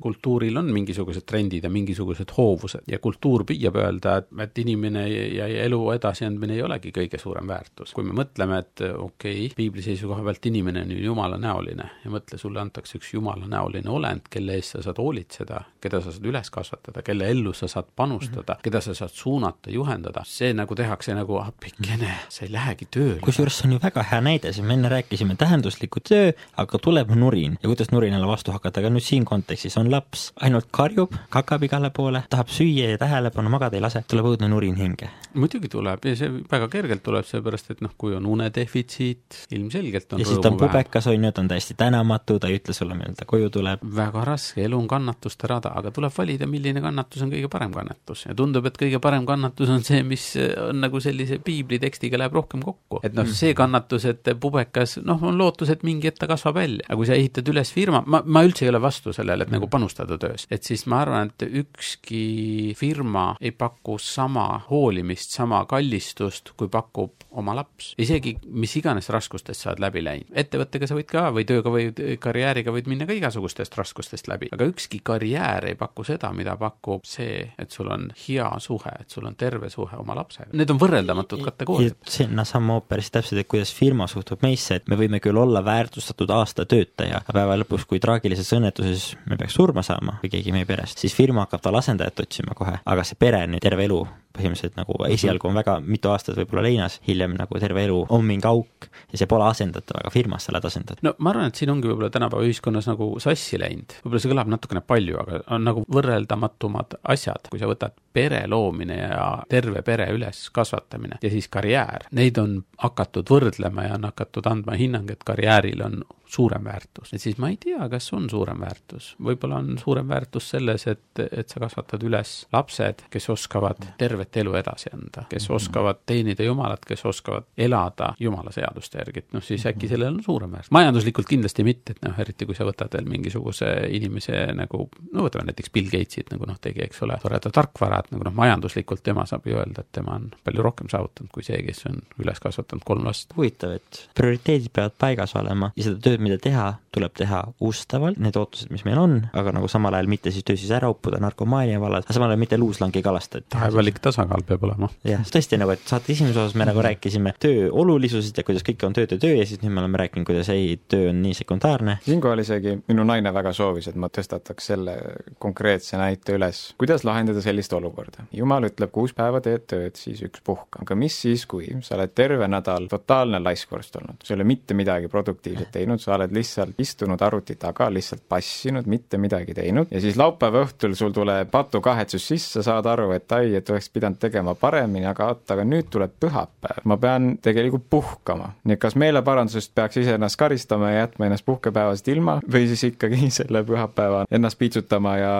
kultuuril 0.02 0.60
on 0.60 0.70
mingisugused 0.74 1.26
trendid 1.28 1.66
ja 1.66 1.72
mingisugused 1.72 2.34
hoovused 2.36 2.88
ja 2.90 3.00
kultuur 3.02 3.44
püüab 3.48 3.78
öelda, 3.80 4.09
et, 4.18 4.28
et 4.44 4.58
inimene 4.58 5.04
ja, 5.08 5.46
ja 5.48 5.64
elu 5.64 5.78
edasiandmine 5.94 6.56
ei 6.56 6.62
olegi 6.62 6.92
kõige 6.94 7.18
suurem 7.20 7.48
väärtus. 7.48 7.92
kui 7.94 8.04
me 8.04 8.14
mõtleme, 8.16 8.58
et 8.58 8.82
okei 8.90 9.46
okay,, 9.46 9.54
piibli 9.56 9.82
seisukoha 9.84 10.24
pealt 10.26 10.46
inimene 10.50 10.82
on 10.86 10.94
ju 10.94 11.04
jumalanäoline 11.04 11.88
ja 12.04 12.12
mõtle, 12.12 12.38
sulle 12.38 12.60
antakse 12.60 12.98
üks 12.98 13.12
jumalanäoline 13.14 13.90
olend, 13.90 14.28
kelle 14.30 14.56
eest 14.58 14.76
sa 14.76 14.84
saad 14.86 15.00
hoolitseda, 15.02 15.62
keda 15.80 16.00
sa 16.02 16.14
saad 16.14 16.28
üles 16.30 16.50
kasvatada, 16.50 17.02
kelle 17.06 17.30
ellu 17.30 17.52
sa 17.56 17.68
saad 17.68 17.90
panustada 17.96 18.54
mm, 18.54 18.58
-hmm. 18.58 18.64
keda 18.68 18.80
sa 18.80 18.94
saad 18.94 19.14
suunata, 19.14 19.70
juhendada, 19.70 20.24
see 20.24 20.52
nagu 20.54 20.74
tehakse 20.74 21.14
nagu 21.14 21.38
appikene, 21.40 22.14
sa 22.28 22.44
ei 22.44 22.52
lähegi 22.52 22.88
tööle. 22.90 23.20
kusjuures 23.20 23.58
see 23.58 23.68
on 23.68 23.72
ju 23.72 23.80
väga 23.82 24.02
hea 24.12 24.20
näide, 24.20 24.52
siin 24.52 24.66
me 24.66 24.74
enne 24.74 24.88
rääkisime 24.88 25.36
tähenduslikku 25.36 26.00
töö, 26.08 26.32
aga 26.56 26.78
tuleb 26.78 27.10
nurin 27.14 27.58
ja 27.62 27.68
kuidas 27.68 27.90
nurinale 27.90 28.26
vastu 28.26 28.52
hakata, 28.52 28.80
aga 28.80 28.90
nüüd 28.90 29.04
siin 29.04 29.24
kontekstis 29.24 29.78
on 29.78 29.90
laps, 29.90 30.32
ainult 30.40 30.68
karjub, 30.70 31.14
kakab 31.30 31.62
igale 31.62 31.90
poole, 31.90 32.22
tahab 32.30 32.48
süüa 32.48 32.90
ja 32.90 32.98
tähelepanu 32.98 33.50
magada 33.50 33.76
ei 33.76 33.82
lase 33.82 33.99
tuleb 34.08 34.30
õudne 34.32 34.48
nurin 34.50 34.76
hinge. 34.78 35.08
muidugi 35.34 35.68
tuleb 35.70 36.06
ja 36.08 36.16
see 36.18 36.30
väga 36.50 36.66
kergelt 36.72 37.04
tuleb, 37.06 37.26
seepärast 37.26 37.70
et 37.70 37.82
noh, 37.84 37.92
kui 37.98 38.16
on 38.16 38.24
unedefitsiit, 38.26 39.44
ilmselgelt 39.54 40.16
on 40.16 40.22
ja 40.22 40.26
siis 40.26 40.40
ta 40.42 40.50
on 40.50 40.56
pubekas, 40.58 41.06
on 41.06 41.26
ju, 41.26 41.30
ta 41.34 41.44
on 41.44 41.50
täiesti 41.52 41.76
tänamatu, 41.78 42.38
ta 42.42 42.50
ei 42.50 42.58
ütle 42.58 42.74
sulle, 42.74 42.96
millal 42.98 43.14
ta 43.18 43.28
koju 43.30 43.50
tuleb. 43.54 43.84
väga 43.96 44.24
raske, 44.26 44.64
elu 44.64 44.78
on 44.78 44.88
kannatuste 44.90 45.50
rada, 45.50 45.70
aga 45.78 45.92
tuleb 45.94 46.14
valida, 46.16 46.48
milline 46.50 46.82
kannatus 46.82 47.22
on 47.22 47.30
kõige 47.34 47.50
parem 47.52 47.74
kannatus 47.76 48.24
ja 48.26 48.34
tundub, 48.34 48.66
et 48.66 48.80
kõige 48.80 48.98
parem 49.02 49.28
kannatus 49.28 49.70
on 49.70 49.86
see, 49.86 50.02
mis 50.06 50.26
on 50.40 50.82
nagu 50.82 51.00
sellise 51.02 51.38
piiblitekstiga 51.46 52.18
läheb 52.18 52.34
rohkem 52.40 52.64
kokku. 52.66 53.02
et 53.06 53.14
noh, 53.14 53.28
see 53.30 53.54
kannatus, 53.54 54.08
et 54.10 54.32
pubekas, 54.40 54.98
noh, 55.06 55.22
on 55.22 55.38
lootus, 55.38 55.70
et 55.70 55.86
mingi 55.86 56.10
hetk 56.10 56.24
ta 56.24 56.30
kasvab 56.30 56.58
välja, 56.58 56.88
aga 56.88 56.98
kui 56.98 57.06
sa 57.06 57.14
ehitad 57.14 57.46
üles 57.54 57.70
firma, 57.74 58.02
ma, 58.06 58.22
ma 58.26 58.42
üldse 58.46 58.66
ei 58.66 58.72
ole 58.74 58.82
vastu 58.82 59.14
sellele, 59.14 59.46
et 59.46 59.54
nagu 59.54 59.70
panustada 59.70 60.18
töös, 60.20 60.48
et 60.50 60.66
siis 60.66 60.86
ma 60.90 61.04
arvan, 61.04 61.30
et 61.30 61.46
ükski 61.62 62.74
firma 62.78 63.30
ei 63.40 63.54
paku 63.54 63.89
sama 63.98 64.62
hoolimist, 64.68 65.34
sama 65.34 65.64
kallistust, 65.70 66.52
kui 66.56 66.68
pakub 66.68 67.26
oma 67.30 67.54
laps. 67.54 67.94
isegi 67.98 68.34
mis 68.44 68.72
iganes 68.76 69.08
raskustest 69.12 69.62
sa 69.62 69.70
oled 69.70 69.82
läbi 69.84 70.02
läinud. 70.04 70.30
ettevõttega 70.34 70.88
sa 70.88 70.96
võid 70.98 71.08
ka 71.10 71.26
või 71.34 71.46
tööga 71.48 71.72
või 71.72 72.16
karjääriga 72.20 72.74
võid 72.74 72.90
minna 72.90 73.06
ka 73.06 73.14
igasugustest 73.16 73.76
raskustest 73.78 74.28
läbi, 74.30 74.50
aga 74.52 74.66
ükski 74.70 75.00
karjäär 75.04 75.70
ei 75.70 75.76
paku 75.78 76.04
seda, 76.06 76.32
mida 76.36 76.56
pakub 76.60 77.06
see, 77.08 77.44
et 77.58 77.70
sul 77.70 77.90
on 77.92 78.08
hea 78.26 78.48
suhe, 78.62 78.94
et 79.00 79.10
sul 79.10 79.26
on 79.26 79.36
terve 79.38 79.70
suhe 79.70 79.96
oma 80.00 80.16
lapsega. 80.18 80.50
Need 80.56 80.74
on 80.74 80.80
võrreldamatud 80.80 81.44
kategooriad. 81.44 81.98
sinnasamma 82.08 82.80
ooperis 82.80 83.10
täpselt, 83.14 83.42
et 83.44 83.50
kuidas 83.50 83.72
firma 83.74 84.08
suhtub 84.10 84.42
meisse, 84.42 84.80
et 84.80 84.88
me 84.90 84.98
võime 84.98 85.20
küll 85.22 85.38
olla 85.38 85.62
väärtustatud 85.64 86.30
aastatöötaja, 86.34 87.22
aga 87.22 87.36
päeva 87.36 87.58
lõpus, 87.60 87.86
kui 87.88 88.00
traagilises 88.02 88.50
õnnetuses 88.56 89.10
me 89.30 89.38
peaks 89.40 89.54
surma 89.58 89.84
saama 89.86 90.18
või 90.22 90.32
keegi 90.34 90.54
meie 90.54 90.66
perest, 90.68 90.98
siis 90.98 91.14
firma 91.16 91.46
hakkab 91.46 91.62
tal 91.64 91.78
asendajat 91.80 92.24
otsima 92.26 92.56
kohe, 92.58 92.78
aga 92.84 93.06
see 93.06 93.18
pere 93.20 93.44
nüüd 93.50 93.62
terve 93.62 93.79
elu 93.84 94.00
põhimõtteliselt 94.36 94.76
nagu 94.78 94.96
esialgu 95.10 95.48
on 95.50 95.56
väga 95.58 95.76
mitu 95.84 96.10
aastat 96.12 96.38
võib-olla 96.38 96.62
leinas, 96.66 96.98
hiljem 97.06 97.34
nagu 97.38 97.60
terve 97.62 97.82
elu 97.86 97.98
on 98.14 98.24
mingi 98.26 98.46
auk 98.48 98.86
ja 99.10 99.18
see 99.18 99.28
pole 99.30 99.46
asendatav, 99.48 100.00
aga 100.00 100.12
firmas 100.14 100.46
sa 100.46 100.52
oled 100.54 100.68
asendatav. 100.70 101.02
no 101.06 101.14
ma 101.18 101.32
arvan, 101.32 101.50
et 101.50 101.58
siin 101.60 101.72
ongi 101.72 101.90
võib-olla 101.90 102.12
tänapäeva 102.14 102.46
ühiskonnas 102.46 102.86
nagu 102.90 103.10
sassi 103.22 103.58
läinud, 103.60 103.96
võib-olla 104.04 104.22
see 104.22 104.32
kõlab 104.32 104.52
natukene 104.54 104.84
palju, 104.86 105.18
aga 105.24 105.42
on 105.56 105.66
nagu 105.66 105.84
võrreldamatumad 105.96 107.00
asjad, 107.14 107.50
kui 107.50 107.62
sa 107.62 107.70
võtad 107.70 107.96
pere 108.14 108.44
loomine 108.50 109.00
ja 109.00 109.26
terve 109.50 109.82
pere 109.86 110.08
üleskasvatamine 110.14 111.20
ja 111.22 111.32
siis 111.32 111.50
karjäär, 111.50 112.06
neid 112.16 112.38
on 112.42 112.60
hakatud 112.84 113.30
võrdlema 113.30 113.88
ja 113.88 113.98
on 113.98 114.08
hakatud 114.10 114.46
andma 114.50 114.78
hinnang, 114.78 115.10
et 115.10 115.26
karjääril 115.26 115.84
on 115.86 116.00
suurem 116.30 116.64
väärtus, 116.64 117.12
et 117.14 117.22
siis 117.22 117.38
ma 117.42 117.50
ei 117.50 117.58
tea, 117.60 117.82
kas 117.90 118.10
on 118.16 118.28
suurem 118.30 118.60
väärtus, 118.62 119.14
võib-olla 119.22 119.60
on 119.60 119.78
suurem 119.80 120.08
väärtus 120.08 120.50
selles, 120.54 120.86
et, 120.90 121.22
et 121.26 121.48
sa 121.50 121.62
kasvatad 121.62 122.02
üles 122.06 122.34
lapsed, 122.52 123.04
kes 123.10 123.28
oskavad 123.34 123.82
tervet 123.98 124.36
elu 124.42 124.54
edasi 124.60 124.92
anda, 124.94 125.26
kes 125.30 125.48
mhm. 125.48 125.56
oskavad 125.56 126.02
teenida 126.06 126.46
Jumalat, 126.46 126.84
kes 126.86 127.04
oskavad 127.10 127.48
elada 127.58 128.12
Jumala 128.20 128.52
seaduste 128.54 129.00
järgi, 129.02 129.24
et 129.24 129.36
noh, 129.36 129.44
siis 129.44 129.66
äkki 129.66 129.86
mhm. 129.86 129.94
sellel 129.94 130.14
on 130.14 130.22
suurem 130.26 130.54
väärtus. 130.56 130.72
majanduslikult 130.76 131.30
kindlasti 131.30 131.66
mitte, 131.66 131.96
et 131.96 132.04
noh, 132.06 132.18
eriti 132.22 132.48
kui 132.48 132.58
sa 132.58 132.68
võtad 132.68 132.94
veel 132.94 133.10
mingisuguse 133.10 133.72
inimese 133.90 134.44
nagu, 134.56 134.86
no 135.12 135.26
võtame 135.26 135.50
näiteks 135.50 135.74
Bill 135.74 135.90
Gatesit 135.90 136.30
nagu 136.34 136.46
noh, 136.48 136.60
tegi, 136.62 136.84
eks 136.86 137.02
ole, 137.06 137.18
toreda 137.22 137.52
tarkvara, 137.54 138.02
et 138.04 138.14
nagu 138.14 138.28
noh, 138.28 138.36
majanduslikult 138.36 139.02
tema 139.06 139.26
saab 139.28 139.46
ju 139.50 139.58
öelda, 139.58 139.84
et 139.84 139.92
tema 139.98 140.16
on 140.18 140.30
palju 140.46 140.64
rohkem 140.64 140.90
saavutanud 140.92 141.30
kui 141.34 141.44
see, 141.46 141.58
kes 141.66 141.84
on 141.90 142.00
üles 142.22 142.40
kasvatanud 142.42 142.86
kolm 142.86 143.06
last. 143.08 143.34
huvitav, 143.36 143.76
et 143.80 144.02
prioriteedid 144.16 144.70
peavad 144.74 144.96
paigas 145.00 145.34
olema 145.38 145.70
ja 145.76 145.86
seda 145.88 146.00
tööd 146.04 146.19
tööd, 146.20 146.26
mida 146.28 146.38
teha, 146.40 146.66
tuleb 146.92 147.14
teha 147.16 147.40
ustavalt, 147.64 148.18
need 148.20 148.36
ootused, 148.36 148.70
mis 148.72 148.84
meil 148.86 148.98
on, 149.00 149.16
aga 149.36 149.52
nagu 149.54 149.68
samal 149.70 149.94
ajal 149.94 150.08
mitte 150.10 150.32
siis 150.34 150.44
töö 150.46 150.58
siis 150.58 150.70
ära 150.74 150.90
uppuda 150.90 151.20
narkomaania 151.22 151.80
vallas, 151.80 152.04
aga 152.04 152.16
samal 152.16 152.32
ajal 152.32 152.40
mitte 152.42 152.58
luuslangi 152.58 153.02
kalastada. 153.02 153.46
vahepealik 153.54 154.00
tasakaal 154.02 154.44
peab 154.46 154.64
olema. 154.68 154.90
jah, 155.06 155.22
tõesti 155.24 155.58
nagu, 155.60 155.74
et 155.74 155.84
saate 155.86 156.12
esimeses 156.12 156.36
osas 156.36 156.56
me 156.58 156.66
nagu 156.68 156.82
rääkisime 156.84 157.34
töö 157.40 157.70
olulisusest 157.70 158.36
ja 158.36 158.44
kuidas 158.46 158.66
kõik 158.66 158.84
on 158.86 158.96
töö, 158.96 159.06
töö, 159.06 159.20
töö 159.22 159.38
ja 159.38 159.46
siis 159.46 159.62
nüüd 159.62 159.74
me 159.74 159.84
oleme 159.84 160.02
rääkinud, 160.02 160.26
kuidas 160.28 160.50
ei, 160.52 160.76
töö 160.90 161.10
on 161.12 161.22
nii 161.24 161.36
sekundaarne. 161.40 161.98
siinkohal 162.06 162.44
isegi 162.44 162.76
minu 162.88 163.06
naine 163.06 163.32
väga 163.34 163.54
soovis, 163.56 163.88
et 163.90 163.98
ma 164.00 164.10
tõstataks 164.10 164.70
selle 164.72 164.96
konkreetse 165.38 165.98
näite 166.00 166.36
üles, 166.36 166.62
kuidas 166.80 167.06
lahendada 167.06 167.42
sellist 167.44 167.72
olukorda. 167.76 168.26
jumal 168.32 168.66
ütleb, 168.68 168.92
kuus 168.94 169.14
päeva 169.16 169.40
teed 169.44 169.68
tööd, 169.70 169.96
siis 170.00 170.22
üks 170.26 170.42
puhka. 170.44 170.82
aga 170.82 170.98
mis 170.98 171.20
siis, 171.22 171.46
kui 171.46 171.70
sa 171.86 171.96
oled 171.96 172.14
terve 172.14 172.48
nädal 172.50 172.90
totaalne 172.90 173.40
laiskvorst 173.42 173.96
olnud, 174.00 174.20
sa 174.24 174.34
ei 174.34 174.40
ole 174.40 174.48
mitte 174.48 174.74
midagi 174.74 175.08
produktiivset 175.08 175.70
teinud, 175.72 176.02
sa 176.02 176.09
oled 176.14 176.34
lihtsalt 176.34 176.80
istunud 176.82 177.20
arvuti 177.22 177.56
taga, 177.60 177.88
lihtsalt 177.92 178.22
passinud, 178.28 178.86
mitte 178.90 179.18
midagi 179.18 179.54
teinud 179.56 179.90
ja 179.90 180.00
siis 180.02 180.18
laupäeva 180.20 180.64
õhtul 180.66 180.94
sul 180.98 181.14
tuleb 181.16 181.50
patukahetsus 181.50 182.28
sisse, 182.32 182.62
saad 182.66 182.86
aru, 182.90 183.10
et 183.16 183.32
ai, 183.36 183.54
et 183.58 183.70
oleks 183.70 183.90
pidanud 183.92 184.20
tegema 184.20 184.54
paremini, 184.58 185.06
aga 185.10 185.30
oot, 185.32 185.44
aga 185.54 185.64
nüüd 185.66 185.90
tuleb 185.92 186.14
pühapäev, 186.20 186.84
ma 186.84 186.98
pean 187.00 187.32
tegelikult 187.42 187.88
puhkama. 187.90 188.52
nii 188.64 188.76
et 188.76 188.82
kas 188.82 188.96
meeleparandusest 189.00 189.74
peaks 189.74 190.00
iseennast 190.02 190.38
karistama 190.40 190.92
ja 190.92 191.04
jätma 191.04 191.28
ennast 191.28 191.46
puhkepäevast 191.48 192.08
ilma 192.08 192.38
või 192.52 192.68
siis 192.70 192.86
ikkagi 192.92 193.30
selle 193.40 193.64
pühapäeva 193.66 194.24
ennast 194.30 194.58
piitsutama 194.58 195.16
ja 195.18 195.34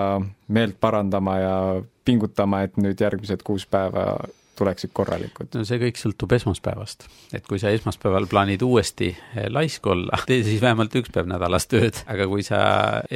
meelt 0.48 0.76
parandama 0.80 1.38
ja 1.38 1.56
pingutama, 2.04 2.64
et 2.66 2.76
nüüd 2.80 3.00
järgmised 3.00 3.42
kuus 3.46 3.66
päeva 3.70 4.16
tuleksid 4.61 4.92
korralikud? 4.96 5.51
no 5.57 5.64
see 5.66 5.81
kõik 5.83 6.01
sõltub 6.01 6.35
esmaspäevast. 6.37 7.09
et 7.37 7.46
kui 7.49 7.61
sa 7.62 7.73
esmaspäeval 7.75 8.29
plaanid 8.31 8.62
uuesti 8.66 9.11
eh, 9.11 9.49
laisk 9.53 9.87
olla, 9.90 10.20
tee 10.31 10.42
siis 10.46 10.62
vähemalt 10.62 10.94
üks 11.01 11.12
päev 11.14 11.31
nädalas 11.31 11.68
tööd, 11.70 12.03
aga 12.11 12.29
kui 12.31 12.44
sa 12.46 12.61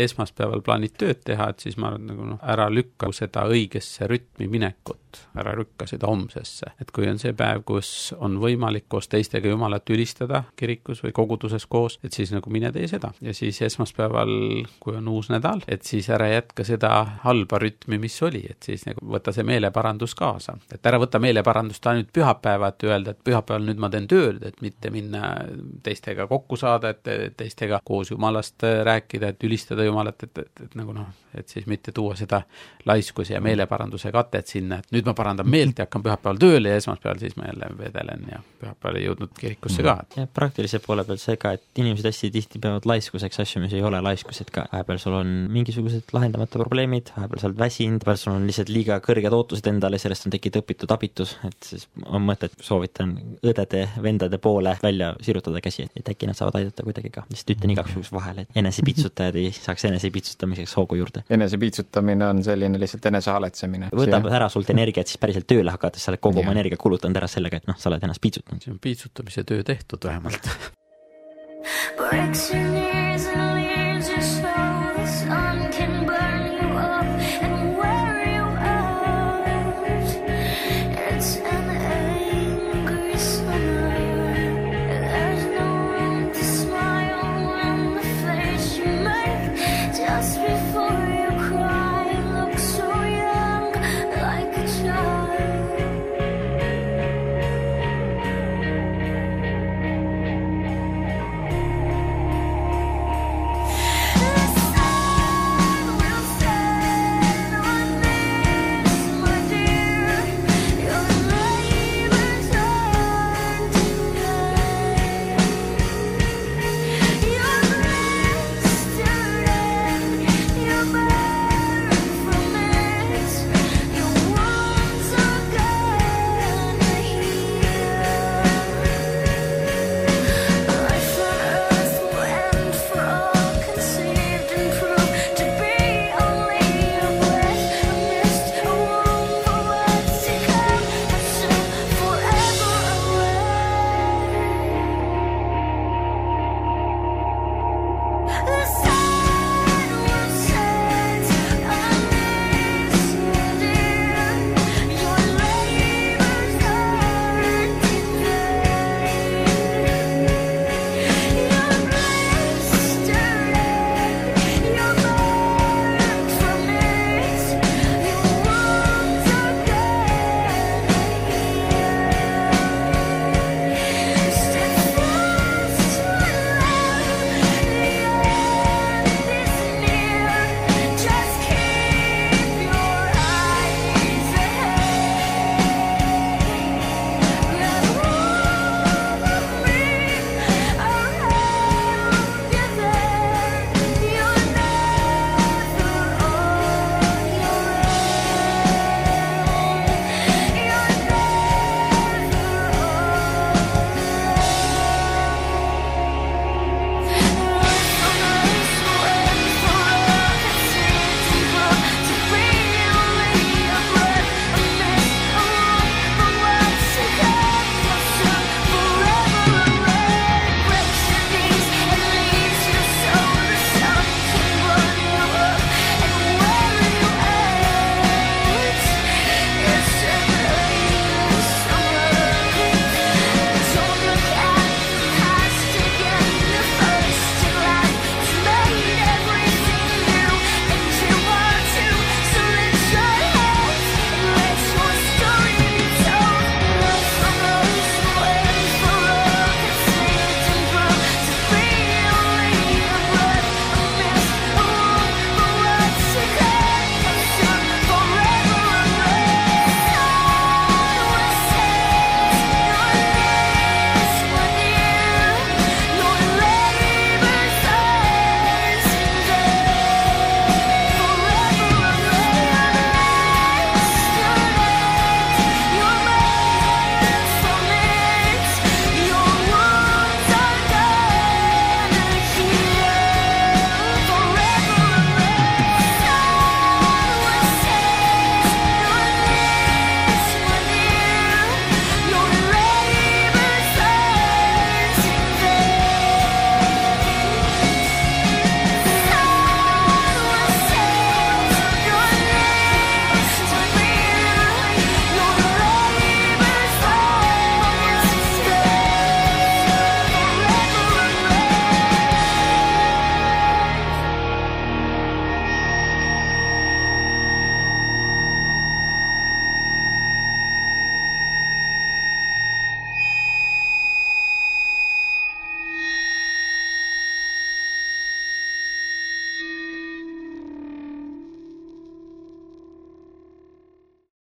esmaspäeval 0.07 0.65
plaanid 0.67 0.97
tööd 1.01 1.23
teha, 1.27 1.51
et 1.53 1.67
siis 1.67 1.79
ma 1.81 1.93
arvan, 1.93 2.09
nagu 2.11 2.29
noh, 2.35 2.43
ära 2.55 2.69
lükka 2.73 3.13
seda 3.15 3.47
õigesse 3.51 4.09
rütmi 4.11 4.49
minekut, 4.51 5.01
ära 5.39 5.55
lükka 5.59 5.87
seda 5.91 6.09
homsesse. 6.11 6.73
et 6.81 6.91
kui 6.91 7.09
on 7.09 7.19
see 7.19 7.33
päev, 7.37 7.63
kus 7.67 8.15
on 8.19 8.39
võimalik 8.43 8.89
koos 8.89 9.09
teistega 9.09 9.49
Jumalat 9.49 9.91
ülistada 9.91 10.45
kirikus 10.57 11.05
või 11.05 11.13
koguduses 11.13 11.67
koos, 11.67 11.99
et 12.05 12.13
siis 12.13 12.33
nagu 12.33 12.51
mine 12.51 12.73
tee 12.73 12.89
seda. 12.89 13.13
ja 13.21 13.35
siis 13.35 13.63
esmaspäeval, 13.63 14.35
kui 14.81 14.97
on 14.97 15.09
uus 15.09 15.31
nädal, 15.31 15.63
et 15.69 15.83
siis 15.85 16.11
ära 16.11 16.29
jätka 16.33 16.65
seda 16.65 16.95
halba 17.23 17.59
rütmi, 17.63 17.99
mis 17.99 18.19
oli, 18.23 18.45
et 18.51 18.63
siis 18.63 18.87
nagu 18.89 19.05
võta 19.15 19.33
see 19.33 19.47
meeleparandus 19.47 20.15
kaasa, 20.19 20.57
et 20.73 20.87
ära 20.87 20.99
võta 20.99 21.21
meele 21.23 21.35
meeleparandust 21.35 21.87
ainult 21.87 22.13
pühapäevad, 22.13 22.75
öelda, 22.85 23.11
et 23.11 23.25
pühapäeval 23.25 23.67
nüüd 23.67 23.81
ma 23.83 23.91
teen 23.91 24.07
tööd, 24.09 24.43
et 24.47 24.61
mitte 24.63 24.91
minna 24.91 25.35
teistega 25.83 26.27
kokku 26.31 26.57
saada, 26.57 26.95
et 26.95 27.37
teistega 27.37 27.81
koos 27.85 28.11
Jumalast 28.11 28.63
rääkida, 28.63 29.35
et 29.35 29.45
ülistada 29.45 29.85
Jumalat, 29.85 30.23
et, 30.23 30.39
et, 30.39 30.65
et 30.65 30.75
nagu 30.79 30.95
noh, 30.95 31.11
et 31.35 31.49
siis 31.49 31.67
mitte 31.67 31.93
tuua 31.93 32.17
seda 32.17 32.43
laiskuse 32.87 33.35
ja 33.35 33.41
meeleparanduse 33.45 34.13
katet 34.15 34.47
sinna, 34.47 34.79
et 34.79 34.95
nüüd 34.95 35.04
ma 35.07 35.15
parandan 35.17 35.49
meelt 35.51 35.79
ja 35.79 35.87
hakkan 35.89 36.05
pühapäeval 36.05 36.41
tööle 36.43 36.73
ja 36.75 36.81
esmaspäeval 36.81 37.23
siis 37.23 37.37
ma 37.39 37.49
jälle 37.51 37.71
vedelen 37.79 38.27
ja 38.33 38.41
pühapäeval 38.61 39.01
ei 39.01 39.07
jõudnud 39.09 39.35
kirikusse 39.39 39.87
ka. 39.87 39.97
ja 40.17 40.27
praktilise 40.27 40.81
poole 40.85 41.05
pealt 41.05 41.23
see 41.23 41.39
ka, 41.41 41.55
et 41.59 41.83
inimesed 41.83 42.11
hästi 42.11 42.33
tihti 42.35 42.63
peavad 42.63 42.89
laiskuseks 42.89 43.41
asju, 43.45 43.63
mis 43.65 43.77
ei 43.77 43.83
ole 43.85 44.01
laiskused 44.05 44.51
ka, 44.55 44.67
vahepeal 44.73 45.03
sul 45.03 45.19
on 45.21 45.35
mingisugused 45.55 46.15
lahendamata 46.17 46.61
probleemid, 46.63 47.15
vahepeal 47.17 47.43
sa 47.43 47.51
oled 47.51 47.63
väsinud, 47.63 48.03
vahepeal 48.05 48.23
sul 48.25 48.37
on 48.37 48.49
lihtsalt 48.51 48.73
liiga 48.75 49.01
kõrged 49.05 49.39
ootused 49.39 49.71
endale, 49.71 50.01
sellest 50.03 50.29
on 50.29 50.35
tekkinud 50.35 50.63
õpitud 50.63 50.95
abitus 50.95 51.37
et 51.49 51.69
siis 51.69 51.87
on 52.07 52.25
mõtet, 52.25 52.55
soovitan 52.63 53.15
õdede-vendade 53.45 54.39
poole 54.43 54.75
välja 54.83 55.13
sirutada 55.25 55.61
käsi, 55.65 55.87
et 55.97 56.09
äkki 56.11 56.29
nad 56.29 56.39
saavad 56.39 56.59
aidata 56.61 56.85
kuidagi 56.87 57.11
ka. 57.15 57.25
lihtsalt 57.31 57.55
ütlen 57.57 57.75
igaks 57.75 57.95
juhuks 57.97 58.13
vahele, 58.15 58.45
et 58.45 58.61
enesepiitsutajad 58.63 59.39
ei 59.41 59.53
saaks 59.57 59.87
enesepiitsutamiseks 59.91 60.77
hoogu 60.79 60.99
juurde. 61.01 61.25
enesepiitsutamine 61.31 62.29
on 62.29 62.43
selline 62.45 62.81
lihtsalt 62.81 63.07
enesehaletsemine. 63.13 63.91
võtab 63.93 64.29
ära 64.31 64.49
sult 64.53 64.71
energiat 64.71 64.94
siis 65.03 65.19
päriselt 65.23 65.49
tööle 65.51 65.75
hakates, 65.75 66.05
sa 66.05 66.13
oled 66.13 66.23
kogu 66.23 66.41
oma 66.45 66.55
energia 66.55 66.79
kulutanud 66.81 67.17
ära 67.19 67.29
sellega, 67.31 67.57
et 67.59 67.67
noh, 67.71 67.79
sa 67.79 67.91
oled 67.91 68.03
ennast 68.07 68.23
piitsutanud. 68.23 68.63
see 68.63 68.73
on 68.75 68.79
piitsutamise 68.83 69.45
töö 69.45 69.67
tehtud 69.67 70.01
vähemalt 70.07 70.49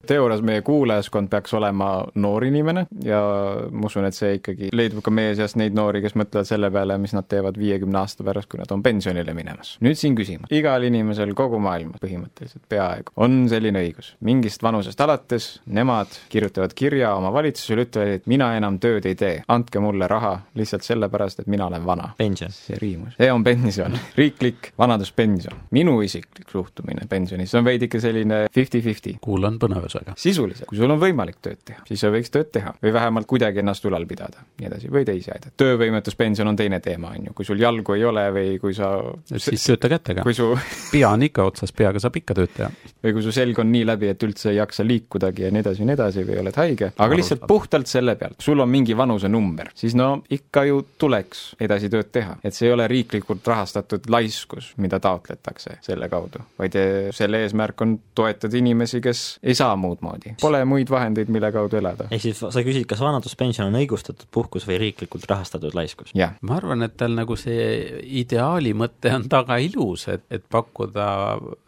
teoorias 0.06 0.42
meie 0.42 0.62
kuulajaskond 0.66 1.30
peaks 1.32 1.54
olema 1.54 1.90
noor 2.14 2.44
inimene 2.44 2.86
ja 3.04 3.20
ma 3.70 3.86
usun, 3.86 4.06
et 4.08 4.16
see 4.16 4.36
ikkagi 4.38 4.70
leidub 4.72 5.02
ka 5.04 5.12
meie 5.14 5.34
seast 5.38 5.58
neid 5.60 5.76
noori, 5.76 6.02
kes 6.04 6.16
mõtlevad 6.18 6.48
selle 6.48 6.70
peale, 6.74 6.98
mis 7.02 7.14
nad 7.16 7.28
teevad 7.30 7.58
viiekümne 7.60 8.00
aasta 8.02 8.26
pärast, 8.26 8.50
kui 8.50 8.60
nad 8.60 8.70
on 8.74 8.82
pensionile 8.82 9.34
minemas. 9.36 9.76
nüüd 9.84 9.98
siin 9.98 10.16
küsimus, 10.18 10.50
igal 10.54 10.84
inimesel 10.88 11.34
kogu 11.38 11.60
maailmas 11.62 12.02
põhimõtteliselt 12.02 12.64
peaaegu 12.68 13.14
on 13.16 13.46
selline 13.50 13.82
õigus. 13.86 14.12
mingist 14.20 14.62
vanusest 14.62 15.00
alates 15.00 15.48
nemad 15.66 16.12
kirjutavad 16.32 16.74
kirja 16.74 17.14
oma 17.16 17.32
valitsusele, 17.32 17.86
ütlevad, 17.86 18.14
et 18.18 18.26
mina 18.30 18.52
enam 18.56 18.78
tööd 18.82 19.06
ei 19.08 19.18
tee, 19.18 19.42
andke 19.48 19.80
mulle 19.82 20.08
raha 20.10 20.34
lihtsalt 20.58 20.86
sellepärast, 20.86 21.42
et 21.42 21.50
mina 21.52 21.66
olen 21.66 21.86
vana. 21.86 22.12
pension. 22.18 22.50
see 22.52 22.78
riimus. 22.80 23.16
see 23.18 23.32
on 23.32 23.44
pension, 23.44 23.98
riiklik 24.20 24.72
vanaduspension. 24.78 25.66
minu 25.70 26.00
isiklik 26.02 26.50
suhtumine 26.50 27.06
pensionisse 27.08 27.58
on 27.58 27.64
veidike 27.64 28.00
selline 28.00 28.46
fifty-fifty. 28.52 29.16
kuulan 29.20 29.58
põnevusega. 29.92 30.14
sisuliselt, 30.16 30.66
kui 30.68 30.78
sul 30.78 30.90
on 30.90 31.00
võimalik 31.00 31.38
tööd 31.42 31.60
teha, 31.64 31.82
siis 31.88 32.00
sa 32.00 32.10
võiks 32.12 32.32
tööd 32.32 32.50
teha 32.52 32.74
või 32.82 32.92
vähemalt 32.94 33.26
kuidagi 33.30 33.62
ennast 33.62 33.84
ülal 33.88 34.06
pidada, 34.06 34.42
nii 34.60 34.68
edasi, 34.68 34.90
või 34.92 35.04
teisi 35.04 35.30
aidata. 35.32 35.52
töövõimetuspension 35.56 36.48
on 36.48 36.56
teine 36.56 36.80
teema, 36.80 37.12
on 37.16 37.28
ju, 37.28 37.34
kui 37.36 37.44
sul 37.48 37.60
jalgu 37.60 37.96
ei 37.96 38.04
ole 38.04 38.24
või 38.34 38.58
kui 38.62 38.74
sa 38.74 38.92
siis 39.26 39.66
tööta 39.66 39.90
kätega. 39.92 40.24
su 40.32 40.50
pea 40.92 41.10
on 41.10 41.22
ikka 41.22 41.44
otsas, 41.44 41.72
peaga 41.72 42.00
saab 42.02 42.16
ikka 42.20 42.36
tööd 42.38 42.54
teha. 42.56 42.70
või 43.04 43.16
kui 43.16 43.26
su 43.26 43.34
selg 43.34 43.58
on 43.58 43.72
nii 43.72 43.86
läbi, 43.88 44.12
et 44.12 44.26
üldse 44.26 44.50
ei 44.52 44.58
jaksa 44.60 44.86
liikudagi 44.86 45.46
ja 45.46 45.52
nii 45.52 45.64
edasi 45.64 45.82
ja 45.82 45.90
nii 45.90 45.98
edasi 45.98 46.26
või 46.28 46.40
oled 46.44 46.60
haige, 46.62 46.92
aga 46.96 47.18
lihtsalt 47.18 47.46
puhtalt 47.48 47.90
selle 47.90 48.16
pealt, 48.20 48.40
sul 48.42 48.60
on 48.62 48.70
mingi 48.70 48.96
vanusenumber, 48.96 49.72
siis 49.74 49.96
no 49.98 50.10
ikka 50.32 50.66
ju 50.68 50.82
tuleks 50.98 51.44
edasi 51.60 51.90
tööd 51.92 52.12
teha. 52.12 52.38
et 52.42 52.54
see 52.54 52.68
ei 52.68 52.74
ole 52.74 52.88
riiklikult 52.88 53.46
rahastatud 53.46 54.08
laiskus, 54.12 54.72
mida 54.82 55.00
taotletakse 55.02 55.78
selle 55.82 56.08
kaudu, 56.12 56.42
vaid 56.58 56.76
eh, 56.78 57.10
selle 57.14 57.42
eesmärk 57.44 57.80
on 57.82 57.98
toetada 58.14 58.56
inimesi, 58.58 59.00
kes 59.02 59.22
ei 59.42 59.54
saa 59.58 59.76
muud 59.82 60.02
moodi. 60.04 60.36
Pole 60.40 60.62
muid 60.68 60.90
vahendeid, 60.92 61.30
mille 61.32 61.52
kaudu 61.54 61.78
elada. 61.80 62.08
ehk 62.10 62.22
siis 62.22 62.42
sa 62.42 62.64
küsid, 62.64 62.86
kas 62.90 63.02
vanaduspension 63.02 63.68
on 63.68 63.80
õigustatud 63.80 64.28
puhkus 64.32 64.66
või 64.68 64.78
riiklikult 64.86 65.26
rahastatud 65.30 65.74
laiskus? 65.78 66.14
ma 66.40 66.56
arvan, 66.56 66.86
et 66.86 66.96
tal 67.00 67.16
nagu 67.16 67.36
see 67.38 68.02
ideaali 68.22 68.74
mõte 68.78 69.12
on 69.14 69.28
taga 69.32 69.58
ilus, 69.62 70.06
et, 70.12 70.24
et 70.30 70.44
pakkuda 70.50 71.06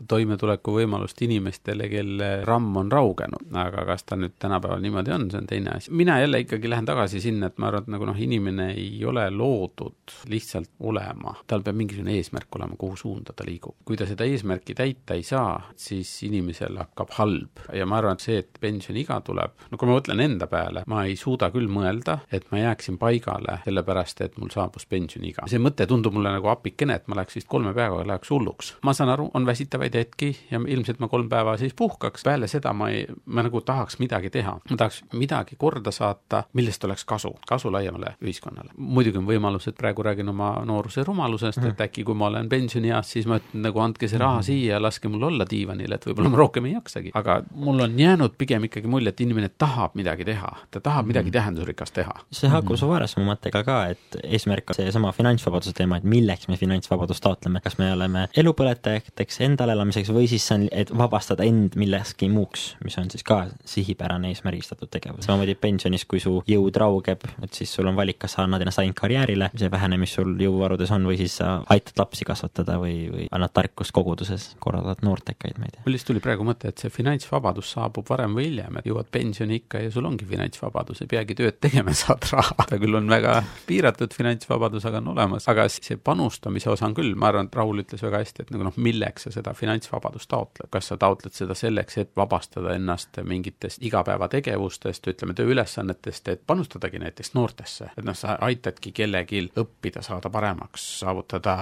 toimetulekuvõimalust 0.08 1.22
inimestele, 1.26 1.88
kelle 1.92 2.30
ramm 2.46 2.76
on 2.82 2.92
raugenud. 2.92 3.48
aga 3.64 3.84
kas 3.88 4.06
ta 4.08 4.18
nüüd 4.20 4.36
tänapäeval 4.42 4.82
niimoodi 4.84 5.14
on, 5.14 5.28
see 5.30 5.40
on 5.40 5.48
teine 5.50 5.76
asi. 5.76 5.90
mina 5.90 6.18
jälle 6.20 6.40
ikkagi 6.44 6.70
lähen 6.70 6.86
tagasi 6.88 7.20
sinna, 7.20 7.50
et 7.50 7.58
ma 7.58 7.70
arvan, 7.70 7.86
et 7.86 7.92
nagu 7.96 8.08
noh, 8.08 8.20
inimene 8.20 8.70
ei 8.72 9.04
ole 9.04 9.26
loodud 9.30 10.16
lihtsalt 10.30 10.70
olema, 10.80 11.34
tal 11.46 11.64
peab 11.64 11.78
mingisugune 11.78 12.16
eesmärk 12.18 12.58
olema, 12.58 12.76
kuhu 12.78 12.96
suunda 12.96 13.32
ta 13.36 13.46
liigub. 13.46 13.76
kui 13.84 13.96
ta 13.96 14.06
seda 14.08 14.26
eesmärki 14.28 14.74
täita 14.74 15.18
ei 15.18 15.22
saa, 15.26 15.58
siis 15.76 16.10
inimesel 16.26 16.78
hakkab 16.80 17.14
halb 17.18 17.64
ja 17.72 17.86
ma 17.86 17.98
arvan, 18.00 18.03
et 18.12 18.20
see, 18.24 18.38
et 18.42 18.60
pensioniiga 18.60 19.20
tuleb, 19.24 19.54
no 19.70 19.78
kui 19.78 19.88
ma 19.88 19.96
mõtlen 19.98 20.20
enda 20.24 20.48
peale, 20.50 20.84
ma 20.90 21.04
ei 21.08 21.16
suuda 21.16 21.50
küll 21.54 21.68
mõelda, 21.72 22.18
et 22.32 22.46
ma 22.52 22.60
jääksin 22.60 22.98
paigale 23.00 23.58
sellepärast, 23.64 24.20
et 24.26 24.38
mul 24.38 24.52
saabus 24.54 24.86
pensioniiga. 24.90 25.48
see 25.50 25.62
mõte 25.62 25.86
tundub 25.90 26.14
mulle 26.14 26.32
nagu 26.34 26.48
apikene, 26.52 26.98
et 27.00 27.08
ma 27.08 27.18
läheks 27.20 27.38
vist 27.40 27.48
kolme 27.48 27.74
päevaga 27.74 28.06
läheks 28.08 28.30
hulluks. 28.30 28.74
ma 28.82 28.92
saan 28.92 29.12
aru, 29.14 29.30
on 29.34 29.46
väsitavaid 29.46 29.94
hetki 29.94 30.32
ja 30.50 30.60
ilmselt 30.66 31.00
ma 31.00 31.08
kolm 31.08 31.28
päeva 31.28 31.56
siis 31.60 31.74
puhkaks, 31.74 32.24
peale 32.24 32.48
seda 32.50 32.72
ma 32.72 32.90
ei, 32.90 33.06
ma 33.26 33.44
nagu 33.46 33.60
tahaks 33.60 33.98
midagi 33.98 34.30
teha. 34.30 34.58
ma 34.70 34.76
tahaks 34.76 35.02
midagi 35.12 35.56
korda 35.58 35.90
saata, 35.90 36.44
millest 36.52 36.84
oleks 36.84 37.04
kasu, 37.04 37.34
kasu 37.48 37.72
laiemale 37.72 38.16
ühiskonnale. 38.22 38.74
muidugi 38.76 39.18
on 39.18 39.28
võimalus, 39.28 39.68
et 39.68 39.78
praegu 39.78 40.02
räägin 40.02 40.28
oma 40.28 40.54
nooruse 40.64 41.04
rumalusest 41.04 41.60
mm., 41.60 41.74
et 41.74 41.80
äkki 41.88 42.04
kui 42.04 42.14
ma 42.14 42.26
olen 42.26 42.48
pensionieas, 42.48 43.10
siis 43.16 43.26
ma 43.30 43.38
ütlen 43.40 43.64
nagu 43.68 43.80
andke 43.80 44.08
see 44.08 44.20
raha 44.20 44.42
siia 44.42 44.74
ja 44.74 44.82
laske 44.82 45.08
mul 45.08 45.28
olla 45.30 45.46
diivanil, 45.48 45.92
et 45.94 46.06
võib-olla 46.08 46.32
ma 46.32 46.40
rohkem 46.42 46.68
ei 46.68 46.76
jaksagi. 46.76 47.14
aga 47.14 47.40
mul 47.54 47.84
on 47.86 47.93
jäänud 48.00 48.36
pigem 48.38 48.64
ikkagi 48.68 48.90
mulje, 48.90 49.12
et 49.14 49.20
inimene 49.24 49.50
tahab 49.58 49.94
midagi 49.98 50.26
teha, 50.28 50.50
ta 50.70 50.80
tahab 50.84 51.08
midagi 51.10 51.32
tähendusrikast 51.34 51.94
teha. 51.94 52.14
see 52.34 52.50
haakub 52.52 52.78
su 52.80 52.88
varasema 52.88 53.26
mõttega 53.32 53.64
ka, 53.66 53.78
et 53.94 54.18
eesmärk 54.24 54.70
on 54.72 54.78
seesama 54.78 55.12
finantsvabaduse 55.16 55.74
teema, 55.76 55.98
et 56.00 56.08
milleks 56.08 56.48
me 56.48 56.58
finantsvabadust 56.60 57.22
taotleme, 57.24 57.60
kas 57.64 57.78
me 57.78 57.90
oleme 57.92 58.26
elupõletajateks, 58.36 59.40
endale 59.46 59.76
elamiseks 59.76 60.12
või 60.14 60.28
siis 60.30 60.46
see 60.48 60.58
on, 60.58 60.66
et 60.72 60.92
vabastada 60.96 61.46
end 61.46 61.78
millekski 61.80 62.28
muuks, 62.32 62.66
mis 62.84 62.98
on 63.00 63.10
siis 63.12 63.24
ka 63.26 63.44
sihipärane 63.68 64.30
eesmärgistatud 64.32 64.90
tegevus. 64.90 65.24
samamoodi 65.26 65.54
pensionis, 65.60 66.04
kui 66.08 66.20
su 66.22 66.36
jõud 66.48 66.76
raugeb, 66.80 67.24
et 67.42 67.54
siis 67.54 67.72
sul 67.74 67.88
on 67.90 67.96
valik, 67.96 68.18
kas 68.24 68.36
sa 68.36 68.44
annad 68.44 68.64
ennast 68.64 68.82
ainult 68.82 68.98
karjäärile, 68.98 69.50
see 69.56 69.70
vähene, 69.70 69.98
mis 70.00 70.14
sul 70.16 70.34
jõuvarudes 70.40 70.92
on, 70.94 71.06
või 71.08 71.18
siis 71.20 71.38
sa 71.40 71.56
aitad 71.72 71.98
lapsi 72.00 72.26
kasvatada 72.28 72.78
või, 72.82 72.96
või 73.12 73.28
annad 73.34 73.54
tarkust 73.54 73.94
koguduses, 73.94 74.50
korraldad 74.62 75.04
noortekaid, 75.06 75.58
ma 75.58 75.68
ei 75.68 75.76
tea. 75.76 75.84
mul 75.86 75.96
lihtsalt 75.96 76.12
tuli 76.12 76.24
praegu 76.24 76.46
mõte, 76.46 76.70
et 76.70 76.82
see 76.82 76.92
finantsvabadus 76.92 77.74
saabub 77.84 78.08
varem 78.08 78.34
või 78.36 78.48
hiljem, 78.48 78.78
et 78.80 78.88
jõuad 78.88 79.10
pensioniikka 79.12 79.82
ja 79.84 79.92
sul 79.92 80.06
ongi 80.08 80.26
finantsvabadus, 80.28 81.02
ei 81.04 81.10
peagi 81.10 81.36
tööd 81.38 81.60
tegema, 81.62 81.94
saad 82.04 82.26
raha. 82.32 82.66
ta 82.70 82.78
küll 82.80 82.96
on 82.96 83.08
väga 83.10 83.36
piiratud 83.68 84.14
finantsvabadus, 84.16 84.86
aga 84.88 85.02
on 85.02 85.12
olemas, 85.14 85.48
aga 85.52 85.66
see 85.72 85.98
panustamise 86.00 86.70
osa 86.72 86.88
on 86.88 86.96
küll, 86.96 87.14
ma 87.18 87.30
arvan, 87.30 87.50
et 87.50 87.58
Raul 87.58 87.82
ütles 87.84 88.02
väga 88.04 88.22
hästi, 88.22 88.46
et 88.46 88.52
nagu 88.54 88.68
noh, 88.68 88.78
milleks 88.80 89.28
sa 89.28 89.34
seda 89.34 89.54
finantsvabadust 89.56 90.30
taotled, 90.30 90.70
kas 90.72 90.90
sa 90.90 90.98
taotled 91.00 91.36
seda 91.36 91.56
selleks, 91.58 91.98
et 92.00 92.12
vabastada 92.16 92.74
ennast 92.74 93.20
mingitest 93.24 93.82
igapäevategevustest, 93.84 95.10
ütleme 95.14 95.36
tööülesannetest, 95.38 96.32
et 96.32 96.44
panustadagi 96.46 97.00
näiteks 97.02 97.34
noortesse, 97.36 97.90
et 97.94 98.04
noh, 98.06 98.16
sa 98.16 98.38
aitadki 98.44 98.94
kellelgi 98.96 99.44
õppida, 99.60 100.02
saada 100.04 100.30
paremaks, 100.32 100.86
saavutada 101.02 101.56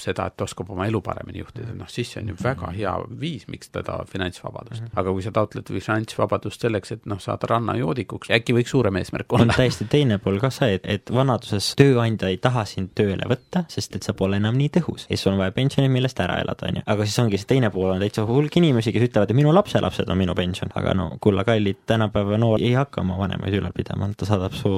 seda, 0.00 0.28
et 0.30 0.46
oskab 0.46 0.70
oma 0.74 0.86
elu 0.88 1.02
paremini 1.04 1.42
juhtida, 1.42 1.74
noh 1.76 1.90
siis 1.90 2.12
see 2.14 2.22
on 2.22 2.32
ju 2.32 2.38
väga 2.42 2.72
hea 2.76 2.94
viis, 3.20 3.46
miks 3.50 3.72
teda 3.72 4.00
finantsvabadust. 4.10 4.90
aga 4.94 5.12
kui 5.12 5.24
sa 5.24 5.32
taotled 5.40 5.72
finantsvabadust 5.72 6.66
selleks, 6.66 6.94
et 6.96 7.06
noh, 7.10 7.20
saada 7.22 7.48
rannajoodikuks, 7.50 8.30
äkki 8.34 8.54
võiks 8.56 8.72
suurem 8.74 9.00
eesmärk 9.00 9.32
on 9.32 9.44
olla? 9.44 9.56
täiesti 9.56 9.86
teine 9.90 10.18
pool 10.22 10.38
ka 10.42 10.50
see, 10.54 10.76
et, 10.78 10.86
et 10.90 11.12
vanaduses 11.14 11.72
tööandja 11.78 12.30
ei 12.30 12.38
taha 12.42 12.64
sind 12.68 12.92
tööle 12.98 13.26
võtta, 13.30 13.64
sest 13.72 13.96
et 13.96 14.06
sa 14.06 14.14
pole 14.16 14.38
enam 14.40 14.56
nii 14.58 14.70
tõhus. 14.76 15.06
ja 15.08 15.14
siis 15.14 15.24
sul 15.26 15.34
on 15.34 15.40
vaja 15.42 15.54
pensioni, 15.56 15.90
millest 15.92 16.20
ära 16.22 16.40
elada, 16.42 16.68
on 16.68 16.80
ju. 16.80 16.84
aga 16.94 17.06
siis 17.08 17.18
ongi 17.22 17.40
see 17.40 17.50
teine 17.54 17.70
pool 17.74 17.92
on 17.94 18.02
täitsa 18.02 18.26
hulk 18.28 18.58
inimesi, 18.60 18.92
kes 18.94 19.08
ütlevad, 19.08 19.30
et 19.30 19.38
minu 19.38 19.54
lapselapsed 19.56 20.10
on 20.10 20.20
minu 20.20 20.36
pension. 20.38 20.72
aga 20.78 20.94
no 20.96 21.10
kulla 21.20 21.44
kallid, 21.48 21.82
tänapäeva 21.90 22.38
noor 22.40 22.62
ei 22.62 22.74
hakka 22.78 23.02
oma 23.04 23.18
vanemaid 23.20 23.56
ülal 23.60 23.74
pidama, 23.76 24.10
ta 24.16 24.28
saadab 24.28 24.56
su 24.58 24.72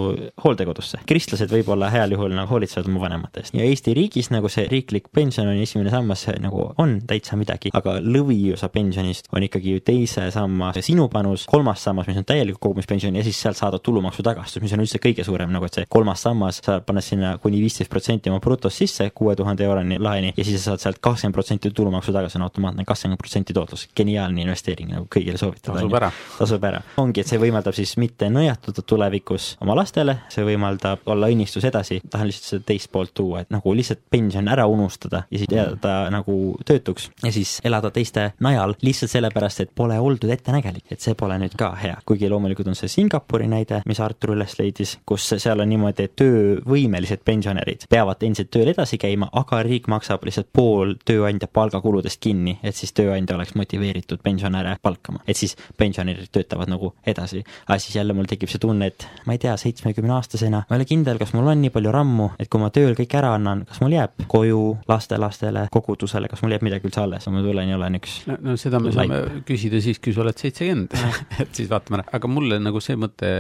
hooldekodusse. 0.45 1.03
kristlased 1.09 1.53
võib-olla 1.53 1.91
heal 1.93 2.17
juhul 2.17 2.35
nagu 2.37 2.51
hoolitsevad 2.55 2.91
oma 2.91 3.07
vanemate 3.07 3.43
eest. 3.43 3.57
ja 3.59 3.67
Eesti 3.67 3.97
riigis 3.99 4.31
nagu 4.35 4.51
see 4.53 4.67
riiklik 4.71 5.11
pension 5.13 5.49
on 5.49 5.61
esimene 5.63 5.93
sammas, 5.93 6.27
nagu 6.43 6.71
on 6.79 6.99
täitsa 7.09 7.37
midagi, 7.41 7.73
aga 7.75 7.99
lõviosa 8.03 8.69
pensionist 8.73 9.29
on 9.33 9.45
ikkagi 9.47 9.77
ju 9.77 9.85
teise 9.85 10.29
samba 10.35 10.52
sinu 10.85 11.09
panus, 11.13 11.47
kolmas 11.51 11.83
sammas, 11.85 12.09
mis 12.11 12.19
on 12.21 12.27
täielik 12.29 12.59
kogumispension 12.61 13.17
ja 13.17 13.25
siis 13.25 13.41
sealt 13.43 13.59
saadud 13.59 13.83
tulumaksu 13.85 14.23
tagastus, 14.27 14.63
mis 14.63 14.73
on 14.77 14.83
üldse 14.85 15.01
kõige 15.03 15.25
suurem, 15.27 15.51
nagu 15.53 15.67
et 15.67 15.79
see 15.79 15.89
kolmas 15.89 16.23
sammas, 16.27 16.61
sa 16.65 16.79
paned 16.85 17.05
sinna 17.05 17.37
kuni 17.43 17.61
viisteist 17.63 17.91
protsenti 17.91 18.31
oma 18.31 18.41
brutost 18.43 18.83
sisse, 18.83 19.09
kuue 19.15 19.37
tuhande 19.39 19.65
euroni 19.67 19.99
laeni 20.03 20.33
ja 20.37 20.45
siis 20.45 20.61
sa 20.61 20.73
saad 20.73 20.85
sealt 20.85 21.01
kakskümmend 21.05 21.37
protsenti 21.37 21.73
tulumaksu 21.75 22.15
tagasi, 22.15 22.39
on 22.39 22.47
automaatne 22.49 22.87
kakskümmend 22.89 23.21
protsenti 23.21 23.57
tootlus. 23.57 23.89
geniaalne 23.97 24.43
investeering, 24.43 24.93
nagu 24.97 25.09
kõigile 25.13 25.39
soovitada. 25.41 25.79
tasub 25.79 25.97
ära. 26.01 26.11
tasub 26.39 26.65
ära. 26.65 26.83
ongi, 26.97 27.23
et 27.23 27.33
see 27.33 27.41
võimaldab 27.43 27.77
siis 27.77 27.97
mitte 28.01 28.29
nõjatuda 28.33 28.85
tulevikus 28.87 29.57
oma 29.63 29.77
lastele, 29.79 30.19
see 30.33 30.45
võimaldab 30.47 31.07
olla 31.07 31.31
õnnistus 31.33 31.67
edasi, 31.69 32.01
tahan 32.11 32.31
lihtsalt 32.31 32.51
seda 32.51 32.69
teist 32.73 32.93
poolt 32.93 33.15
tuua, 33.15 33.43
et 33.43 33.51
nagu 33.55 33.75
lihtsalt 33.77 34.03
pension 34.11 34.49
ära 34.49 34.67
unustada 34.71 35.25
ja 35.31 35.43
siis 35.43 35.53
jääda 35.53 35.97
nagu 36.13 36.39
töötuks 36.69 37.11
ja 37.23 37.33
siis 37.33 37.59
elada 37.65 37.91
teiste 37.95 38.33
najal 38.41 38.77
lihtsalt 38.83 39.13
sellepärast, 39.13 39.65
et 39.65 39.75
pole 39.75 39.99
oldud 40.01 40.31
ettenägelik, 40.43 40.85
et 40.93 41.01
see 41.01 41.17
pole 41.19 41.39
nüüd 41.41 41.55
ka 41.59 41.73
hea. 41.79 41.97
kuigi 42.07 42.29
loomulikult 42.31 42.69
on 42.73 42.79
see 42.79 42.91
Singapuri 42.91 43.49
näide, 43.51 43.83
mis 43.89 44.01
Artur 44.03 44.35
üles 44.37 44.57
leidis, 44.59 44.97
kus 45.07 45.29
seal 45.33 45.63
on 45.63 45.71
niimoodi, 45.71 46.09
et 46.09 46.17
töövõimelised 46.19 47.23
pensionärid 47.25 47.87
peavad 47.91 48.23
endiselt 48.27 48.51
tööl 48.53 48.73
edasi 48.73 48.99
käima, 49.01 49.29
aga 49.39 49.63
riik 49.67 49.89
maksab 49.93 50.25
lihtsalt 50.27 50.51
pool 50.53 50.97
tööandja 51.09 51.49
palgakuludest 51.53 52.21
kinni, 52.23 52.59
et 52.63 52.77
siis 52.79 52.93
tööandja 52.97 53.37
oleks 53.37 53.55
motiveeritud 53.59 54.23
pensionäre 54.23 54.77
palkama. 54.83 55.23
et 55.27 55.37
siis 55.37 55.57
pensionärid 55.79 56.31
töötavad 56.33 56.71
nagu 56.73 56.95
edasi. 57.07 57.45
aga 57.69 57.79
siis 57.79 57.97
jälle 57.97 58.13
mul 58.13 58.29
tekib 58.31 58.51
see 58.51 58.59
tunne, 58.63 58.87
et 58.93 59.07
ma 59.27 59.37
ei 59.37 59.43
tea, 59.43 59.57
seitsmekümne 59.57 60.13
aastasena 60.19 60.65
ma 60.69 60.77
ei 60.77 60.83
ole 60.83 60.89
kindel, 60.89 61.19
kas 61.19 61.33
mul 61.37 61.47
on 61.53 61.63
nii 61.63 61.71
palju 61.75 61.93
rammu, 61.95 62.31
et 62.41 62.51
kui 62.53 62.61
ma 62.63 62.71
tööl 62.75 62.97
kõik 62.99 63.17
ära 63.19 63.35
annan, 63.37 63.65
kas 63.69 63.81
mul 63.85 63.95
jääb 63.95 64.27
koju, 64.33 64.63
lastelastele, 64.89 65.67
kogudusele, 65.73 66.31
kas 66.33 66.43
mul 66.43 66.57
jääb 66.57 66.67
midagi 66.67 66.89
üldse 66.89 67.03
alles, 67.05 67.29
ma 67.33 67.43
tulen 67.45 67.71
ja 67.71 67.79
olen 67.79 67.99
üks 68.01 68.19
no, 68.31 68.39
no 68.41 68.57
seda 68.61 68.81
me 68.83 68.93
Laip. 68.93 69.13
saame 69.13 69.43
küsida 69.49 69.81
siis, 69.85 70.01
kui 70.03 70.15
sa 70.17 70.22
oled 70.23 70.39
seitsekümmend 70.39 70.97
et 71.43 71.55
siis 71.55 71.71
vaatame 71.71 72.01
ära, 72.01 72.07
aga 72.19 72.31
mulle 72.31 72.59
nagu 72.63 72.81
see 72.83 72.97
mõte 73.01 73.31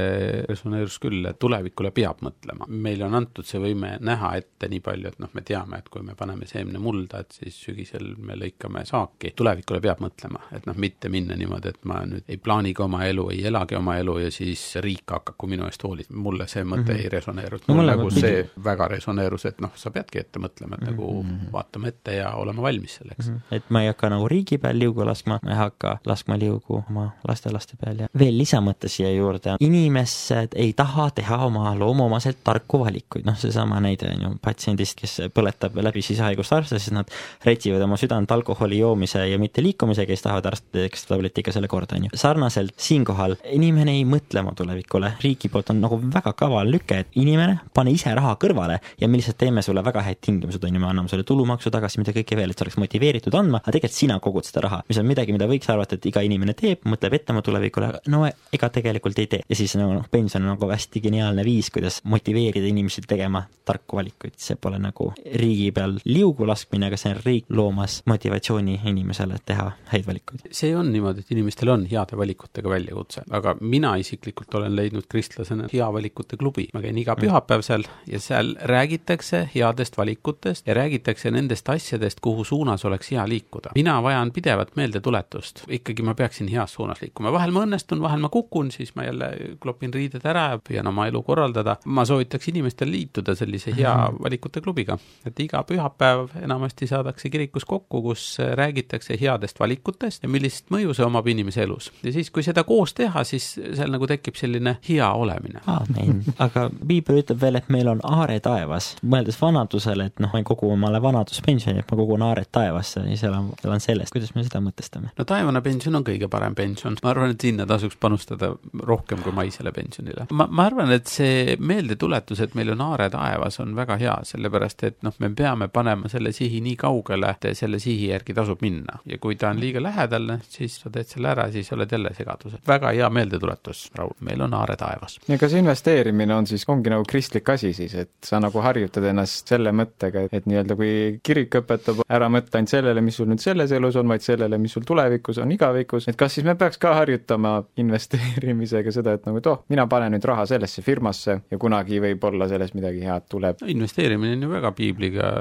resoneerus 0.49 0.99
küll, 1.03 1.25
et 1.29 1.39
tulevikule 1.43 1.93
peab 1.95 2.23
mõtlema. 2.25 2.69
meile 2.69 3.07
on 3.09 3.17
antud 3.19 3.49
see 3.49 3.61
võime 3.63 3.97
näha 4.01 4.35
ette 4.41 4.69
nii 4.71 4.83
palju, 4.85 5.13
et 5.13 5.23
noh, 5.23 5.33
me 5.33 5.45
teame, 5.47 5.81
et 5.83 5.89
kui 5.93 6.05
me 6.07 6.17
paneme 6.19 6.49
seemne 6.51 6.81
mulda, 6.83 7.23
et 7.23 7.39
siis 7.41 7.59
sügisel 7.67 8.13
me 8.19 8.37
lõikame 8.39 8.85
saaki. 8.89 9.35
tulevikule 9.37 9.81
peab 9.85 10.03
mõtlema, 10.05 10.45
et 10.57 10.67
noh, 10.69 10.79
mitte 10.79 11.11
minna 11.13 11.37
niimoodi, 11.39 11.75
et 11.75 11.85
ma 11.89 12.03
nüüd 12.09 12.29
ei 12.29 12.41
plaanigi 12.43 12.85
oma 12.85 13.05
elu, 13.09 13.29
ei 13.37 13.47
elagi 13.51 13.79
oma 13.79 13.97
elu 14.01 14.19
ja 14.25 14.31
siis 14.35 14.65
riik 14.83 15.11
hakaku 15.13 15.51
minu 15.51 15.67
eest 15.69 15.83
hoolitsema. 15.85 16.23
mulle 16.23 16.47
see 16.49 16.65
mõte 16.65 16.93
mm 16.93 16.97
-hmm. 16.97 17.03
ei 17.03 17.09
resoneerunud 17.09 17.69
No 17.69 17.75
mul 17.75 17.87
nagu 17.87 18.11
see 18.11 18.49
väga 18.65 18.89
resoneerus, 18.89 19.47
et 19.47 19.61
noh, 19.61 19.73
sa 19.75 19.91
peadki 19.91 20.19
ette 20.19 20.41
mõtlema, 20.43 20.79
et 20.79 20.89
nagu 20.91 21.25
vaatame 21.53 21.93
ette 21.93 22.17
ja 22.17 22.33
olema 22.41 22.63
valmis 22.63 22.99
selleks 23.01 23.29
mm. 23.29 23.35
-hmm. 23.37 23.57
et 23.57 23.71
ma 23.71 23.83
ei 23.83 23.91
hakka 23.91 24.11
nagu 24.13 24.29
riigi 24.29 24.59
peal 24.59 24.79
liugu 24.79 25.07
laskma, 25.07 25.39
ma 25.43 25.51
ei 25.51 25.57
hakka 25.57 25.99
laskma 26.07 26.39
liugu 26.39 26.72
nagu 26.73 26.85
oma 26.89 27.13
lastelaste 27.29 27.77
peal 27.81 28.03
ja 28.05 28.09
veel 28.19 28.37
lisamõte 28.39 28.89
siia 28.91 29.11
juurde, 29.13 29.57
inimesed 29.61 30.57
ei 30.59 30.73
taha 30.77 31.11
teha 31.17 31.39
oma 31.47 31.73
loomuomaselt 31.79 32.43
tarku 32.45 32.83
valikuid, 32.83 33.27
noh, 33.27 33.37
seesama 33.39 33.81
näide 33.83 34.11
on 34.13 34.25
ju 34.25 34.31
patsiendist, 34.43 34.97
kes 34.99 35.19
põletab 35.35 35.77
läbi 35.83 36.03
sisehaigust 36.05 36.53
arste, 36.57 36.81
siis 36.81 36.95
nad 36.95 37.11
retsivad 37.45 37.83
oma 37.85 37.99
südant 38.01 38.31
alkoholi 38.33 38.81
joomise 38.81 39.25
ja 39.29 39.39
mitte 39.41 39.63
liikumisega, 39.65 40.13
siis 40.13 40.25
tahavad 40.27 40.49
arstideks 40.53 41.07
tabletiga 41.11 41.55
selle 41.55 41.71
korda, 41.71 41.99
on 41.99 42.09
ju. 42.09 42.21
sarnaselt 42.23 42.75
siinkohal, 42.81 43.37
inimene 43.53 43.97
ei 43.99 44.07
mõtle 44.09 44.43
oma 44.43 44.55
tulevikule, 44.59 45.15
riigi 45.23 45.51
poolt 45.53 45.73
on 45.75 45.83
nagu 45.83 45.99
väga 46.03 46.35
kaval 46.39 46.71
lüke, 46.73 47.03
et 47.05 47.21
inimene, 47.21 47.59
pane 47.75 47.93
ise 47.95 48.13
raha 48.17 48.35
kõrvale 48.41 48.79
ja 49.01 49.09
me 49.09 49.21
lihtsalt 49.21 49.41
teeme 49.43 49.65
sulle 49.65 49.85
väga 49.85 50.05
häid 50.07 50.23
tingimused, 50.25 50.63
on 50.65 50.79
ju, 50.79 50.83
me 50.83 50.91
anname 50.91 51.13
sulle 51.13 51.27
tulumaksu 51.29 51.73
tagasi, 51.75 52.01
mida 52.03 52.15
kõike 52.17 52.39
veel, 52.39 52.53
et 52.53 52.59
sa 52.59 52.67
oleks 52.67 52.79
motiveeritud 52.81 53.35
andma, 53.39 53.63
aga 53.63 53.77
tegelikult 53.77 53.99
sina 53.99 54.19
kogud 54.23 54.47
seda 54.47 54.65
raha, 54.67 54.83
mis 54.89 55.01
on 55.01 55.09
midagi, 55.09 55.35
mida 55.35 55.49
võiks 55.51 55.71
arvata, 55.73 55.99
et 55.99 56.07
iga 56.09 56.23
inimene 56.25 56.55
teeb, 56.63 56.87
mõtleb 56.89 57.19
ette 57.19 57.35
oma 57.35 57.43
tulevikule, 57.45 57.91
no 58.13 58.25
ega 58.27 58.71
tegelikult 58.73 59.19
ei 59.19 59.29
tee. 59.31 59.43
ja 59.49 59.59
siis 59.59 59.75
no 59.81 59.89
noh, 59.93 60.07
pension 60.11 60.45
on 60.45 60.55
nagu 60.55 60.71
hästi 60.71 61.03
geniaalne 61.05 61.45
viis, 61.47 61.71
kuidas 61.75 62.01
motiveerida 62.09 62.69
inimesi 62.69 63.05
tegema 63.09 63.45
tarku 63.65 63.99
valikuid, 63.99 64.37
see 64.41 64.59
pole 64.61 64.79
nagu 64.83 65.11
riigi 65.39 65.71
peal 65.75 65.99
liugu 66.05 66.47
laskmine, 66.49 66.89
aga 66.91 66.99
see 67.01 67.15
on 67.15 67.23
riik 67.25 67.51
loomas 67.51 68.01
motivatsiooni 68.11 68.79
inimesele 68.91 69.39
teha 69.47 69.69
häid 69.93 70.07
valikuid. 70.07 70.47
see 70.51 70.75
on 70.77 70.93
niimoodi, 70.93 71.25
et 71.25 71.35
inimestel 71.35 71.73
on 71.75 71.87
heade 71.91 72.19
valikutega 72.19 72.71
väljakutse, 72.73 73.27
aga 73.31 73.57
mina 73.61 73.95
isiklikult 74.01 74.55
olen 74.61 74.77
leidnud 74.77 75.09
kristlasena 75.11 75.69
hea 75.73 75.89
valikute 75.93 76.39
klubi, 76.41 76.69
ma 76.75 76.83
käin 76.85 76.99
iga 76.99 77.17
pühapäev 77.19 77.65
seal 77.67 77.87
ja 78.11 78.21
seal 78.23 78.55
räägitakse 78.73 79.45
headest 79.55 79.99
valikutest 79.99 80.67
ja 80.67 80.75
räägitakse 80.79 81.31
nendest 81.31 81.69
asjadest, 81.69 82.21
kuhu 82.21 82.45
suunas 82.45 82.85
oleks 82.85 83.11
hea 83.13 83.29
liikuda. 83.29 83.75
mina 83.75 84.03
vajan 84.03 84.33
pidevat 84.33 84.77
meeldetuletust, 84.77 85.65
ikkagi 85.69 86.03
ma 86.03 86.15
peaksin 86.15 86.52
heas 86.53 86.73
suunas 86.77 87.01
liikuma, 87.03 87.33
vahel 87.33 87.51
ma 87.55 87.65
õnnestun, 87.67 88.01
vahel 88.03 88.21
ma 88.21 88.29
kukun, 88.33 88.71
siis 88.71 88.95
ma 88.97 89.05
jälle 89.05 89.31
klopin 89.61 89.93
riided 89.95 90.25
ära 90.27 90.49
ja 90.55 90.59
püüan 90.59 90.87
oma 90.89 91.07
elu 91.11 91.23
korraldada. 91.23 91.77
ma 91.85 92.05
soovitaks 92.05 92.49
inimestel 92.49 92.91
liituda 92.91 93.35
sellise 93.35 93.73
hea 93.77 93.93
Mhm. 93.93 94.23
valikute 94.23 94.61
klubiga, 94.61 94.99
et 95.27 95.41
iga 95.41 95.63
pühapäev 95.63 96.29
enamasti 96.43 96.87
saadakse 96.87 97.31
kirikus 97.31 97.65
kokku, 97.65 98.03
kus 98.03 98.39
räägitakse 98.55 99.17
headest 99.21 99.61
valikutest 99.61 100.23
ja 100.23 100.29
millist 100.29 100.71
mõju 100.71 100.95
see 100.95 101.05
omab 101.07 101.27
inimese 101.29 101.63
elus. 101.63 101.91
ja 102.03 102.13
siis, 102.13 102.31
kui 102.31 102.43
seda 102.43 102.65
koos 102.65 102.95
teha, 102.95 103.25
siis 103.25 103.53
seal 103.75 103.91
nagu 103.91 104.07
tekib 104.07 104.35
selline 104.37 104.77
hea 104.89 105.13
olemine. 105.13 105.61
aamen, 105.67 106.25
aga 106.47 106.71
piibel 106.89 107.23
ütleb 107.23 107.41
veel, 107.41 107.57
et 107.57 107.69
meil 107.69 107.89
on 107.89 108.01
aare 108.03 108.41
taevas, 108.41 108.97
mõeldes 109.07 109.39
vanadusele, 109.41 110.07
et 110.07 110.21
noh, 110.21 110.31
ma 110.33 110.39
ei 110.39 110.45
kogu 110.45 110.71
omale 110.73 111.03
vanaduspensioni, 111.03 111.79
et 111.79 111.91
ma 111.91 111.97
kogun 111.97 112.23
aaret 112.23 112.49
taevasse 112.53 113.01
ja 113.01 113.17
seal 113.17 113.35
on, 113.35 113.53
seal 113.63 113.73
on 113.73 113.81
sellest, 113.81 114.13
kuidas 114.13 114.35
me 114.35 114.45
seda 114.45 114.61
mõtestame. 114.61 115.11
no 115.19 115.25
taevane 115.25 115.61
pension 115.63 115.95
on 115.95 116.05
kõige 116.05 116.29
parem 116.43 116.57
pension, 116.59 116.97
ma 117.03 117.13
arvan, 117.13 117.33
et 117.35 117.45
sinna 117.47 117.67
tasuks 117.69 117.99
panustada 118.03 118.53
rohkem 118.83 119.23
kui 119.23 119.35
maisele 119.37 119.73
pensionile. 119.75 120.27
ma, 120.33 120.49
ma 120.51 120.67
arvan, 120.71 120.93
et 120.95 121.11
see 121.11 121.57
meeldetuletus, 121.61 122.43
et 122.45 122.57
meil 122.59 122.73
on 122.75 122.83
aare 122.89 123.09
taevas, 123.13 123.61
on 123.63 123.77
väga 123.77 123.99
hea, 124.01 124.17
sellepärast 124.33 124.87
et 124.89 124.99
noh, 125.07 125.15
me 125.23 125.31
peame 125.37 125.69
panema 125.73 126.11
selle 126.13 126.33
sihi 126.35 126.61
nii 126.65 126.77
kaugele, 126.81 127.35
et 127.37 127.59
selle 127.59 127.81
sihi 127.83 128.11
järgi 128.11 128.35
tasub 128.37 128.63
minna. 128.65 128.99
ja 129.07 129.19
kui 129.23 129.37
ta 129.39 129.53
on 129.53 129.61
liiga 129.63 129.83
lähedal, 129.83 130.37
siis 130.49 130.79
sa 130.83 130.91
teed 130.93 131.11
selle 131.11 131.33
ära, 131.33 131.49
siis 131.53 131.71
oled 131.73 131.93
jälle 131.93 132.15
segaduses. 132.17 132.61
väga 132.69 132.93
hea 132.97 133.11
meeldetuletus, 133.11 133.85
Raul, 133.99 134.15
meil 134.21 134.43
on 134.43 134.55
aare 134.59 134.77
taevas. 134.81 135.19
ja 135.29 135.39
kas 135.39 135.57
investeerimine 135.59 136.35
on 136.35 136.47
siis, 136.51 136.67
ongi 136.69 136.91
nagu 136.93 137.07
kristlik 137.09 137.49
asi 137.55 137.73
siis, 137.77 137.95
et 137.95 138.13
sa 138.25 138.41
nagu 138.43 138.63
harjutad 138.65 139.05
ennast 139.13 139.49
selle 139.53 139.73
mõttega, 139.77 140.27
et 140.33 140.49
nii-öelda 140.49 140.77
kui 140.79 140.93
kirik 141.25 141.61
õpetab, 141.63 142.03
ära 142.09 142.29
mõtle 142.33 142.61
ainult 142.61 142.73
sellele, 142.73 143.05
mis 143.05 143.19
sul 143.21 143.29
nüüd 143.31 143.43
selles 143.43 143.73
elus 143.73 143.97
on, 144.01 144.09
vaid 144.11 144.25
sellele, 144.25 144.59
mis 144.63 144.75
sul 144.77 144.87
tulevikus 144.89 145.41
on 145.43 145.53
igavikus, 145.55 146.09
et 146.11 146.19
kas 146.19 146.32
siis 146.33 146.47
me 146.47 146.55
peaks 146.59 146.81
ka 146.83 146.95
harjutama 146.97 147.55
investeerimisega 147.83 148.93
seda, 148.95 149.17
et 149.17 149.27
nagu, 149.29 149.41
et 149.41 149.49
oh, 149.51 149.63
mina 149.73 149.87
panen 149.91 150.15
nüüd 150.17 150.27
raha 150.29 150.47
sellesse 150.51 150.85
firmasse 150.85 151.39
ja 151.51 151.61
kunagi 151.61 152.01
võib-olla 152.03 152.49
sellest 152.51 152.77
midagi 152.79 153.05
head 153.07 153.29
tuleb. 153.33 153.63
no 153.63 153.71
investeerimine 153.73 154.37
on 154.37 154.47
ju 154.47 154.53
väga 154.53 154.73
piibliga 154.77 155.33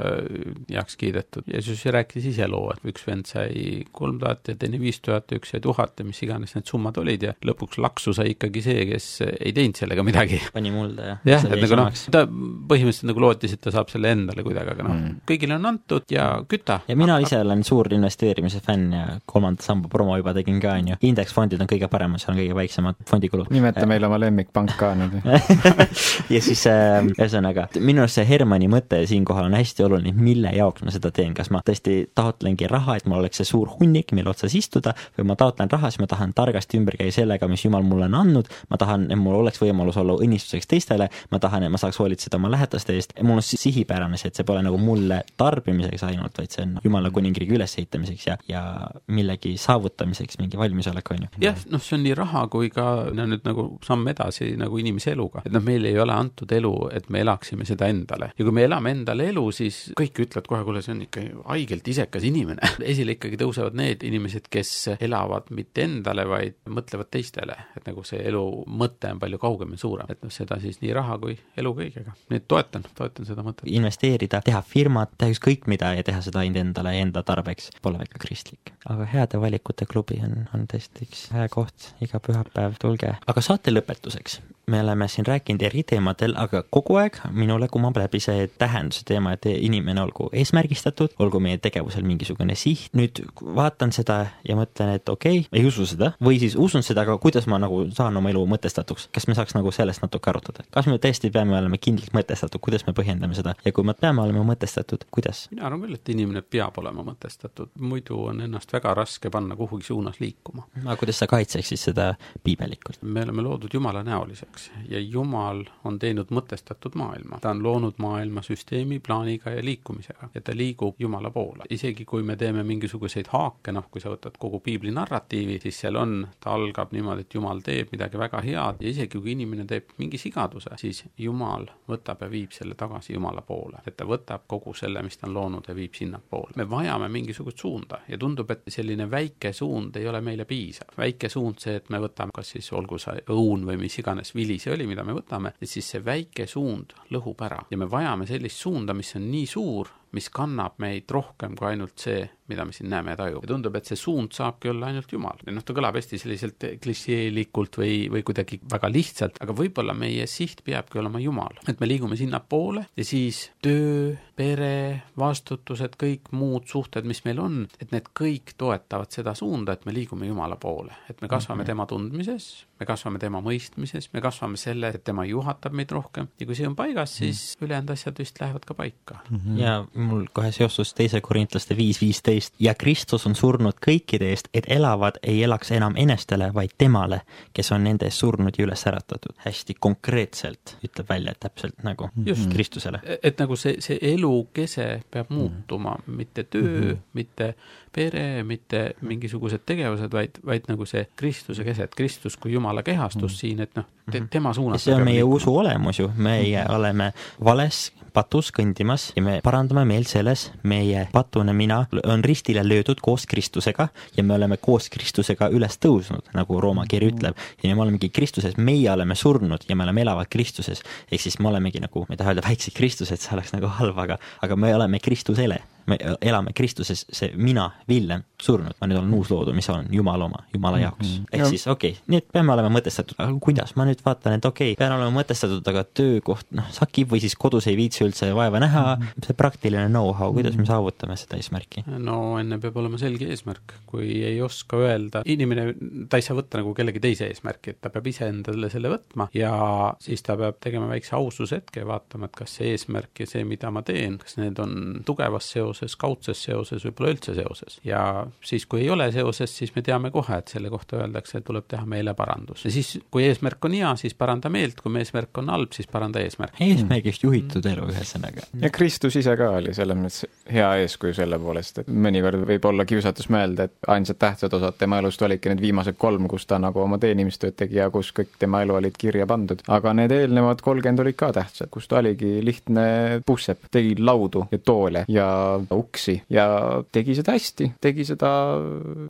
heaks 0.72 0.98
kiidetud. 1.00 1.48
Jeesus 1.52 1.84
rääkis 1.92 2.28
ise 2.32 2.48
loo, 2.52 2.72
et 2.76 2.86
üks 2.92 3.06
vend 3.08 3.30
sai 3.30 3.82
kolm 3.96 4.20
tuhat 4.22 4.52
ja 4.52 4.58
teine 4.60 4.80
viis 4.82 5.02
tuhat 5.04 5.32
ja 5.32 5.40
üks 5.42 5.54
sai 5.54 5.64
tuhat 5.64 6.00
ja 6.00 6.08
mis 6.08 6.22
iganes 6.26 6.56
need 6.56 6.70
summad 6.70 6.98
olid 7.02 7.28
ja 7.28 7.36
lõpuks 7.48 7.80
laksu 7.82 8.14
sai 8.16 8.34
ikkagi 8.36 8.64
see, 8.66 8.86
kes 8.92 9.08
ei 9.32 9.54
teinud 9.56 9.80
sellega 9.80 10.06
midagi. 10.06 10.42
pani 10.54 10.74
mulda 10.74 11.08
ja 11.12 11.18
jah, 11.34 11.48
et 11.48 11.64
nagu 11.66 11.80
noh, 11.80 11.92
ta 12.14 12.24
põhimõtteliselt 12.28 13.10
nagu 13.12 13.24
lootis, 13.24 13.56
et 13.56 13.64
ta 13.64 13.74
saab 13.74 13.92
selle 13.94 14.12
endale 14.16 14.46
kuidagi, 14.46 14.74
aga 14.76 14.88
noh 14.88 14.96
mm., 14.96 15.22
kõigile 15.30 15.58
on 15.58 15.70
antud 15.72 16.12
ja 16.12 16.28
küta. 16.50 16.82
ja 16.88 16.98
mina 17.00 17.18
ise 17.24 17.42
olen 17.42 17.64
suur 17.68 17.90
investeerimise 17.94 18.62
fänn 18.66 18.96
ja 18.96 19.06
kolmanda 19.26 19.66
samba 19.66 19.92
promo 19.92 20.18
juba 20.20 20.34
tegin 20.38 20.60
ka, 20.64 20.78
on 20.82 20.92
ju. 20.94 21.00
indeksfondid 21.12 21.62
on 21.62 21.70
kõige 21.70 21.90
paremad, 21.92 22.22
seal 22.22 22.36
on 22.36 22.42
kõige 22.42 22.58
väiksemad 22.58 23.00
fondikulud. 23.10 23.52
nimeta 23.54 23.86
meile 23.90 24.10
oma 24.10 24.20
lemmikpank 24.22 24.76
ka 24.80 24.94
nüüd. 25.00 25.20
Ja 26.32 26.40
siis 26.44 26.62
äh, 26.70 27.02
ühesõnaga, 27.12 27.68
minu 27.84 28.04
arust 28.04 28.20
see 28.20 28.26
Hermanni 28.28 28.70
mõte 28.72 29.02
siinkohal 29.10 29.50
on 29.50 29.56
hästi 29.58 29.84
oluline, 29.86 30.14
mille 30.16 30.52
jaoks 30.56 30.86
ma 30.86 30.94
seda 30.94 31.12
teen, 31.16 31.34
kas 31.38 31.52
ma 31.54 31.62
tõesti 31.66 32.06
taotlengi 32.16 32.70
raha, 32.72 32.98
et 33.00 33.08
mul 33.10 33.22
oleks 33.22 33.42
see 33.42 33.50
suur 33.50 33.72
hunnik, 33.80 34.14
mille 34.16 34.32
otsas 34.32 34.56
istuda, 34.58 34.94
või 35.18 35.28
ma 35.32 35.38
taotlen 35.40 35.72
raha, 35.72 35.92
siis 35.92 36.02
ma 36.04 36.08
tahan 36.12 36.34
targasti 36.38 36.80
ümber 36.80 36.98
käia 37.00 37.14
sellega, 37.16 37.50
mis 37.52 37.66
Jumal 37.66 37.86
mulle 37.88 38.08
on 38.10 38.18
andnud, 38.22 38.52
ma 38.72 38.80
tahan, 38.82 39.10
et 39.12 39.20
mul 39.20 39.40
oleks 39.42 39.62
võimalus 39.62 40.00
olla 40.02 40.16
õnnistuseks 40.24 40.70
teistele, 40.72 41.10
ma 41.32 41.42
tahan, 41.44 41.68
et 41.68 41.74
ma 41.74 41.82
saaks 41.82 42.00
hoolitseda 42.02 42.40
oma 42.40 42.52
lähedaste 42.54 42.96
eest, 42.96 43.16
mul 43.22 43.42
on 43.42 43.46
sihipärane 43.46 44.20
see, 44.20 44.32
et 44.32 44.40
see 44.40 44.48
pole 44.48 44.64
nagu 44.66 44.80
mulle 44.82 45.22
tarbimiseks 45.40 46.06
ainult, 46.08 46.38
vaid 46.38 46.54
see 46.54 46.66
on 46.66 46.78
Jumala 46.86 47.12
kuningriigi 47.14 47.58
ülesehitamiseks 47.58 48.28
ja, 48.28 48.38
ja 48.50 48.64
millegi 49.12 49.56
saavutamiseks 49.62 50.40
mingi 50.42 50.60
valmisolek, 50.72 51.12
on 51.12 51.26
ju. 51.26 51.30
jah, 51.42 51.58
noh, 51.72 51.82
see 51.84 51.98
on 51.98 52.06
nii 52.06 52.16
raha 52.18 52.46
kui 52.52 52.70
ka 52.74 52.86
no 53.16 53.26
nüüd 53.30 53.46
nagu 53.48 53.68
samm 53.86 54.08
edasi 54.12 54.52
nagu 54.60 54.80
inimese 54.80 55.14
eluga, 55.16 55.44
et 55.46 55.54
noh, 55.54 55.64
meile 55.66 55.92
ei 55.92 56.00
ole 56.00 56.16
antud 56.16 56.52
elu, 56.56 56.74
et 56.96 57.10
me 57.14 57.22
elaksime 57.26 57.68
seda 57.68 57.90
endale 57.92 58.32
ja 58.38 58.46
kui 58.46 58.56
me 58.56 58.66
elame 58.68 58.94
endale 58.96 59.28
elu, 59.32 59.44
siis 59.56 59.82
kõik 59.98 60.24
ütlevad 60.26 60.50
kohe, 60.50 60.64
kuule, 60.68 60.84
see 60.86 60.96
on 60.96 61.04
ikka 61.06 61.26
haigelt 61.52 61.88
isekas 61.94 62.26
inimene 62.28 62.72
esile 62.92 63.18
ikkagi 63.18 63.40
tõusevad 63.42 63.78
need 63.78 64.06
inimesed, 64.08 64.48
kes 64.52 64.74
elavad 65.00 65.52
mitte 65.56 65.86
endale, 65.86 66.26
vaid 66.30 66.58
mõtlevad 66.72 67.12
teistele, 67.14 67.58
et 67.78 67.88
nagu 67.88 68.06
see 68.08 68.22
elu 68.32 68.44
mõte 68.72 69.12
on 69.12 69.22
palju 69.22 69.42
kaugem 69.42 69.76
ja 69.76 69.82
suurem, 69.82 70.12
et 70.12 70.22
noh, 70.24 70.34
seda 70.34 70.60
siis 70.62 70.82
nii 70.84 70.94
raha 70.96 71.18
kui 71.22 71.38
elu 71.60 71.74
kõigega, 71.78 72.16
nii 72.32 72.42
et 72.42 72.48
toetan, 72.50 72.86
toetan 72.98 73.28
seda 73.28 73.46
mõtet. 73.46 73.68
investeerida, 73.72 74.42
teha 74.46 74.62
firmat, 74.66 75.14
teha 75.20 75.34
ükskõik 75.36 75.68
mida 75.72 75.94
ja 75.98 76.06
teha 76.08 76.22
seda 76.24 76.42
ainult 76.44 76.62
endale 76.62 76.96
ja 76.96 77.06
enda 77.06 77.24
tarbeks 77.26 77.72
pole 77.82 78.00
väga 78.02 78.22
kristlik. 78.22 78.74
aga 78.90 79.06
heade 79.10 79.40
valikute 79.42 79.86
klubi 79.90 80.20
on, 80.24 80.46
on 80.56 80.61
tõesti 80.70 81.08
üks 81.08 81.28
hea 81.36 81.48
koht, 81.52 81.92
iga 82.04 82.22
pühapäev 82.24 82.80
tulge. 82.82 83.16
aga 83.28 83.44
saate 83.46 83.74
lõpetuseks, 83.74 84.40
me 84.72 84.82
oleme 84.82 85.08
siin 85.08 85.26
rääkinud 85.26 85.62
eri 85.62 85.84
teemadel, 85.84 86.34
aga 86.38 86.64
kogu 86.70 86.96
aeg 87.02 87.18
minule 87.36 87.68
kumab 87.72 87.98
läbi 88.00 88.22
see 88.24 88.46
tähenduse 88.62 89.04
teema, 89.08 89.34
et 89.36 89.46
inimene 89.52 90.02
olgu 90.02 90.30
eesmärgistatud, 90.34 91.16
olgu 91.20 91.42
meie 91.44 91.60
tegevusel 91.62 92.06
mingisugune 92.08 92.56
siht, 92.56 92.92
nüüd 92.98 93.24
vaatan 93.42 93.92
seda 93.96 94.20
ja 94.48 94.56
mõtlen, 94.60 94.94
et 94.98 95.10
okei 95.10 95.44
okay,, 95.44 95.60
ei 95.60 95.68
usu 95.68 95.86
seda, 95.90 96.14
või 96.24 96.40
siis 96.42 96.56
usun 96.60 96.86
seda, 96.88 97.04
aga 97.06 97.18
kuidas 97.22 97.50
ma 97.52 97.60
nagu 97.62 97.84
saan 97.96 98.18
oma 98.18 98.32
elu 98.32 98.44
mõtestatuks, 98.54 99.10
kas 99.16 99.28
me 99.28 99.36
saaks 99.38 99.58
nagu 99.58 99.74
sellest 99.76 100.06
natuke 100.06 100.32
arutada, 100.32 100.66
kas 100.72 100.88
me 100.90 101.00
tõesti 101.02 101.34
peame 101.34 101.58
olema 101.58 101.80
kindlalt 101.82 102.16
mõtestatud, 102.16 102.62
kuidas 102.64 102.88
me 102.88 102.96
põhjendame 102.98 103.38
seda? 103.38 103.56
Ja 103.66 103.76
kui 103.76 103.88
me 103.88 103.98
peame 103.98 104.24
olema 104.24 104.46
mõtestatud, 104.54 105.08
kuidas? 105.12 105.48
mina 105.52 105.68
arvan 105.68 105.84
küll, 105.86 106.00
et 106.00 106.14
inimene 106.16 106.46
peab 106.46 106.78
olema 106.82 107.04
mõtestatud, 107.12 107.74
muidu 107.80 108.24
on 108.30 108.46
ennast 108.48 108.72
väga 108.74 108.96
raske 108.98 109.34
panna 109.34 109.58
kuhugi 109.60 109.90
suunas 109.90 110.22
liikuma. 110.24 110.41
Aga 110.86 110.96
kuidas 111.00 111.20
sa 111.20 111.28
kaitseksid 111.28 111.80
seda 111.80 112.14
piibelikult? 112.44 113.02
me 113.02 113.24
oleme 113.24 113.42
loodud 113.42 113.74
Jumala 113.74 114.04
näoliseks 114.04 114.72
ja 114.90 115.00
Jumal 115.00 115.64
on 115.84 116.00
teinud 116.00 116.32
mõtestatud 116.32 116.96
maailma. 116.96 117.40
ta 117.42 117.50
on 117.50 117.64
loonud 117.64 117.98
maailma 117.98 118.42
süsteemi, 118.42 119.00
plaaniga 119.00 119.50
ja 119.50 119.64
liikumisega 119.66 120.30
ja 120.34 120.42
ta 120.42 120.56
liigub 120.56 120.96
Jumala 121.00 121.30
poole. 121.32 121.64
isegi 121.70 122.06
kui 122.06 122.24
me 122.24 122.36
teeme 122.36 122.64
mingisuguseid 122.64 123.28
haake, 123.32 123.72
noh, 123.72 123.88
kui 123.92 124.02
sa 124.02 124.10
võtad 124.10 124.38
kogu 124.40 124.60
piibli 124.60 124.92
narratiivi, 124.92 125.60
siis 125.60 125.80
seal 125.80 125.96
on, 125.96 126.28
ta 126.40 126.54
algab 126.54 126.92
niimoodi, 126.92 127.22
et 127.28 127.34
Jumal 127.36 127.62
teeb 127.66 127.92
midagi 127.92 128.18
väga 128.18 128.42
head 128.42 128.82
ja 128.82 128.90
isegi 128.90 129.20
kui 129.20 129.32
inimene 129.32 129.66
teeb 129.66 129.96
mingi 129.98 130.18
sigaduse, 130.18 130.74
siis 130.78 131.04
Jumal 131.18 131.68
võtab 131.90 132.26
ja 132.26 132.32
viib 132.32 132.52
selle 132.56 132.76
tagasi 132.76 133.14
Jumala 133.14 133.42
poole. 133.42 133.82
et 133.88 133.98
ta 133.98 134.06
võtab 134.06 134.48
kogu 134.48 134.74
selle, 134.74 135.04
mis 135.04 135.18
ta 135.18 135.28
on 135.28 135.34
loonud 135.34 135.68
ja 135.68 135.76
viib 135.76 135.94
sinnapoole. 135.94 136.54
me 136.56 136.70
vajame 136.70 137.10
mingisugust 137.10 137.60
suunda 137.60 138.02
ja 138.08 138.18
tundub, 138.18 138.52
et 138.52 138.64
selline 138.68 139.10
väike 139.12 139.54
suund 139.54 139.96
ei 139.96 140.08
ole 140.08 140.22
meile 140.32 140.48
piisav. 140.50 140.96
väike 140.98 141.30
suund, 141.30 141.60
see, 141.62 141.78
et 141.82 141.90
me 141.94 142.00
võtame 142.02 142.34
kas 142.36 142.54
siis 142.56 142.72
olgu 142.78 143.00
see 143.02 143.24
õun 143.32 143.66
või 143.68 143.80
mis 143.82 144.00
iganes 144.00 144.34
vili 144.36 144.58
see 144.60 144.74
oli, 144.74 144.88
mida 144.90 145.06
me 145.08 145.16
võtame, 145.18 145.54
et 145.60 145.70
siis 145.70 145.94
see 145.94 146.04
väike 146.06 146.48
suund 146.48 146.96
lõhub 147.12 147.44
ära 147.46 147.60
ja 147.70 147.80
me 147.80 147.90
vajame 147.92 148.28
sellist 148.30 148.64
suunda, 148.64 148.96
mis 148.98 149.16
on 149.20 149.28
nii 149.32 149.48
suur, 149.50 149.92
mis 150.18 150.30
kannab 150.34 150.80
meid 150.84 151.12
rohkem 151.12 151.56
kui 151.60 151.72
ainult 151.72 152.00
see, 152.00 152.24
mida 152.52 152.66
me 152.68 152.76
siin 152.76 152.90
näeme 152.92 153.16
ja 153.16 153.22
tajume. 153.24 153.44
ja 153.46 153.52
tundub, 153.54 153.76
et 153.80 153.90
see 153.90 154.00
suund 154.00 154.36
saabki 154.36 154.72
olla 154.74 154.92
ainult 154.92 155.12
Jumal. 155.12 155.42
ja 155.46 155.56
noh, 155.56 155.66
ta 155.66 155.76
kõlab 155.78 155.98
hästi 156.00 156.20
selliselt 156.22 156.68
klišeelikult 156.84 157.80
või, 157.82 157.96
või 158.14 158.26
kuidagi 158.28 158.62
väga 158.72 158.92
lihtsalt, 158.92 159.42
aga 159.44 159.56
võib-olla 159.58 159.96
meie 159.98 160.28
siht 160.30 160.64
peabki 160.68 161.02
olema 161.02 161.22
Jumal. 161.24 161.62
et 161.68 161.80
me 161.80 161.90
liigume 161.90 162.20
sinnapoole 162.20 162.88
ja 162.98 163.08
siis 163.08 163.48
töö, 163.64 164.16
pere, 164.42 165.04
vastutused, 165.20 165.96
kõik 166.02 166.32
muud 166.36 166.68
suhted, 166.70 167.06
mis 167.08 167.24
meil 167.28 167.42
on, 167.44 167.62
et 167.82 167.94
need 167.94 168.10
kõik 168.18 168.56
toetavad 168.58 169.12
seda 169.14 169.36
suunda, 169.38 169.76
et 169.76 169.86
me 169.86 169.94
liigume 169.96 170.30
Jumala 170.30 170.58
poole. 170.62 170.94
et 171.10 171.22
me 171.22 171.28
kasvame 171.28 171.62
mm 171.62 171.64
-hmm. 171.64 171.66
tema 171.66 171.86
tundmises, 171.86 172.66
me 172.80 172.86
kasvame 172.86 173.20
tema 173.20 173.42
mõistmises, 173.42 174.10
me 174.14 174.22
kasvame 174.22 174.58
selle, 174.58 174.90
et 174.90 175.04
tema 175.04 175.26
juhatab 175.26 175.74
meid 175.74 175.92
rohkem 175.92 176.28
ja 176.40 176.46
kui 176.46 176.56
see 176.56 176.68
on 176.68 176.76
paigas, 176.76 177.18
siis 177.18 177.38
mm 177.38 177.60
-hmm. 177.60 177.66
ülejäänud 177.66 177.90
asjad 177.90 178.20
vist 178.20 178.42
lähevad 178.42 178.66
ka 178.66 178.74
paika 178.74 179.20
mm. 179.30 179.38
-hmm. 179.38 179.60
ja 179.62 179.86
mul 179.94 180.26
kohe 180.34 180.52
seostus 180.52 180.94
teise 180.94 181.22
korintlaste 181.22 181.78
viis 181.78 182.02
viisteist 182.02 182.41
ja 182.60 182.74
Kristus 182.76 183.26
on 183.28 183.36
surnud 183.36 183.78
kõikide 183.86 184.30
eest, 184.32 184.48
et 184.54 184.66
elavad 184.72 185.20
ei 185.24 185.44
elaks 185.44 185.72
enam 185.72 185.96
enestele, 185.98 186.52
vaid 186.54 186.74
temale, 186.78 187.22
kes 187.54 187.72
on 187.72 187.84
nende 187.84 188.06
eest 188.10 188.24
surnud 188.24 188.58
ja 188.58 188.66
üles 188.66 188.86
äratatud. 188.88 189.36
hästi 189.46 189.76
konkreetselt 189.80 190.76
ütleb 190.84 191.10
välja 191.10 191.34
täpselt 191.40 191.84
nagu 191.84 192.10
just 192.26 192.50
Kristusele. 192.54 193.02
et 193.24 193.40
nagu 193.40 193.56
see, 193.56 193.76
see 193.80 194.00
elukese 194.02 195.02
peab 195.12 195.30
mm 195.30 195.38
-hmm. 195.38 195.40
muutuma, 195.40 195.96
mitte 196.08 196.44
töö 196.44 196.82
mm, 196.82 196.90
-hmm. 196.90 196.98
mitte 197.14 197.54
pere, 197.94 198.44
mitte 198.48 198.84
mingisugused 199.02 199.66
tegevused, 199.68 200.12
vaid, 200.14 200.40
vaid 200.46 200.68
nagu 200.72 200.88
see 200.88 201.04
Kristuse 201.20 201.66
kese, 201.68 201.88
et 201.90 201.96
Kristus 201.96 202.38
kui 202.40 202.54
Jumala 202.54 202.84
kehastus 202.88 203.34
mm. 203.34 203.38
siin, 203.38 203.66
et 203.68 203.76
noh 203.76 203.88
te,, 204.12 204.22
tema 204.30 204.54
suunas 204.54 204.86
see 204.86 204.96
on 204.96 205.06
meie 205.08 205.24
usu 205.24 205.54
olemus 205.58 206.00
ju, 206.00 206.10
meie 206.18 206.66
oleme 206.70 207.12
vales 207.44 207.90
patus 208.14 208.52
kõndimas 208.56 209.10
ja 209.16 209.24
me 209.24 209.38
parandame 209.44 209.86
meelt 209.88 210.10
selles, 210.12 210.50
meie 210.68 211.06
patune 211.14 211.54
mina 211.56 211.82
on 212.04 212.24
ristile 212.28 212.64
löödud 212.66 213.00
koos 213.04 213.26
Kristusega 213.30 213.88
ja 214.18 214.24
me 214.24 214.36
oleme 214.36 214.58
koos 214.62 214.90
Kristusega 214.92 215.48
üles 215.56 215.80
tõusnud, 215.82 216.32
nagu 216.36 216.62
Rooma 216.62 216.86
kiri 216.92 217.12
ütleb. 217.12 217.40
ja 217.64 217.76
me 217.76 217.82
olemegi 217.82 218.10
Kristuses, 218.10 218.58
meie 218.58 218.92
oleme 218.92 219.16
surnud 219.16 219.68
ja 219.70 219.76
me 219.76 219.88
oleme 219.88 220.02
elavad 220.02 220.28
Kristuses. 220.30 220.84
ehk 221.12 221.22
siis 221.22 221.40
me 221.40 221.50
olemegi 221.50 221.80
nagu, 221.80 222.06
ma 222.08 222.16
ei 222.16 222.18
taha 222.18 222.36
öelda 222.36 222.48
väiksed 222.48 222.76
Kristused, 222.76 223.24
see 223.24 223.36
oleks 223.36 223.56
nagu 223.56 223.72
halb, 223.80 223.98
aga, 223.98 224.20
aga 224.42 224.56
me 224.56 224.76
oleme 224.76 225.00
Kristusele 225.00 225.62
me 225.90 225.98
elame 226.22 226.54
Kristuses, 226.56 227.06
see 227.12 227.32
mina, 227.36 227.70
Villem, 227.90 228.24
surnud, 228.42 228.76
ma 228.80 228.90
nüüd 228.90 229.00
olen 229.02 229.14
uus 229.18 229.32
loodu, 229.32 229.54
mis 229.56 229.70
olen 229.72 229.88
Jumala 229.94 230.28
oma, 230.28 230.44
Jumala 230.54 230.78
mhm. 230.78 230.84
jaoks 230.84 231.08
mm. 231.08 231.16
-hmm. 231.16 231.38
ehk 231.38 231.46
siis 231.54 231.68
okei 231.68 231.94
okay,, 231.96 232.04
nii 232.08 232.22
et 232.22 232.28
peame 232.34 232.54
olema 232.54 232.72
mõtestatud, 232.78 233.18
aga 233.18 233.38
kuidas, 233.44 233.76
ma 233.76 233.86
nüüd 233.90 234.02
vaatan, 234.06 234.38
et 234.38 234.46
okei 234.46 234.72
okay,, 234.72 234.80
pean 234.80 234.96
olema 234.98 235.14
mõtestatud, 235.20 235.68
aga 235.72 235.84
töökoht, 235.84 236.48
noh, 236.58 236.70
sakib 236.74 237.12
või 237.14 237.22
siis 237.24 237.36
kodus 237.36 237.68
ei 237.72 237.78
viitsi 237.80 238.06
üldse 238.06 238.32
vaeva 238.36 238.62
näha 238.64 238.84
mm, 238.96 239.06
-hmm. 239.06 239.28
see 239.28 239.38
praktiline 239.38 239.88
know-how, 239.90 240.34
kuidas 240.34 240.58
me 240.58 240.66
saavutame 240.66 241.18
seda 241.20 241.40
eesmärki? 241.42 241.86
no 241.88 242.40
enne 242.40 242.60
peab 242.62 242.78
olema 242.82 242.98
selge 243.02 243.30
eesmärk, 243.30 243.76
kui 243.86 244.24
ei 244.26 244.42
oska 244.42 244.78
öelda, 244.78 245.24
inimene, 245.26 245.74
ta 246.10 246.18
ei 246.18 246.26
saa 246.26 246.38
võtta 246.38 246.62
nagu 246.62 246.74
kellegi 246.78 247.00
teise 247.04 247.30
eesmärki, 247.30 247.76
et 247.76 247.82
ta 247.82 247.90
peab 247.94 248.08
ise 248.08 248.28
endale 248.32 248.70
selle 248.74 248.92
võtma 248.92 249.30
ja 249.38 249.54
siis 250.00 250.24
ta 250.26 250.38
peab 250.40 250.60
tegema 250.64 250.90
väikse 250.92 251.16
ausushetke, 251.18 251.86
vaatama, 251.88 252.30
et 252.30 252.38
kas 252.38 252.58
see 252.60 252.74
eesmärk 252.76 253.24
ja 253.24 253.30
see, 253.30 253.44
mida 253.48 253.72
ma 253.72 253.84
teen, 253.86 254.18
kas 254.22 254.38
need 254.40 254.60
on 254.62 255.02
tugevas 255.06 255.50
seoses, 255.52 255.81
seoses, 255.82 255.98
kaudses 256.00 256.44
seoses, 256.44 256.86
võib-olla 256.86 257.14
üldse 257.16 257.36
seoses. 257.36 257.80
ja 257.84 258.26
siis, 258.44 258.66
kui 258.66 258.82
ei 258.82 258.90
ole 258.90 259.12
seoses, 259.12 259.54
siis 259.58 259.74
me 259.76 259.82
teame 259.82 260.12
kohe, 260.12 260.38
et 260.38 260.48
selle 260.48 260.70
kohta 260.70 261.02
öeldakse, 261.02 261.40
et 261.40 261.46
tuleb 261.46 261.68
teha 261.68 261.86
meeleparandus. 261.86 262.66
ja 262.66 262.72
siis, 262.72 263.00
kui 263.12 263.26
eesmärk 263.26 263.66
on 263.66 263.76
hea, 263.78 263.94
siis 264.00 264.14
paranda 264.14 264.50
meelt, 264.50 264.82
kui 264.82 264.94
eesmärk 265.00 265.38
on 265.42 265.50
halb, 265.54 265.74
siis 265.74 265.88
paranda 265.92 266.22
eesmärki. 266.22 266.64
eesmärgist 266.72 267.24
juhitud 267.24 267.66
elu, 267.66 267.88
ühesõnaga. 267.94 268.46
ja 268.62 268.70
Kristus 268.74 269.16
ise 269.20 269.36
ka 269.38 269.52
oli 269.58 269.74
selles 269.74 269.98
mõttes 269.98 270.26
hea 270.52 270.70
eeskuju 270.84 271.16
selle 271.18 271.40
poolest, 271.42 271.84
et 271.84 271.92
mõnikord 271.92 272.46
võib 272.48 272.70
olla 272.70 272.86
kiusatus 272.86 273.30
mõelda, 273.34 273.70
et 273.70 273.92
ainsad 273.92 274.20
tähtsad 274.22 274.54
osad 274.58 274.78
tema 274.80 275.02
elust 275.02 275.22
olidki 275.22 275.52
need 275.52 275.64
viimased 275.64 275.98
kolm, 276.02 276.28
kus 276.32 276.46
ta 276.50 276.60
nagu 276.62 276.84
oma 276.84 277.00
teenimistööd 277.02 277.58
tegi 277.58 277.80
ja 277.80 277.90
kus 277.94 278.12
kõik 278.16 278.38
tema 278.40 278.62
elu 278.66 278.78
olid 278.82 278.98
kirja 278.98 279.28
pandud. 279.30 279.64
aga 279.68 279.94
need 279.98 280.12
eelnevad 280.16 280.62
kolmkümmend 280.62 281.06
olid 281.06 281.18
ka 281.18 281.32
tähtsad, 281.36 281.72
kus 281.72 281.88
ta 281.88 282.02
oligi 282.02 282.40
lihtne 282.46 283.22
pussep, 283.26 283.68
tegi 283.72 283.96
laudu 284.00 284.46
ja 284.52 284.60
toole 284.60 285.06
ja 285.08 285.28
uksi 285.72 286.18
ja 286.30 286.48
tegi 286.92 287.16
seda 287.18 287.36
hästi, 287.36 287.72
tegi 287.82 288.06
seda 288.08 288.32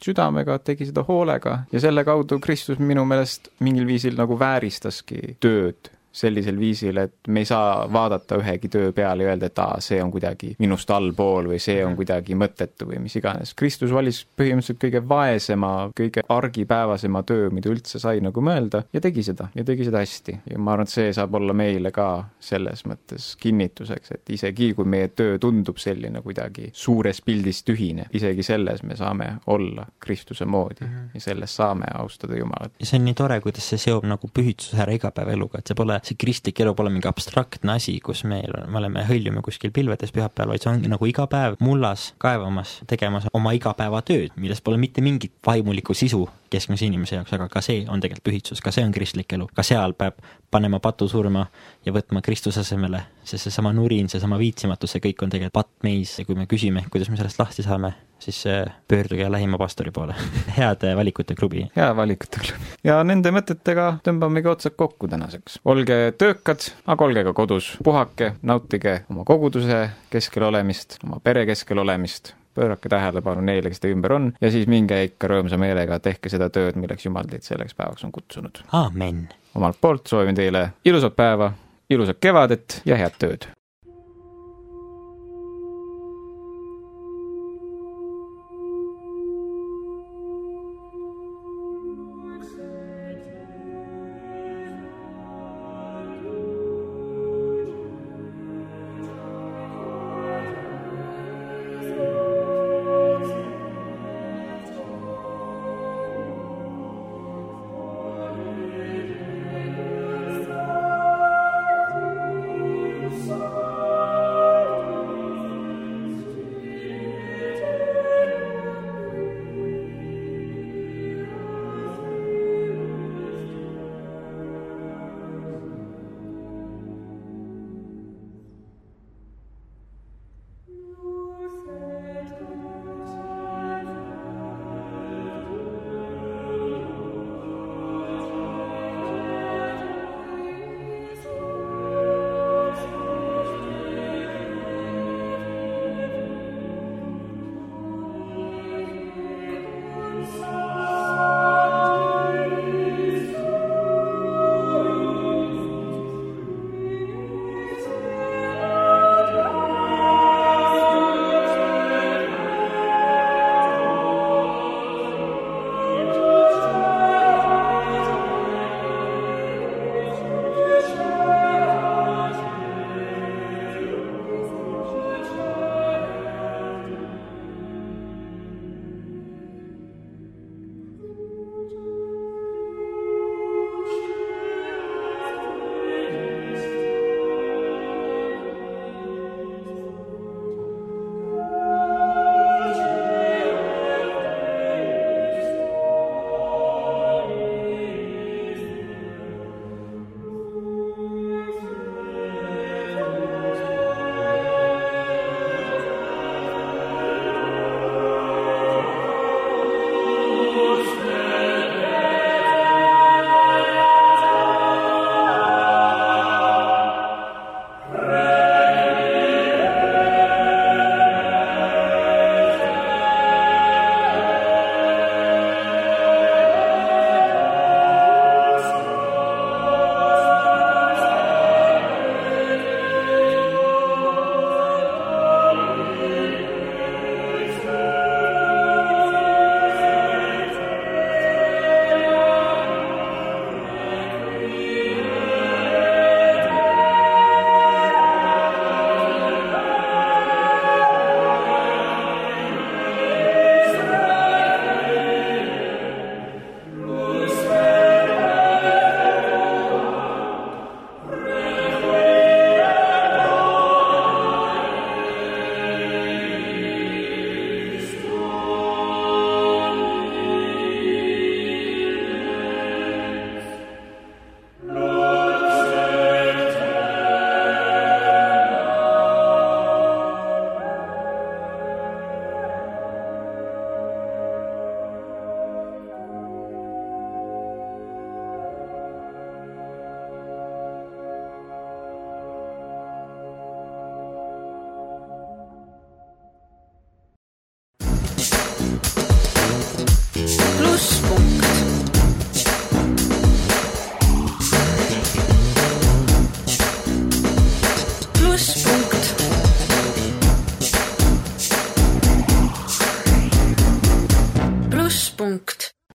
südamega, 0.04 0.60
tegi 0.66 0.90
seda 0.90 1.06
hoolega 1.08 1.62
ja 1.72 1.84
selle 1.84 2.04
kaudu 2.08 2.40
Kristus 2.44 2.80
minu 2.80 3.06
meelest 3.08 3.52
mingil 3.60 3.88
viisil 3.90 4.18
nagu 4.20 4.38
vääristaski 4.40 5.38
tööd 5.44 5.92
sellisel 6.12 6.60
viisil, 6.60 6.98
et 6.98 7.28
me 7.28 7.40
ei 7.44 7.46
saa 7.46 7.86
vaadata 7.94 8.38
ühegi 8.42 8.70
töö 8.72 8.92
peale 8.96 9.24
ja 9.24 9.32
öelda, 9.32 9.48
et 9.48 9.60
aa, 9.64 9.80
see 9.84 10.02
on 10.04 10.12
kuidagi 10.12 10.56
minust 10.60 10.90
allpool 10.92 11.48
või 11.54 11.60
see 11.62 11.80
on 11.86 11.94
mhm. 11.94 12.00
kuidagi 12.02 12.36
mõttetu 12.36 12.88
või 12.90 13.00
mis 13.04 13.16
iganes. 13.16 13.54
Kristus 13.58 13.94
valis 13.96 14.24
põhimõtteliselt 14.38 14.82
kõige 14.82 15.02
vaesema, 15.08 15.72
kõige 15.98 16.26
argipäevasema 16.30 17.24
töö, 17.28 17.50
mida 17.56 17.72
üldse 17.72 18.00
sai 18.02 18.20
nagu 18.24 18.44
mõelda 18.44 18.84
ja 18.94 19.02
tegi 19.04 19.24
seda 19.24 19.48
ja 19.56 19.66
tegi 19.68 19.88
seda 19.88 20.04
hästi. 20.04 20.38
ja 20.52 20.60
ma 20.60 20.76
arvan, 20.76 20.90
et 20.90 20.96
see 20.96 21.14
saab 21.16 21.36
olla 21.40 21.56
meile 21.58 21.94
ka 21.96 22.08
selles 22.40 22.84
mõttes 22.90 23.32
kinnituseks, 23.42 24.12
et 24.18 24.36
isegi 24.36 24.72
kui 24.76 24.88
meie 24.88 25.12
töö 25.16 25.40
tundub 25.40 25.80
selline 25.82 26.22
kuidagi 26.22 26.70
suures 26.74 27.22
pildis 27.26 27.64
tühine, 27.68 28.08
isegi 28.14 28.44
selles 28.44 28.84
me 28.84 29.00
saame 29.00 29.32
olla 29.48 29.86
Kristuse 30.00 30.46
moodi 30.46 30.86
mm 30.86 30.92
-hmm. 30.92 31.10
ja 31.14 31.22
selles 31.22 31.56
saame 31.56 31.86
austada 31.94 32.38
Jumalat. 32.38 32.74
ja 32.80 32.86
see 32.86 33.00
on 33.00 33.06
nii 33.06 33.14
tore, 33.14 33.40
kuidas 33.42 33.70
see 33.70 33.78
seob 33.78 34.06
nagu 34.06 34.28
pühitsuse 34.28 34.82
ära 34.82 34.94
igapäevaeluga, 34.94 35.60
et 35.60 35.68
see 35.68 35.76
pole 35.76 36.01
see 36.06 36.18
kristlik 36.20 36.60
elu 36.64 36.74
pole 36.78 36.92
mingi 36.94 37.10
abstraktne 37.10 37.76
asi, 37.78 37.98
kus 38.04 38.24
meil, 38.30 38.54
me 38.68 38.80
oleme, 38.82 39.06
hõljume 39.08 39.44
kuskil 39.46 39.74
pilvedes 39.76 40.14
pühapäeval, 40.16 40.54
vaid 40.54 40.66
see 40.66 40.72
ongi 40.74 40.92
nagu 40.92 41.10
iga 41.10 41.28
päev 41.32 41.58
mullas 41.64 42.12
kaevamas, 42.22 42.80
tegemas 42.90 43.28
oma 43.38 43.54
igapäevatööd, 43.58 44.36
milles 44.42 44.62
pole 44.66 44.80
mitte 44.82 45.04
mingit 45.06 45.34
vaimulikku 45.46 45.96
sisu 45.98 46.26
keskmise 46.52 46.88
inimese 46.90 47.16
jaoks, 47.16 47.34
aga 47.38 47.48
ka 47.52 47.64
see 47.64 47.86
on 47.88 48.04
tegelikult 48.04 48.28
pühitsus, 48.28 48.62
ka 48.64 48.74
see 48.76 48.84
on 48.86 48.92
kristlik 48.96 49.32
elu, 49.38 49.48
ka 49.56 49.64
seal 49.66 49.96
peab 49.98 50.20
panema 50.52 50.82
patu 50.84 51.08
surma 51.08 51.46
ja 51.86 51.94
võtma 51.96 52.22
Kristuse 52.26 52.66
asemele, 52.66 53.06
sest 53.24 53.48
seesama 53.48 53.72
nurin, 53.76 54.10
seesama 54.12 54.40
viitsimatus, 54.42 54.98
see 54.98 55.04
kõik 55.08 55.24
on 55.24 55.32
tegelikult 55.32 55.60
patt 55.62 55.88
meis 55.88 56.18
ja 56.20 56.28
kui 56.28 56.36
me 56.36 56.48
küsime, 56.52 56.84
kuidas 56.92 57.12
me 57.12 57.20
sellest 57.20 57.40
lahti 57.40 57.64
saame, 57.64 57.94
siis 58.22 58.46
äh, 58.48 58.66
pöörduge 58.88 59.32
lähima 59.32 59.58
pastori 59.58 59.92
poole 59.92 60.16
head 60.58 60.84
äh, 60.84 60.96
valikute 60.96 61.36
klubi. 61.36 61.66
hea 61.76 61.96
valikute 61.96 62.40
klubi. 62.40 62.74
ja 62.84 63.02
nende 63.04 63.32
mõtetega 63.34 63.88
tõmbamegi 64.06 64.52
otsad 64.52 64.78
kokku 64.78 65.10
tänaseks. 65.12 65.60
olge 65.66 66.00
töökad, 66.18 66.68
aga 66.86 67.06
olge 67.06 67.24
ka 67.30 67.34
kodus, 67.34 67.74
puhake, 67.84 68.34
nautige 68.42 69.02
oma 69.10 69.26
koguduse 69.28 69.88
keskel 70.14 70.48
olemist, 70.50 71.00
oma 71.04 71.20
pere 71.24 71.46
keskel 71.50 71.82
olemist 71.82 72.36
pöörake 72.54 72.90
tähelepanu 72.90 73.42
neile, 73.48 73.72
kes 73.72 73.80
teie 73.80 73.96
ümber 73.96 74.14
on, 74.14 74.32
ja 74.42 74.52
siis 74.52 74.68
minge 74.68 74.98
ikka 75.08 75.30
rõõmsa 75.32 75.60
meelega, 75.62 76.02
tehke 76.04 76.30
seda 76.30 76.50
tööd, 76.52 76.76
milleks 76.76 77.08
Jumal 77.08 77.30
teid 77.32 77.48
selleks 77.48 77.78
päevaks 77.78 78.04
on 78.04 78.12
kutsunud. 78.12 78.64
amin. 78.76 79.28
omalt 79.56 79.80
poolt 79.82 80.08
soovin 80.08 80.36
teile 80.36 80.70
ilusat 80.86 81.16
päeva, 81.16 81.54
ilusat 81.90 82.20
kevadet 82.20 82.82
ja 82.86 83.00
head 83.00 83.18
tööd! 83.20 83.48